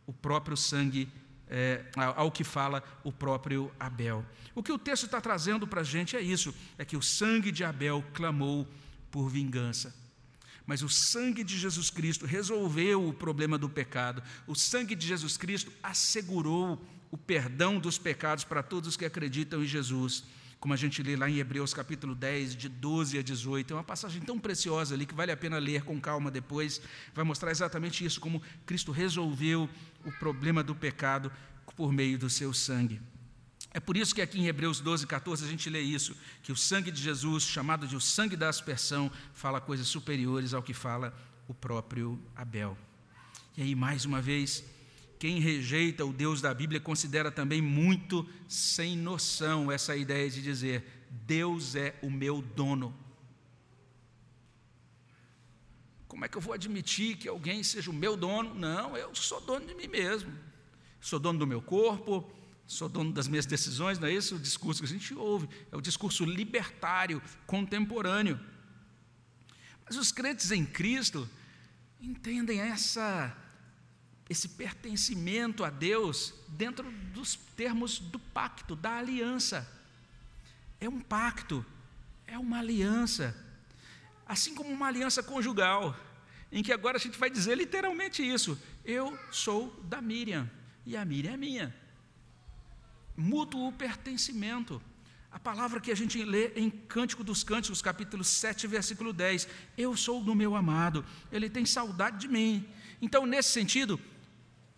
o 0.05 0.13
próprio 0.13 0.55
sangue, 0.55 1.09
é, 1.47 1.85
ao 2.15 2.31
que 2.31 2.43
fala 2.43 2.83
o 3.03 3.11
próprio 3.11 3.71
Abel. 3.79 4.25
O 4.53 4.61
que 4.61 4.71
o 4.71 4.77
texto 4.77 5.05
está 5.05 5.19
trazendo 5.19 5.67
para 5.67 5.81
a 5.81 5.85
gente 5.85 6.15
é 6.15 6.21
isso: 6.21 6.53
é 6.77 6.85
que 6.85 6.95
o 6.95 7.01
sangue 7.01 7.51
de 7.51 7.63
Abel 7.63 8.03
clamou 8.13 8.67
por 9.09 9.29
vingança. 9.29 9.95
Mas 10.65 10.83
o 10.83 10.89
sangue 10.89 11.43
de 11.43 11.57
Jesus 11.57 11.89
Cristo 11.89 12.25
resolveu 12.25 13.07
o 13.07 13.13
problema 13.13 13.57
do 13.57 13.67
pecado. 13.67 14.21
O 14.45 14.55
sangue 14.55 14.95
de 14.95 15.07
Jesus 15.07 15.35
Cristo 15.35 15.71
assegurou 15.81 16.79
o 17.11 17.17
perdão 17.17 17.77
dos 17.77 17.97
pecados 17.97 18.43
para 18.43 18.63
todos 18.63 18.89
os 18.89 18.97
que 18.97 19.05
acreditam 19.05 19.61
em 19.61 19.67
Jesus. 19.67 20.23
Como 20.59 20.73
a 20.73 20.77
gente 20.77 21.03
lê 21.03 21.15
lá 21.15 21.29
em 21.29 21.37
Hebreus 21.37 21.73
capítulo 21.73 22.15
10, 22.15 22.55
de 22.55 22.69
12 22.69 23.17
a 23.17 23.21
18, 23.21 23.73
é 23.73 23.75
uma 23.75 23.83
passagem 23.83 24.21
tão 24.21 24.39
preciosa 24.39 24.95
ali 24.95 25.05
que 25.05 25.13
vale 25.13 25.31
a 25.31 25.37
pena 25.37 25.57
ler 25.57 25.83
com 25.83 25.99
calma 25.99 26.31
depois. 26.31 26.81
Vai 27.13 27.25
mostrar 27.25 27.51
exatamente 27.51 28.05
isso, 28.05 28.21
como 28.21 28.41
Cristo 28.65 28.91
resolveu 28.91 29.69
o 30.05 30.11
problema 30.13 30.63
do 30.63 30.73
pecado 30.73 31.31
por 31.75 31.91
meio 31.91 32.17
do 32.17 32.29
seu 32.29 32.53
sangue. 32.53 33.01
É 33.73 33.79
por 33.79 33.97
isso 33.97 34.13
que 34.13 34.21
aqui 34.21 34.39
em 34.39 34.47
Hebreus 34.47 34.79
12, 34.79 35.07
14 35.07 35.45
a 35.45 35.47
gente 35.47 35.69
lê 35.69 35.81
isso, 35.81 36.15
que 36.43 36.51
o 36.51 36.57
sangue 36.57 36.91
de 36.91 37.01
Jesus, 37.01 37.43
chamado 37.43 37.87
de 37.87 37.95
o 37.95 38.01
sangue 38.01 38.35
da 38.35 38.49
aspersão, 38.49 39.09
fala 39.33 39.61
coisas 39.61 39.87
superiores 39.87 40.53
ao 40.53 40.61
que 40.61 40.73
fala 40.73 41.11
o 41.47 41.53
próprio 41.53 42.21
Abel. 42.35 42.77
E 43.57 43.63
aí, 43.63 43.75
mais 43.75 44.05
uma 44.05 44.21
vez, 44.21 44.63
quem 45.21 45.39
rejeita 45.39 46.03
o 46.03 46.11
Deus 46.11 46.41
da 46.41 46.51
Bíblia 46.51 46.79
considera 46.79 47.31
também 47.31 47.61
muito 47.61 48.27
sem 48.47 48.97
noção 48.97 49.71
essa 49.71 49.95
ideia 49.95 50.27
de 50.27 50.41
dizer: 50.41 50.83
Deus 51.11 51.75
é 51.75 51.95
o 52.01 52.09
meu 52.09 52.41
dono. 52.41 52.91
Como 56.07 56.25
é 56.25 56.27
que 56.27 56.35
eu 56.35 56.41
vou 56.41 56.55
admitir 56.55 57.17
que 57.17 57.27
alguém 57.27 57.61
seja 57.61 57.91
o 57.91 57.93
meu 57.93 58.17
dono? 58.17 58.55
Não, 58.55 58.97
eu 58.97 59.13
sou 59.13 59.39
dono 59.39 59.63
de 59.67 59.75
mim 59.75 59.85
mesmo. 59.85 60.33
Sou 60.99 61.19
dono 61.19 61.37
do 61.37 61.45
meu 61.45 61.61
corpo, 61.61 62.27
sou 62.65 62.89
dono 62.89 63.13
das 63.13 63.27
minhas 63.27 63.45
decisões, 63.45 63.99
não 63.99 64.07
é 64.07 64.13
esse 64.13 64.33
o 64.33 64.39
discurso 64.39 64.81
que 64.81 64.87
a 64.87 64.91
gente 64.91 65.13
ouve, 65.13 65.47
é 65.71 65.77
o 65.77 65.81
discurso 65.81 66.25
libertário, 66.25 67.21
contemporâneo. 67.45 68.39
Mas 69.85 69.97
os 69.97 70.11
crentes 70.11 70.49
em 70.49 70.65
Cristo 70.65 71.29
entendem 72.01 72.59
essa 72.59 73.37
esse 74.31 74.47
pertencimento 74.47 75.61
a 75.61 75.69
Deus 75.69 76.33
dentro 76.47 76.89
dos 77.13 77.35
termos 77.35 77.99
do 77.99 78.17
pacto, 78.17 78.77
da 78.77 78.95
aliança. 78.97 79.69
É 80.79 80.87
um 80.87 81.01
pacto, 81.01 81.65
é 82.25 82.37
uma 82.37 82.59
aliança. 82.59 83.35
Assim 84.25 84.55
como 84.55 84.69
uma 84.69 84.87
aliança 84.87 85.21
conjugal, 85.21 85.93
em 86.49 86.63
que 86.63 86.71
agora 86.71 86.95
a 86.95 86.99
gente 86.99 87.17
vai 87.17 87.29
dizer 87.29 87.57
literalmente 87.57 88.25
isso: 88.25 88.57
eu 88.85 89.19
sou 89.33 89.69
da 89.83 90.01
Miriam 90.01 90.49
e 90.85 90.95
a 90.95 91.03
Miriam 91.03 91.33
é 91.33 91.37
minha. 91.37 91.75
Mútuo 93.17 93.73
pertencimento. 93.73 94.81
A 95.29 95.39
palavra 95.39 95.81
que 95.81 95.91
a 95.91 95.95
gente 95.95 96.23
lê 96.23 96.53
em 96.55 96.69
Cântico 96.69 97.21
dos 97.21 97.43
Cânticos, 97.43 97.81
capítulo 97.81 98.23
7, 98.23 98.65
versículo 98.65 99.11
10. 99.11 99.45
Eu 99.77 99.97
sou 99.97 100.23
do 100.23 100.33
meu 100.33 100.55
amado, 100.55 101.05
ele 101.33 101.49
tem 101.49 101.65
saudade 101.65 102.17
de 102.17 102.29
mim. 102.29 102.65
Então, 103.01 103.25
nesse 103.25 103.49
sentido, 103.49 103.99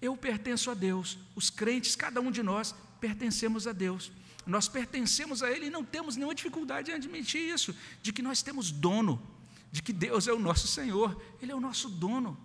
eu 0.03 0.17
pertenço 0.17 0.69
a 0.69 0.73
Deus. 0.73 1.17
Os 1.33 1.49
crentes, 1.49 1.95
cada 1.95 2.19
um 2.19 2.29
de 2.29 2.43
nós, 2.43 2.75
pertencemos 2.99 3.65
a 3.65 3.71
Deus. 3.71 4.11
Nós 4.45 4.67
pertencemos 4.67 5.41
a 5.41 5.49
Ele 5.49 5.67
e 5.67 5.69
não 5.69 5.81
temos 5.81 6.17
nenhuma 6.17 6.35
dificuldade 6.35 6.91
em 6.91 6.93
admitir 6.93 7.39
isso, 7.39 7.73
de 8.01 8.11
que 8.11 8.21
nós 8.21 8.41
temos 8.41 8.69
dono, 8.69 9.21
de 9.71 9.81
que 9.81 9.93
Deus 9.93 10.27
é 10.27 10.33
o 10.33 10.39
nosso 10.39 10.67
Senhor, 10.67 11.19
Ele 11.41 11.53
é 11.53 11.55
o 11.55 11.61
nosso 11.61 11.87
dono. 11.87 12.37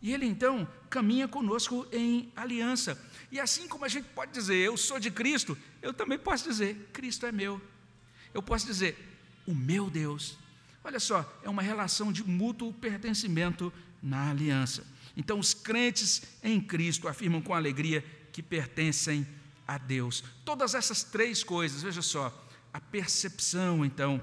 E 0.00 0.14
Ele 0.14 0.24
então 0.24 0.66
caminha 0.88 1.28
conosco 1.28 1.86
em 1.92 2.32
aliança. 2.34 2.98
E 3.30 3.38
assim 3.38 3.68
como 3.68 3.84
a 3.84 3.88
gente 3.88 4.08
pode 4.08 4.32
dizer, 4.32 4.56
eu 4.56 4.74
sou 4.78 4.98
de 4.98 5.10
Cristo, 5.10 5.58
eu 5.82 5.92
também 5.92 6.18
posso 6.18 6.48
dizer, 6.48 6.88
Cristo 6.90 7.26
é 7.26 7.32
meu. 7.32 7.60
Eu 8.32 8.42
posso 8.42 8.64
dizer, 8.64 8.96
o 9.46 9.54
meu 9.54 9.90
Deus. 9.90 10.38
Olha 10.84 11.00
só, 11.00 11.40
é 11.42 11.48
uma 11.48 11.62
relação 11.62 12.12
de 12.12 12.22
mútuo 12.22 12.72
pertencimento 12.74 13.72
na 14.02 14.30
aliança. 14.30 14.86
Então, 15.16 15.38
os 15.38 15.54
crentes 15.54 16.22
em 16.42 16.60
Cristo 16.60 17.08
afirmam 17.08 17.40
com 17.40 17.54
alegria 17.54 18.04
que 18.30 18.42
pertencem 18.42 19.26
a 19.66 19.78
Deus. 19.78 20.22
Todas 20.44 20.74
essas 20.74 21.02
três 21.02 21.42
coisas, 21.42 21.82
veja 21.82 22.02
só, 22.02 22.46
a 22.72 22.80
percepção, 22.80 23.82
então, 23.82 24.22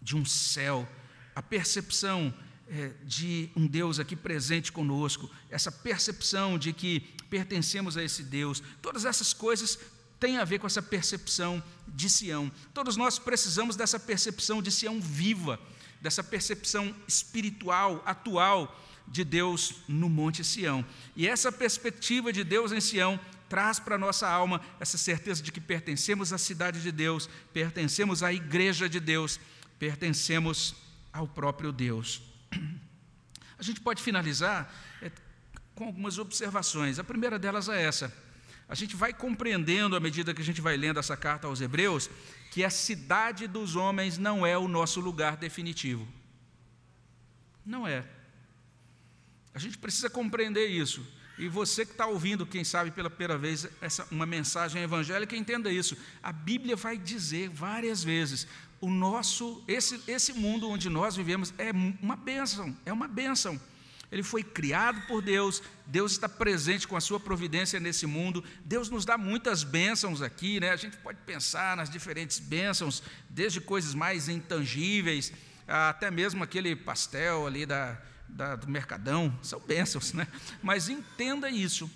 de 0.00 0.16
um 0.16 0.24
céu, 0.24 0.88
a 1.34 1.42
percepção 1.42 2.32
é, 2.68 2.92
de 3.04 3.50
um 3.56 3.66
Deus 3.66 3.98
aqui 3.98 4.14
presente 4.14 4.70
conosco, 4.70 5.28
essa 5.50 5.72
percepção 5.72 6.58
de 6.58 6.72
que 6.72 7.00
pertencemos 7.28 7.96
a 7.96 8.04
esse 8.04 8.22
Deus, 8.22 8.62
todas 8.80 9.04
essas 9.04 9.32
coisas 9.32 9.78
têm 10.20 10.38
a 10.38 10.44
ver 10.44 10.60
com 10.60 10.66
essa 10.66 10.82
percepção 10.82 11.62
de 11.92 12.08
Sião. 12.08 12.50
Todos 12.72 12.96
nós 12.96 13.18
precisamos 13.18 13.76
dessa 13.76 13.98
percepção 13.98 14.62
de 14.62 14.70
Sião 14.70 15.00
viva, 15.00 15.60
dessa 16.00 16.24
percepção 16.24 16.94
espiritual, 17.06 18.02
atual 18.04 18.80
de 19.06 19.24
Deus 19.24 19.74
no 19.86 20.08
Monte 20.08 20.42
Sião. 20.44 20.84
E 21.14 21.28
essa 21.28 21.52
perspectiva 21.52 22.32
de 22.32 22.42
Deus 22.44 22.72
em 22.72 22.80
Sião 22.80 23.20
traz 23.48 23.78
para 23.78 23.96
a 23.96 23.98
nossa 23.98 24.28
alma 24.28 24.60
essa 24.80 24.96
certeza 24.96 25.42
de 25.42 25.52
que 25.52 25.60
pertencemos 25.60 26.32
à 26.32 26.38
cidade 26.38 26.80
de 26.80 26.90
Deus, 26.90 27.28
pertencemos 27.52 28.22
à 28.22 28.32
igreja 28.32 28.88
de 28.88 28.98
Deus, 28.98 29.38
pertencemos 29.78 30.74
ao 31.12 31.28
próprio 31.28 31.70
Deus. 31.70 32.22
A 33.58 33.62
gente 33.62 33.80
pode 33.80 34.02
finalizar 34.02 34.74
é, 35.00 35.10
com 35.74 35.84
algumas 35.84 36.18
observações. 36.18 36.98
A 36.98 37.04
primeira 37.04 37.38
delas 37.38 37.68
é 37.68 37.82
essa. 37.82 38.12
A 38.68 38.74
gente 38.74 38.96
vai 38.96 39.12
compreendendo, 39.12 39.96
à 39.96 40.00
medida 40.00 40.32
que 40.32 40.40
a 40.40 40.44
gente 40.44 40.60
vai 40.60 40.76
lendo 40.76 40.98
essa 40.98 41.16
carta 41.16 41.46
aos 41.46 41.60
Hebreus, 41.60 42.08
que 42.50 42.64
a 42.64 42.70
cidade 42.70 43.46
dos 43.46 43.76
homens 43.76 44.18
não 44.18 44.46
é 44.46 44.56
o 44.56 44.68
nosso 44.68 45.00
lugar 45.00 45.36
definitivo. 45.36 46.06
Não 47.64 47.86
é. 47.86 48.04
A 49.54 49.58
gente 49.58 49.78
precisa 49.78 50.08
compreender 50.08 50.66
isso. 50.66 51.06
E 51.38 51.48
você 51.48 51.84
que 51.84 51.92
está 51.92 52.06
ouvindo, 52.06 52.46
quem 52.46 52.62
sabe 52.62 52.90
pela 52.90 53.10
primeira 53.10 53.38
vez, 53.38 53.66
essa, 53.80 54.06
uma 54.10 54.26
mensagem 54.26 54.82
evangélica, 54.82 55.36
entenda 55.36 55.70
isso. 55.72 55.96
A 56.22 56.32
Bíblia 56.32 56.76
vai 56.76 56.96
dizer 56.96 57.48
várias 57.48 58.04
vezes: 58.04 58.46
o 58.80 58.90
nosso, 58.90 59.62
esse, 59.66 60.00
esse 60.06 60.32
mundo 60.32 60.68
onde 60.68 60.88
nós 60.88 61.16
vivemos 61.16 61.52
é 61.58 61.70
uma 62.02 62.16
bênção, 62.16 62.76
é 62.84 62.92
uma 62.92 63.08
bênção. 63.08 63.60
Ele 64.12 64.22
foi 64.22 64.44
criado 64.44 65.00
por 65.06 65.22
Deus, 65.22 65.62
Deus 65.86 66.12
está 66.12 66.28
presente 66.28 66.86
com 66.86 66.94
a 66.94 67.00
sua 67.00 67.18
providência 67.18 67.80
nesse 67.80 68.04
mundo. 68.04 68.44
Deus 68.62 68.90
nos 68.90 69.06
dá 69.06 69.16
muitas 69.16 69.64
bênçãos 69.64 70.20
aqui, 70.20 70.60
né? 70.60 70.70
A 70.70 70.76
gente 70.76 70.98
pode 70.98 71.18
pensar 71.24 71.78
nas 71.78 71.88
diferentes 71.88 72.38
bênçãos, 72.38 73.02
desde 73.30 73.58
coisas 73.58 73.94
mais 73.94 74.28
intangíveis, 74.28 75.32
até 75.66 76.10
mesmo 76.10 76.44
aquele 76.44 76.76
pastel 76.76 77.46
ali 77.46 77.64
da, 77.64 77.98
da, 78.28 78.54
do 78.54 78.68
Mercadão, 78.68 79.34
são 79.42 79.58
bênçãos, 79.60 80.12
né? 80.12 80.28
Mas 80.62 80.90
entenda 80.90 81.48
isso. 81.48 81.90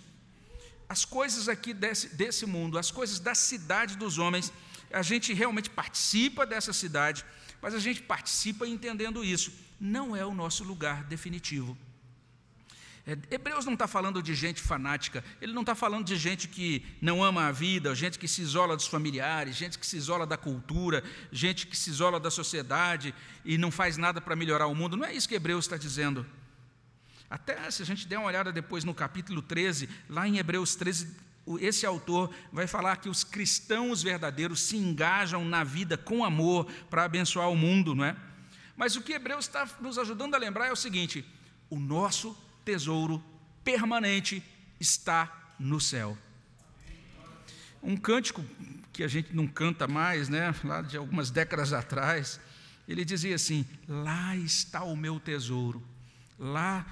As 0.88 1.04
coisas 1.04 1.50
aqui 1.50 1.74
desse, 1.74 2.16
desse 2.16 2.46
mundo, 2.46 2.78
as 2.78 2.90
coisas 2.90 3.20
da 3.20 3.34
cidade 3.34 3.94
dos 3.94 4.16
homens, 4.16 4.50
a 4.90 5.02
gente 5.02 5.34
realmente 5.34 5.68
participa 5.68 6.46
dessa 6.46 6.72
cidade, 6.72 7.26
mas 7.60 7.74
a 7.74 7.78
gente 7.78 8.00
participa 8.00 8.66
entendendo 8.66 9.22
isso. 9.22 9.52
Não 9.78 10.16
é 10.16 10.24
o 10.24 10.32
nosso 10.32 10.64
lugar 10.64 11.04
definitivo. 11.04 11.76
É, 13.06 13.16
Hebreus 13.30 13.64
não 13.64 13.74
está 13.74 13.86
falando 13.86 14.20
de 14.20 14.34
gente 14.34 14.60
fanática, 14.60 15.22
ele 15.40 15.52
não 15.52 15.62
está 15.62 15.76
falando 15.76 16.04
de 16.04 16.16
gente 16.16 16.48
que 16.48 16.84
não 17.00 17.22
ama 17.22 17.46
a 17.46 17.52
vida, 17.52 17.94
gente 17.94 18.18
que 18.18 18.26
se 18.26 18.42
isola 18.42 18.74
dos 18.74 18.88
familiares, 18.88 19.54
gente 19.54 19.78
que 19.78 19.86
se 19.86 19.96
isola 19.96 20.26
da 20.26 20.36
cultura, 20.36 21.04
gente 21.30 21.68
que 21.68 21.76
se 21.76 21.88
isola 21.88 22.18
da 22.18 22.32
sociedade 22.32 23.14
e 23.44 23.56
não 23.56 23.70
faz 23.70 23.96
nada 23.96 24.20
para 24.20 24.34
melhorar 24.34 24.66
o 24.66 24.74
mundo. 24.74 24.96
Não 24.96 25.06
é 25.06 25.14
isso 25.14 25.28
que 25.28 25.36
Hebreus 25.36 25.66
está 25.66 25.76
dizendo. 25.76 26.26
Até 27.30 27.70
se 27.70 27.82
a 27.82 27.86
gente 27.86 28.08
der 28.08 28.18
uma 28.18 28.26
olhada 28.26 28.52
depois 28.52 28.82
no 28.82 28.92
capítulo 28.92 29.40
13, 29.40 29.88
lá 30.08 30.26
em 30.26 30.38
Hebreus 30.38 30.74
13, 30.74 31.08
esse 31.60 31.86
autor 31.86 32.34
vai 32.52 32.66
falar 32.66 32.96
que 32.96 33.08
os 33.08 33.22
cristãos 33.22 34.02
verdadeiros 34.02 34.60
se 34.60 34.76
engajam 34.76 35.44
na 35.44 35.62
vida 35.62 35.96
com 35.96 36.24
amor 36.24 36.66
para 36.90 37.04
abençoar 37.04 37.48
o 37.50 37.56
mundo, 37.56 37.94
não 37.94 38.04
é? 38.04 38.16
Mas 38.76 38.96
o 38.96 39.00
que 39.00 39.12
Hebreus 39.12 39.44
está 39.44 39.68
nos 39.80 39.96
ajudando 39.96 40.34
a 40.34 40.38
lembrar 40.38 40.66
é 40.66 40.72
o 40.72 40.76
seguinte: 40.76 41.24
o 41.70 41.78
nosso 41.78 42.36
tesouro 42.66 43.22
permanente 43.62 44.42
está 44.80 45.54
no 45.58 45.80
céu. 45.80 46.18
Um 47.80 47.96
cântico 47.96 48.44
que 48.92 49.04
a 49.04 49.08
gente 49.08 49.34
não 49.34 49.46
canta 49.46 49.86
mais, 49.86 50.28
né, 50.28 50.52
lá 50.64 50.82
de 50.82 50.96
algumas 50.96 51.30
décadas 51.30 51.72
atrás, 51.72 52.40
ele 52.88 53.04
dizia 53.04 53.36
assim: 53.36 53.64
Lá 53.86 54.36
está 54.36 54.82
o 54.82 54.96
meu 54.96 55.20
tesouro, 55.20 55.80
lá 56.36 56.84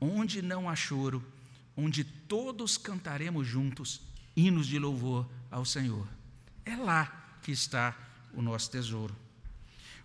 onde 0.00 0.40
não 0.40 0.68
há 0.68 0.74
choro, 0.74 1.22
onde 1.76 2.02
todos 2.04 2.78
cantaremos 2.78 3.46
juntos 3.46 4.00
hinos 4.34 4.66
de 4.66 4.78
louvor 4.78 5.28
ao 5.50 5.64
Senhor. 5.64 6.08
É 6.64 6.74
lá 6.74 7.38
que 7.42 7.52
está 7.52 7.94
o 8.32 8.40
nosso 8.40 8.70
tesouro. 8.70 9.14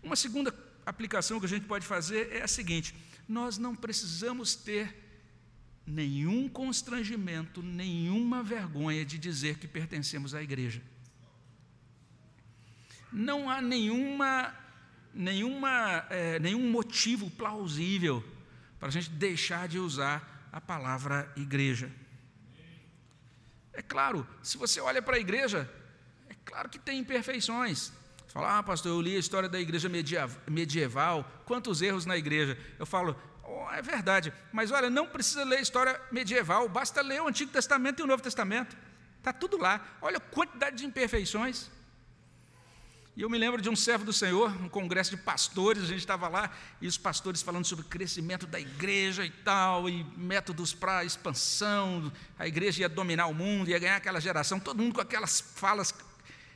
Uma 0.02 0.18
segunda 0.18 0.54
aplicação 0.86 1.40
que 1.40 1.46
a 1.46 1.50
gente 1.50 1.66
pode 1.66 1.86
fazer 1.86 2.30
é 2.34 2.42
a 2.42 2.48
seguinte: 2.48 2.94
nós 3.28 3.58
não 3.58 3.74
precisamos 3.74 4.54
ter 4.56 5.03
nenhum 5.86 6.48
constrangimento, 6.48 7.62
nenhuma 7.62 8.42
vergonha 8.42 9.06
de 9.06 9.18
dizer 9.18 9.58
que 9.58 9.68
pertencemos 9.68 10.34
à 10.34 10.42
igreja. 10.42 10.82
Não 13.12 13.50
há 13.50 13.62
nenhuma, 13.62 14.56
nenhuma, 15.14 16.06
é, 16.10 16.40
nenhum 16.40 16.72
motivo 16.72 17.30
plausível 17.30 18.24
para 18.80 18.88
a 18.88 18.92
gente 18.92 19.10
deixar 19.10 19.68
de 19.68 19.78
usar 19.78 20.50
a 20.52 20.60
palavra 20.60 21.32
igreja. 21.36 21.92
É 23.74 23.82
claro, 23.82 24.28
se 24.42 24.58
você 24.58 24.80
olha 24.80 25.02
para 25.02 25.16
a 25.16 25.20
igreja, 25.20 25.70
é 26.30 26.36
claro 26.46 26.70
que 26.70 26.80
tem 26.80 27.00
imperfeições. 27.00 27.92
Você 28.18 28.34
fala, 28.34 28.60
ah, 28.60 28.64
pastor, 28.64 28.92
eu 28.92 29.02
li 29.02 29.16
a 29.16 29.20
história 29.20 29.50
da 29.50 29.60
igreja 29.60 29.90
medieval, 30.48 31.24
quantos 31.46 31.82
erros 31.82 32.06
na 32.06 32.18
igreja. 32.18 32.58
Eu 32.80 32.86
falo, 32.86 33.16
Oh, 33.44 33.70
é 33.72 33.82
verdade, 33.82 34.34
mas 34.52 34.72
olha, 34.72 34.90
não 34.90 35.06
precisa 35.06 35.44
ler 35.44 35.62
história 35.62 36.00
medieval, 36.12 36.70
basta 36.70 37.02
ler 37.02 37.22
o 37.22 37.28
Antigo 37.28 37.52
Testamento 37.52 38.00
e 38.00 38.04
o 38.04 38.08
Novo 38.08 38.24
Testamento. 38.24 38.76
Está 39.18 39.32
tudo 39.32 39.58
lá. 39.58 39.80
Olha 40.02 40.18
a 40.18 40.20
quantidade 40.20 40.78
de 40.78 40.86
imperfeições. 40.86 41.70
E 43.16 43.22
eu 43.22 43.30
me 43.30 43.38
lembro 43.38 43.62
de 43.62 43.70
um 43.70 43.76
servo 43.76 44.04
do 44.04 44.12
Senhor, 44.12 44.50
um 44.62 44.68
congresso 44.68 45.12
de 45.12 45.18
pastores, 45.18 45.84
a 45.84 45.86
gente 45.86 46.00
estava 46.00 46.28
lá, 46.28 46.52
e 46.82 46.88
os 46.88 46.98
pastores 46.98 47.44
falando 47.44 47.64
sobre 47.64 47.86
o 47.86 47.88
crescimento 47.88 48.48
da 48.48 48.60
igreja 48.60 49.24
e 49.24 49.30
tal, 49.30 49.88
e 49.88 50.04
métodos 50.18 50.74
para 50.74 51.06
expansão, 51.06 52.12
a 52.40 52.48
igreja 52.48 52.82
ia 52.82 52.90
dominar 52.90 53.28
o 53.28 53.34
mundo, 53.34 53.70
ia 53.70 53.78
ganhar 53.78 53.98
aquela 53.98 54.20
geração, 54.20 54.60
todo 54.60 54.82
mundo 54.82 54.96
com 54.96 55.02
aquelas 55.02 55.40
falas. 55.40 55.94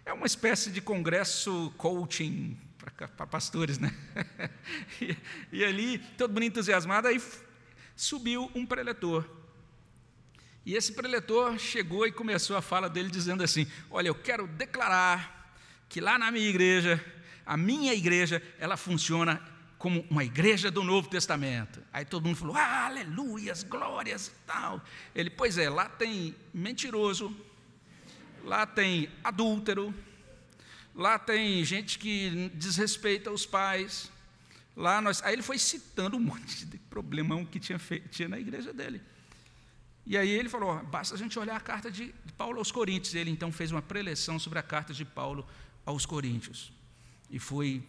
É 0.04 0.12
uma 0.12 0.26
espécie 0.26 0.72
de 0.72 0.82
congresso 0.82 1.72
coaching 1.78 2.58
para 2.92 3.28
pastores, 3.28 3.78
né? 3.78 3.94
e, 5.02 5.18
e 5.52 5.64
ali, 5.64 6.00
todo 6.18 6.34
mundo 6.34 6.44
entusiasmado, 6.44 7.08
aí 7.08 7.22
subiu 7.96 8.52
um 8.56 8.66
preletor. 8.66 9.28
E 10.66 10.76
esse 10.76 10.94
preletor 10.94 11.58
chegou 11.58 12.06
e 12.06 12.12
começou 12.12 12.58
a 12.58 12.62
fala 12.62 12.90
dele 12.90 13.10
dizendo 13.10 13.44
assim: 13.44 13.66
Olha, 13.90 14.10
eu 14.10 14.16
quero 14.16 14.48
declarar 14.48 15.56
que 15.88 16.02
lá 16.02 16.18
na 16.18 16.32
minha 16.32 16.50
igreja, 16.50 17.04
a 17.46 17.56
minha 17.56 17.94
igreja, 17.94 18.42
ela 18.60 18.76
funciona 18.76 19.42
como 19.78 20.06
uma 20.10 20.24
igreja 20.24 20.72
do 20.72 20.84
Novo 20.84 21.08
Testamento. 21.08 21.82
Aí 21.94 22.04
todo 22.04 22.26
mundo 22.26 22.36
falou, 22.36 22.56
aleluias, 22.56 23.64
glórias 23.64 24.28
e 24.28 24.46
tal. 24.46 24.82
Ele, 25.14 25.30
pois 25.30 25.58
é, 25.58 25.70
lá 25.70 25.88
tem 25.88 26.36
mentiroso, 26.54 27.36
lá 28.44 28.66
tem 28.66 29.10
adúltero, 29.24 29.94
lá 30.98 31.20
tem 31.20 31.64
gente 31.64 32.00
que 32.00 32.50
desrespeita 32.56 33.32
os 33.32 33.46
pais. 33.46 34.12
Lá 34.76 35.00
nós, 35.00 35.22
aí 35.24 35.34
ele 35.34 35.44
foi 35.44 35.58
citando 35.60 36.18
um 36.18 36.20
monte 36.32 36.66
de 36.66 36.78
problemão 36.78 37.46
que 37.46 37.60
tinha, 37.60 37.80
feito, 37.80 38.10
tinha 38.10 38.28
na 38.28 38.40
igreja 38.40 38.74
dele. 38.74 39.02
E 40.06 40.18
aí 40.18 40.30
ele 40.30 40.50
falou: 40.50 40.84
basta 40.86 41.14
a 41.16 41.18
gente 41.18 41.38
olhar 41.38 41.56
a 41.56 41.60
carta 41.60 41.92
de, 41.92 42.08
de 42.26 42.34
Paulo 42.34 42.58
aos 42.58 42.72
Coríntios. 42.72 43.14
Ele 43.14 43.30
então 43.30 43.52
fez 43.52 43.72
uma 43.72 43.82
preleção 43.82 44.40
sobre 44.40 44.58
a 44.58 44.64
carta 44.64 44.94
de 44.94 45.06
Paulo 45.06 45.48
aos 45.86 46.06
Coríntios. 46.06 46.72
E 47.30 47.40
foi 47.40 47.84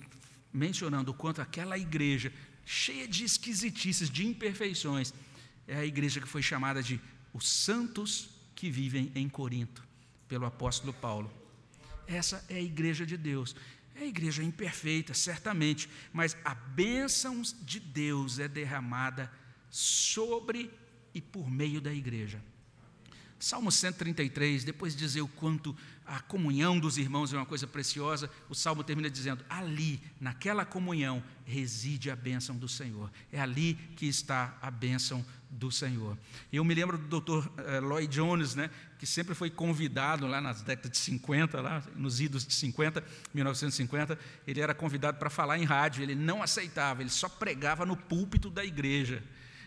mencionando 0.53 1.11
o 1.11 1.15
quanto 1.15 1.41
aquela 1.41 1.79
igreja, 1.79 2.33
cheia 2.65 3.07
de 3.07 3.25
esquisitices, 3.25 4.11
de 4.11 4.27
imperfeições, 4.27 5.15
é 5.67 5.77
a 5.77 5.85
igreja 5.85 6.21
que 6.21 6.27
foi 6.27 6.43
chamada 6.43 6.83
de 6.83 7.01
os 7.33 7.49
santos 7.49 8.31
que 8.55 8.71
vivem 8.71 9.13
em 9.15 9.29
Corinto, 9.29 9.85
pelo 10.27 10.47
apóstolo 10.47 10.93
Paulo. 10.93 11.31
Essa 12.09 12.43
é 12.49 12.57
a 12.57 12.63
igreja 12.63 13.05
de 13.05 13.17
Deus. 13.17 13.55
É 13.95 14.01
a 14.01 14.07
igreja 14.07 14.43
imperfeita, 14.43 15.13
certamente, 15.13 15.89
mas 16.13 16.37
a 16.45 16.55
bênção 16.55 17.43
de 17.63 17.79
Deus 17.79 18.39
é 18.39 18.49
derramada 18.49 19.31
sobre 19.71 20.71
e 21.13 21.21
por 21.21 21.51
meio 21.51 21.81
da 21.81 21.93
igreja. 21.93 22.43
Salmo 23.39 23.71
133, 23.71 24.65
depois 24.65 24.95
de 24.95 24.99
dizer 24.99 25.21
o 25.21 25.29
quanto 25.29 25.77
a 26.05 26.19
comunhão 26.21 26.79
dos 26.79 26.99
irmãos 26.99 27.33
é 27.33 27.37
uma 27.37 27.47
coisa 27.47 27.67
preciosa, 27.67 28.29
o 28.49 28.55
salmo 28.55 28.83
termina 28.83 29.09
dizendo: 29.09 29.45
ali, 29.49 30.01
naquela 30.21 30.65
comunhão, 30.65 31.23
reside 31.45 32.11
a 32.11 32.17
bênção 32.17 32.57
do 32.57 32.69
Senhor. 32.69 33.11
É 33.31 33.41
ali 33.41 33.75
que 33.95 34.07
está 34.07 34.59
a 34.61 34.71
bênção 34.71 35.25
do 35.51 35.71
Senhor. 35.71 36.19
Eu 36.53 36.65
me 36.65 36.75
lembro 36.75 36.99
do 36.99 37.21
Dr. 37.21 37.49
Eh, 37.59 37.81
Lloyd 37.81 38.13
Jones, 38.13 38.55
né, 38.55 38.71
que 38.99 39.07
sempre 39.07 39.35
foi 39.35 39.49
convidado 39.49 40.27
lá 40.27 40.41
nas 40.41 40.61
décadas 40.61 40.93
de 40.93 40.99
50, 40.99 41.61
lá 41.61 41.83
nos 41.95 42.21
idos 42.21 42.45
de 42.47 42.53
50, 42.53 43.03
1950, 43.33 44.19
ele 44.47 44.61
era 44.61 44.75
convidado 44.75 45.19
para 45.19 45.31
falar 45.31 45.59
em 45.59 45.65
rádio, 45.65 46.03
ele 46.03 46.15
não 46.15 46.43
aceitava, 46.43 47.01
ele 47.01 47.11
só 47.11 47.29
pregava 47.29 47.87
no 47.87 47.97
púlpito 47.97 48.51
da 48.51 48.65
igreja. 48.65 49.23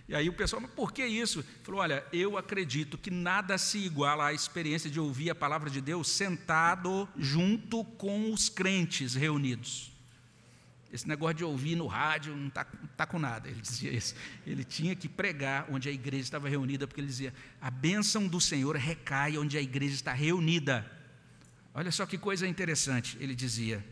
E 0.10 0.16
aí 0.16 0.28
o 0.28 0.34
pessoal, 0.34 0.62
mas 0.62 0.72
por 0.72 0.92
que 0.92 1.06
isso? 1.06 1.40
Ele 1.40 1.48
falou: 1.64 1.80
olha, 1.80 2.06
eu 2.12 2.38
acredito 2.38 2.98
que 2.98 3.10
nada 3.10 3.58
se 3.58 3.78
iguala 3.78 4.28
à 4.28 4.34
experiência 4.34 4.90
de 4.90 5.00
ouvir 5.00 5.30
a 5.30 5.36
palavra 5.36 5.70
de 5.70 5.80
Deus 5.80 6.10
sentado 6.10 7.08
junto 7.18 7.86
com 7.86 8.34
os 8.34 8.50
crentes 8.50 9.16
reunidos. 9.16 9.91
Esse 10.92 11.08
negócio 11.08 11.36
de 11.36 11.44
ouvir 11.44 11.76
no 11.76 11.88
rádio 11.88 12.36
não 12.36 12.48
está 12.48 12.66
tá 12.98 13.06
com 13.06 13.18
nada, 13.18 13.48
ele 13.48 13.62
dizia 13.62 13.92
isso. 13.92 14.14
Ele 14.46 14.64
tinha 14.64 14.94
que 14.96 15.08
pregar 15.08 15.68
onde 15.70 15.88
a 15.88 15.92
igreja 15.92 16.24
estava 16.24 16.50
reunida, 16.50 16.86
porque 16.86 17.00
ele 17.00 17.08
dizia: 17.08 17.34
a 17.62 17.72
bênção 17.72 18.28
do 18.28 18.42
Senhor 18.42 18.76
recai 18.76 19.38
onde 19.38 19.58
a 19.58 19.62
igreja 19.62 19.96
está 19.96 20.12
reunida. 20.12 20.89
Olha 21.74 21.92
só 21.92 22.06
que 22.06 22.18
coisa 22.18 22.46
interessante, 22.46 23.18
ele 23.22 23.34
dizia. 23.34 23.84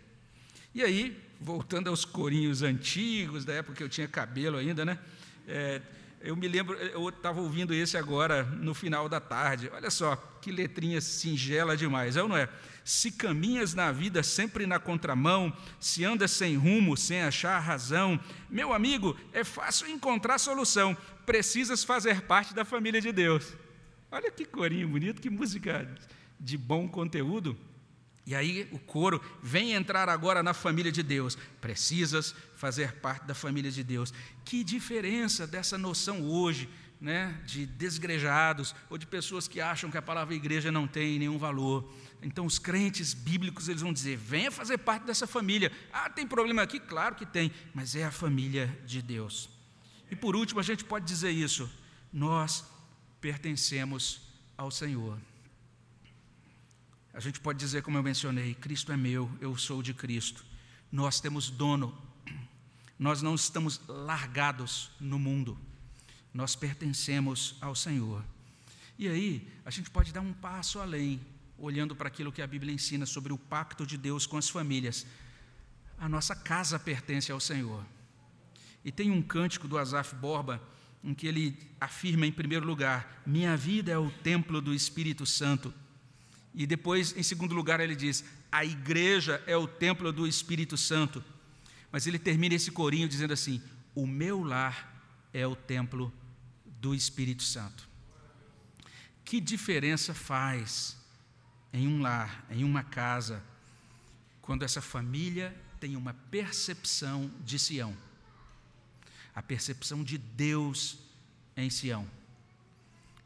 E 0.76 0.84
aí, 0.84 1.18
voltando 1.39 1.89
aos 1.89 2.04
corinhos 2.04 2.62
antigos, 2.62 3.45
da 3.45 3.54
época 3.54 3.78
que 3.78 3.84
eu 3.84 3.89
tinha 3.89 4.08
cabelo 4.08 4.58
ainda, 4.58 4.84
né? 4.84 5.00
É, 5.47 5.82
eu 6.22 6.36
me 6.36 6.47
lembro, 6.47 6.76
eu 6.76 7.07
estava 7.09 7.39
ouvindo 7.39 7.74
esse 7.74 7.97
agora 7.97 8.43
no 8.43 8.74
final 8.74 9.07
da 9.07 9.20
tarde. 9.20 9.70
Olha 9.74 9.89
só, 9.89 10.15
que 10.41 10.51
letrinha 10.51 10.99
singela 10.99 11.78
demais, 11.78 12.17
é 12.17 12.24
ou 12.24 12.28
não 12.28 12.36
é? 12.36 12.49
Se 12.84 13.11
caminhas 13.11 13.74
na 13.74 13.91
vida 13.91 14.22
sempre 14.24 14.65
na 14.65 14.80
contramão, 14.80 15.55
se 15.80 16.03
andas 16.03 16.32
sem 16.32 16.57
rumo, 16.57 16.97
sem 16.97 17.22
achar 17.22 17.59
razão, 17.59 18.20
meu 18.49 18.74
amigo, 18.74 19.15
é 19.32 19.43
fácil 19.43 19.88
encontrar 19.88 20.39
solução. 20.39 20.97
Precisas 21.26 21.84
fazer 21.84 22.22
parte 22.22 22.53
da 22.53 22.65
família 22.65 22.99
de 22.99 23.11
Deus. 23.11 23.53
Olha 24.11 24.32
que 24.32 24.43
corinho 24.43 24.88
bonito, 24.88 25.22
que 25.22 25.30
música 25.30 25.88
de 26.39 26.57
bom 26.57 26.88
conteúdo. 26.88 27.55
E 28.30 28.36
aí 28.36 28.70
o 28.72 28.78
coro 28.78 29.20
vem 29.42 29.72
entrar 29.72 30.08
agora 30.08 30.44
na 30.44 30.54
família 30.54 30.92
de 30.92 31.02
Deus. 31.02 31.36
Precisas 31.60 32.36
fazer 32.56 32.92
parte 32.98 33.26
da 33.26 33.34
família 33.34 33.72
de 33.72 33.84
Deus. 33.84 34.14
Que 34.46 34.64
diferença 34.64 35.48
dessa 35.48 35.80
noção 35.80 36.22
hoje, 36.30 36.70
né, 37.02 37.42
de 37.44 37.66
desgrejados 37.66 38.76
ou 38.88 39.00
de 39.00 39.08
pessoas 39.08 39.48
que 39.48 39.60
acham 39.60 39.90
que 39.90 39.98
a 39.98 40.02
palavra 40.02 40.36
igreja 40.36 40.72
não 40.72 40.88
tem 40.88 41.18
nenhum 41.18 41.40
valor. 41.40 41.92
Então 42.22 42.46
os 42.46 42.60
crentes 42.60 43.16
bíblicos 43.16 43.68
eles 43.68 43.82
vão 43.82 43.92
dizer: 43.92 44.16
"Venha 44.16 44.52
fazer 44.52 44.78
parte 44.78 45.08
dessa 45.08 45.26
família". 45.26 45.72
Ah, 45.92 46.08
tem 46.08 46.28
problema 46.28 46.62
aqui? 46.62 46.80
Claro 46.80 47.16
que 47.16 47.26
tem, 47.26 47.52
mas 47.74 47.96
é 47.96 48.06
a 48.06 48.12
família 48.12 48.68
de 48.86 49.02
Deus. 49.02 49.50
E 50.12 50.16
por 50.16 50.36
último, 50.36 50.60
a 50.60 50.64
gente 50.64 50.86
pode 50.86 51.04
dizer 51.04 51.32
isso: 51.32 51.68
nós 52.14 52.64
pertencemos 53.20 54.22
ao 54.56 54.70
Senhor. 54.70 55.18
A 57.14 57.20
gente 57.20 57.39
pode 57.39 57.60
dizer, 57.60 57.82
como 57.82 57.97
eu 57.97 58.03
mencionei: 58.03 58.53
Cristo 58.53 58.91
é 58.91 58.97
meu, 58.97 59.30
eu 59.41 59.57
sou 59.57 59.82
de 59.82 59.93
Cristo. 59.93 60.45
Nós 60.91 61.20
temos 61.20 61.49
dono, 61.49 61.97
nós 62.97 63.22
não 63.22 63.36
estamos 63.36 63.82
largados 63.88 64.91
no 64.99 65.20
mundo, 65.20 65.57
nós 66.34 66.55
pertencemos 66.55 67.55
ao 67.62 67.76
Senhor. 67.76 68.24
E 68.97 69.07
aí, 69.07 69.47
a 69.66 69.72
gente 69.72 69.89
pode 69.89 70.12
dar 70.12 70.22
um 70.22 70.34
passo 70.34 70.80
além, 70.80 71.22
olhando 71.57 71.95
para 71.95 72.10
aquilo 72.10 72.32
que 72.32 72.41
a 72.41 72.47
Bíblia 72.47 72.74
ensina 72.74 73.05
sobre 73.05 73.32
o 73.32 73.38
pacto 73.38 73.86
de 73.86 73.97
Deus 73.97 74.26
com 74.26 74.38
as 74.38 74.49
famílias. 74.49 75.05
A 75.97 76.10
nossa 76.10 76.36
casa 76.36 76.78
pertence 76.78 77.32
ao 77.32 77.39
Senhor. 77.39 77.86
E 78.84 78.91
tem 78.91 79.12
um 79.12 79.22
cântico 79.22 79.68
do 79.68 79.78
Asaf 79.78 80.16
Borba, 80.16 80.62
em 81.03 81.14
que 81.14 81.28
ele 81.28 81.57
afirma, 81.80 82.26
em 82.26 82.32
primeiro 82.32 82.66
lugar: 82.66 83.22
Minha 83.26 83.55
vida 83.55 83.91
é 83.91 83.97
o 83.97 84.12
templo 84.12 84.62
do 84.62 84.74
Espírito 84.74 85.26
Santo. 85.26 85.74
E 86.54 86.66
depois, 86.66 87.16
em 87.16 87.24
segundo 87.24 87.54
lugar, 87.54 87.80
ele 87.80 87.95
diz: 87.95 88.24
a 88.52 88.66
igreja 88.66 89.43
é 89.45 89.56
o 89.56 89.68
templo 89.68 90.12
do 90.12 90.28
Espírito 90.28 90.78
Santo. 90.78 91.24
Mas 91.91 92.06
ele 92.08 92.20
termina 92.20 92.56
esse 92.56 92.72
corinho 92.72 93.08
dizendo 93.08 93.34
assim: 93.34 93.62
o 93.95 94.06
meu 94.08 94.43
lar 94.43 95.04
é 95.34 95.45
o 95.45 95.56
templo 95.56 96.12
do 96.66 96.95
Espírito 96.95 97.43
Santo. 97.43 97.88
Que 99.24 99.39
diferença 99.39 100.14
faz 100.14 100.97
em 101.72 101.88
um 101.88 102.02
lar, 102.02 102.45
em 102.50 102.64
uma 102.64 102.84
casa, 102.84 103.43
quando 104.41 104.64
essa 104.64 104.82
família 104.82 105.56
tem 105.80 105.95
uma 105.95 106.14
percepção 106.32 107.32
de 107.45 107.60
Sião, 107.60 107.95
a 109.36 109.41
percepção 109.43 110.04
de 110.04 110.18
Deus 110.18 110.97
em 111.56 111.70
Sião. 111.70 112.10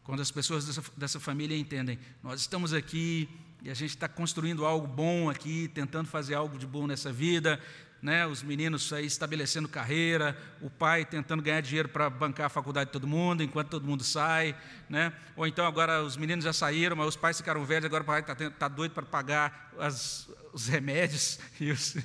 Quando 0.04 0.22
as 0.22 0.32
pessoas 0.32 0.66
dessa, 0.66 0.84
dessa 0.98 1.20
família 1.20 1.58
entendem, 1.58 1.98
nós 2.22 2.42
estamos 2.42 2.74
aqui 2.74 3.30
e 3.64 3.70
a 3.70 3.74
gente 3.74 3.92
está 3.92 4.10
construindo 4.10 4.66
algo 4.66 4.86
bom 4.86 5.30
aqui, 5.30 5.70
tentando 5.74 6.10
fazer 6.10 6.36
algo 6.36 6.58
de 6.58 6.68
bom 6.68 6.86
nessa 6.86 7.14
vida, 7.14 7.58
né? 8.02 8.28
os 8.28 8.44
meninos 8.44 8.92
aí 8.92 9.06
estabelecendo 9.06 9.70
carreira, 9.70 10.38
o 10.62 10.70
pai 10.70 11.06
tentando 11.06 11.42
ganhar 11.42 11.62
dinheiro 11.62 11.88
para 11.88 12.10
bancar 12.10 12.48
a 12.48 12.50
faculdade 12.50 12.90
de 12.90 12.92
todo 12.92 13.08
mundo, 13.08 13.42
enquanto 13.42 13.70
todo 13.70 13.88
mundo 13.88 14.04
sai, 14.04 14.54
né? 14.90 15.14
ou 15.38 15.48
então 15.48 15.66
agora 15.66 16.04
os 16.04 16.18
meninos 16.18 16.44
já 16.44 16.52
saíram, 16.52 16.98
mas 16.98 17.08
os 17.08 17.16
pais 17.16 17.38
ficaram 17.38 17.64
velhos, 17.64 17.86
agora 17.86 18.04
o 18.04 18.06
pai 18.06 18.20
está 18.20 18.36
tá 18.36 18.68
doido 18.68 18.92
para 18.92 19.06
pagar 19.06 19.72
as, 19.80 20.30
os 20.52 20.68
remédios 20.68 21.40
e, 21.62 21.72
os, 21.72 21.96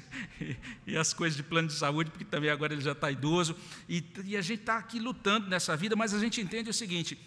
e, 0.41 0.57
e, 0.87 0.97
as 0.97 1.13
coisas 1.13 1.37
de 1.37 1.43
plano 1.43 1.67
de 1.67 1.75
saúde, 1.75 2.13
porque 2.13 2.25
também 2.25 2.51
agora 2.51 2.73
ele 2.73 2.83
já 2.83 2.93
está 2.93 3.11
idoso, 3.11 3.57
e, 3.89 4.05
e 4.25 4.37
a 4.37 4.41
gente 4.41 4.61
está 4.61 4.79
aqui 4.79 5.01
lutando 5.01 5.49
nessa 5.49 5.77
vida, 5.77 5.97
mas 5.97 6.15
a 6.15 6.21
gente 6.21 6.41
entende 6.41 6.71
o 6.71 6.75
seguinte, 6.75 7.19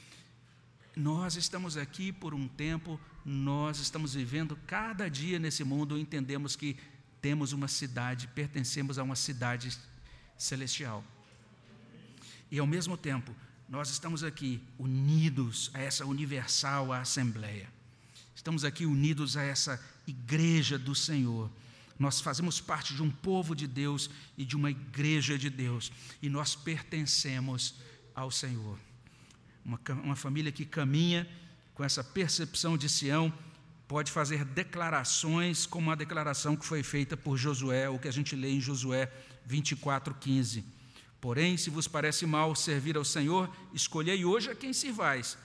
nós 0.96 1.36
estamos 1.36 1.78
aqui 1.78 2.12
por 2.12 2.34
um 2.34 2.48
tempo, 2.48 3.00
nós 3.24 3.80
estamos 3.80 4.14
vivendo 4.14 4.58
cada 4.68 5.10
dia 5.10 5.40
nesse 5.40 5.64
mundo, 5.64 5.98
entendemos 5.98 6.56
que 6.56 6.78
temos 7.22 7.54
uma 7.54 7.68
cidade, 7.68 8.28
pertencemos 8.28 8.98
a 8.98 9.04
uma 9.04 9.16
cidade 9.16 9.78
celestial. 10.38 11.04
E 12.50 12.60
ao 12.60 12.68
mesmo 12.68 12.98
tempo, 12.98 13.34
nós 13.70 13.90
estamos 13.90 14.24
aqui 14.24 14.62
unidos 14.78 15.72
a 15.74 15.80
essa 15.80 16.06
universal 16.06 16.92
Assembleia. 16.92 17.70
Estamos 18.36 18.66
aqui 18.66 18.86
unidos 18.86 19.38
a 19.38 19.44
essa 19.44 19.82
igreja 20.06 20.78
do 20.78 20.94
Senhor. 20.94 21.50
Nós 21.98 22.20
fazemos 22.20 22.60
parte 22.60 22.96
de 22.96 23.02
um 23.02 23.10
povo 23.10 23.56
de 23.56 23.68
Deus 23.68 24.10
e 24.38 24.44
de 24.44 24.56
uma 24.56 24.72
igreja 24.72 25.38
de 25.38 25.50
Deus, 25.50 25.92
e 26.22 26.28
nós 26.28 26.56
pertencemos 26.56 27.76
ao 28.16 28.32
Senhor. 28.32 28.78
Uma, 29.64 29.80
uma 30.04 30.16
família 30.16 30.52
que 30.52 30.66
caminha 30.66 31.28
com 31.74 31.84
essa 31.84 32.04
percepção 32.04 32.78
de 32.78 32.90
Sião 32.90 33.34
pode 33.88 34.12
fazer 34.12 34.46
declarações 34.46 35.66
como 35.66 35.92
a 35.92 35.96
declaração 35.96 36.56
que 36.56 36.66
foi 36.66 36.82
feita 36.82 37.18
por 37.18 37.38
Josué, 37.38 37.90
o 37.90 38.00
que 38.00 38.08
a 38.08 38.12
gente 38.12 38.36
lê 38.36 38.52
em 38.52 38.62
Josué 38.62 39.12
24:15. 39.48 40.64
Porém, 41.20 41.58
se 41.58 41.70
vos 41.70 41.88
parece 41.88 42.26
mal 42.26 42.56
servir 42.56 42.98
ao 42.98 43.04
Senhor, 43.04 43.50
escolhei 43.74 44.26
hoje 44.26 44.50
a 44.50 44.56
quem 44.56 44.74
sirvais. 44.74 45.38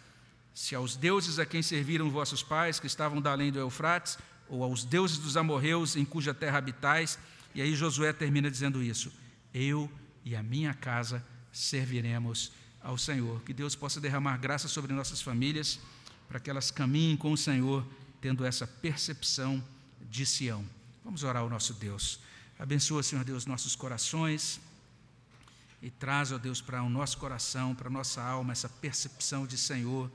Se 0.54 0.74
aos 0.74 0.96
deuses 0.96 1.38
a 1.38 1.44
quem 1.44 1.60
serviram 1.60 2.10
vossos 2.10 2.42
pais, 2.42 2.80
que 2.80 2.86
estavam 2.86 3.20
da 3.20 3.32
além 3.32 3.52
do 3.52 3.58
Eufrates, 3.58 4.16
ou 4.48 4.62
aos 4.62 4.84
deuses 4.84 5.18
dos 5.18 5.36
amorreus 5.36 5.96
em 5.96 6.04
cuja 6.04 6.32
terra 6.32 6.58
habitais. 6.58 7.18
E 7.54 7.60
aí 7.60 7.74
Josué 7.74 8.12
termina 8.12 8.50
dizendo 8.50 8.82
isso: 8.82 9.12
Eu 9.52 9.90
e 10.24 10.34
a 10.36 10.42
minha 10.42 10.72
casa 10.72 11.24
serviremos 11.52 12.52
ao 12.83 12.97
Senhor. 12.97 13.43
Que 13.43 13.53
Deus 13.53 13.74
possa 13.74 14.01
derramar 14.01 14.37
graça 14.39 14.68
sobre 14.68 14.93
nossas 14.93 15.20
famílias, 15.20 15.79
para 16.29 16.41
que 16.41 16.51
elas 16.51 16.70
caminhem 16.70 17.16
com 17.16 17.33
o 17.33 17.37
Senhor, 17.37 17.87
tendo 18.20 18.45
essa 18.45 18.66
percepção 18.66 19.62
de 20.11 20.24
Sião. 20.24 20.64
Vamos 21.05 21.22
orar 21.22 21.43
ao 21.43 21.51
nosso 21.51 21.74
Deus. 21.74 22.20
Abençoa, 22.59 23.03
Senhor 23.03 23.24
Deus, 23.24 23.47
nossos 23.47 23.77
corações 23.77 24.61
e 25.83 25.91
traz, 25.91 26.33
ó 26.33 26.39
Deus, 26.39 26.61
para 26.61 26.83
o 26.83 26.89
nosso 26.89 27.18
coração, 27.18 27.74
para 27.74 27.89
a 27.89 27.91
nossa 27.91 28.22
alma, 28.22 28.53
essa 28.53 28.68
percepção 28.68 29.47
de 29.47 29.59
Senhor 29.59 30.11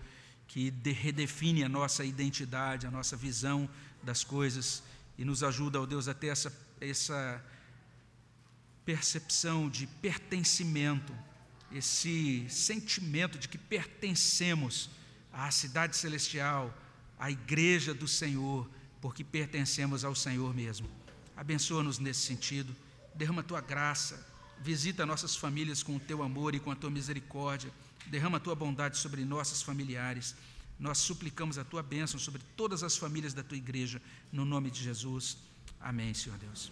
que 0.47 0.69
redefine 0.91 1.63
a 1.63 1.69
nossa 1.69 2.03
identidade, 2.03 2.85
a 2.85 2.91
nossa 2.91 3.15
visão 3.15 3.69
das 4.03 4.23
coisas 4.23 4.83
e 5.17 5.23
nos 5.23 5.43
ajuda, 5.43 5.79
ó 5.79 5.85
Deus, 5.85 6.09
a 6.09 6.13
ter 6.13 6.27
essa, 6.27 6.51
essa 6.81 7.41
percepção 8.83 9.69
de 9.69 9.87
pertencimento, 9.87 11.13
esse 11.73 12.45
sentimento 12.49 13.37
de 13.37 13.47
que 13.47 13.57
pertencemos 13.57 14.89
à 15.31 15.49
cidade 15.51 15.95
celestial, 15.95 16.75
à 17.19 17.31
igreja 17.31 17.93
do 17.93 18.07
Senhor, 18.07 18.69
porque 18.99 19.23
pertencemos 19.23 20.03
ao 20.03 20.13
Senhor 20.15 20.53
mesmo. 20.53 20.89
Abençoa-nos 21.35 21.99
nesse 21.99 22.21
sentido, 22.21 22.75
derrama 23.15 23.41
a 23.41 23.43
tua 23.43 23.61
graça, 23.61 24.27
visita 24.61 25.05
nossas 25.05 25.35
famílias 25.35 25.81
com 25.81 25.95
o 25.95 25.99
teu 25.99 26.21
amor 26.21 26.53
e 26.53 26.59
com 26.59 26.71
a 26.71 26.75
tua 26.75 26.89
misericórdia, 26.89 27.71
derrama 28.07 28.37
a 28.37 28.39
tua 28.39 28.55
bondade 28.55 28.97
sobre 28.97 29.25
nossos 29.25 29.61
familiares. 29.61 30.35
Nós 30.79 30.97
suplicamos 30.97 31.57
a 31.57 31.63
tua 31.63 31.81
bênção 31.81 32.19
sobre 32.19 32.41
todas 32.55 32.83
as 32.83 32.97
famílias 32.97 33.33
da 33.33 33.43
tua 33.43 33.57
igreja, 33.57 34.01
no 34.31 34.45
nome 34.45 34.69
de 34.69 34.83
Jesus. 34.83 35.37
Amém, 35.79 36.13
Senhor 36.13 36.37
Deus. 36.37 36.71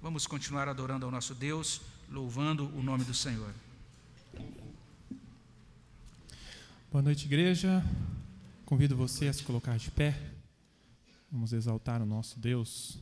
Vamos 0.00 0.26
continuar 0.26 0.68
adorando 0.68 1.06
ao 1.06 1.12
nosso 1.12 1.34
Deus, 1.34 1.80
louvando 2.10 2.66
o 2.76 2.82
nome 2.82 3.04
do 3.04 3.14
Senhor. 3.14 3.52
Boa 6.92 7.00
noite, 7.00 7.24
igreja. 7.24 7.82
Convido 8.66 8.94
você 8.94 9.26
a 9.26 9.32
se 9.32 9.42
colocar 9.44 9.78
de 9.78 9.90
pé. 9.90 10.14
Vamos 11.30 11.54
exaltar 11.54 12.02
o 12.02 12.04
nosso 12.04 12.38
Deus. 12.38 13.00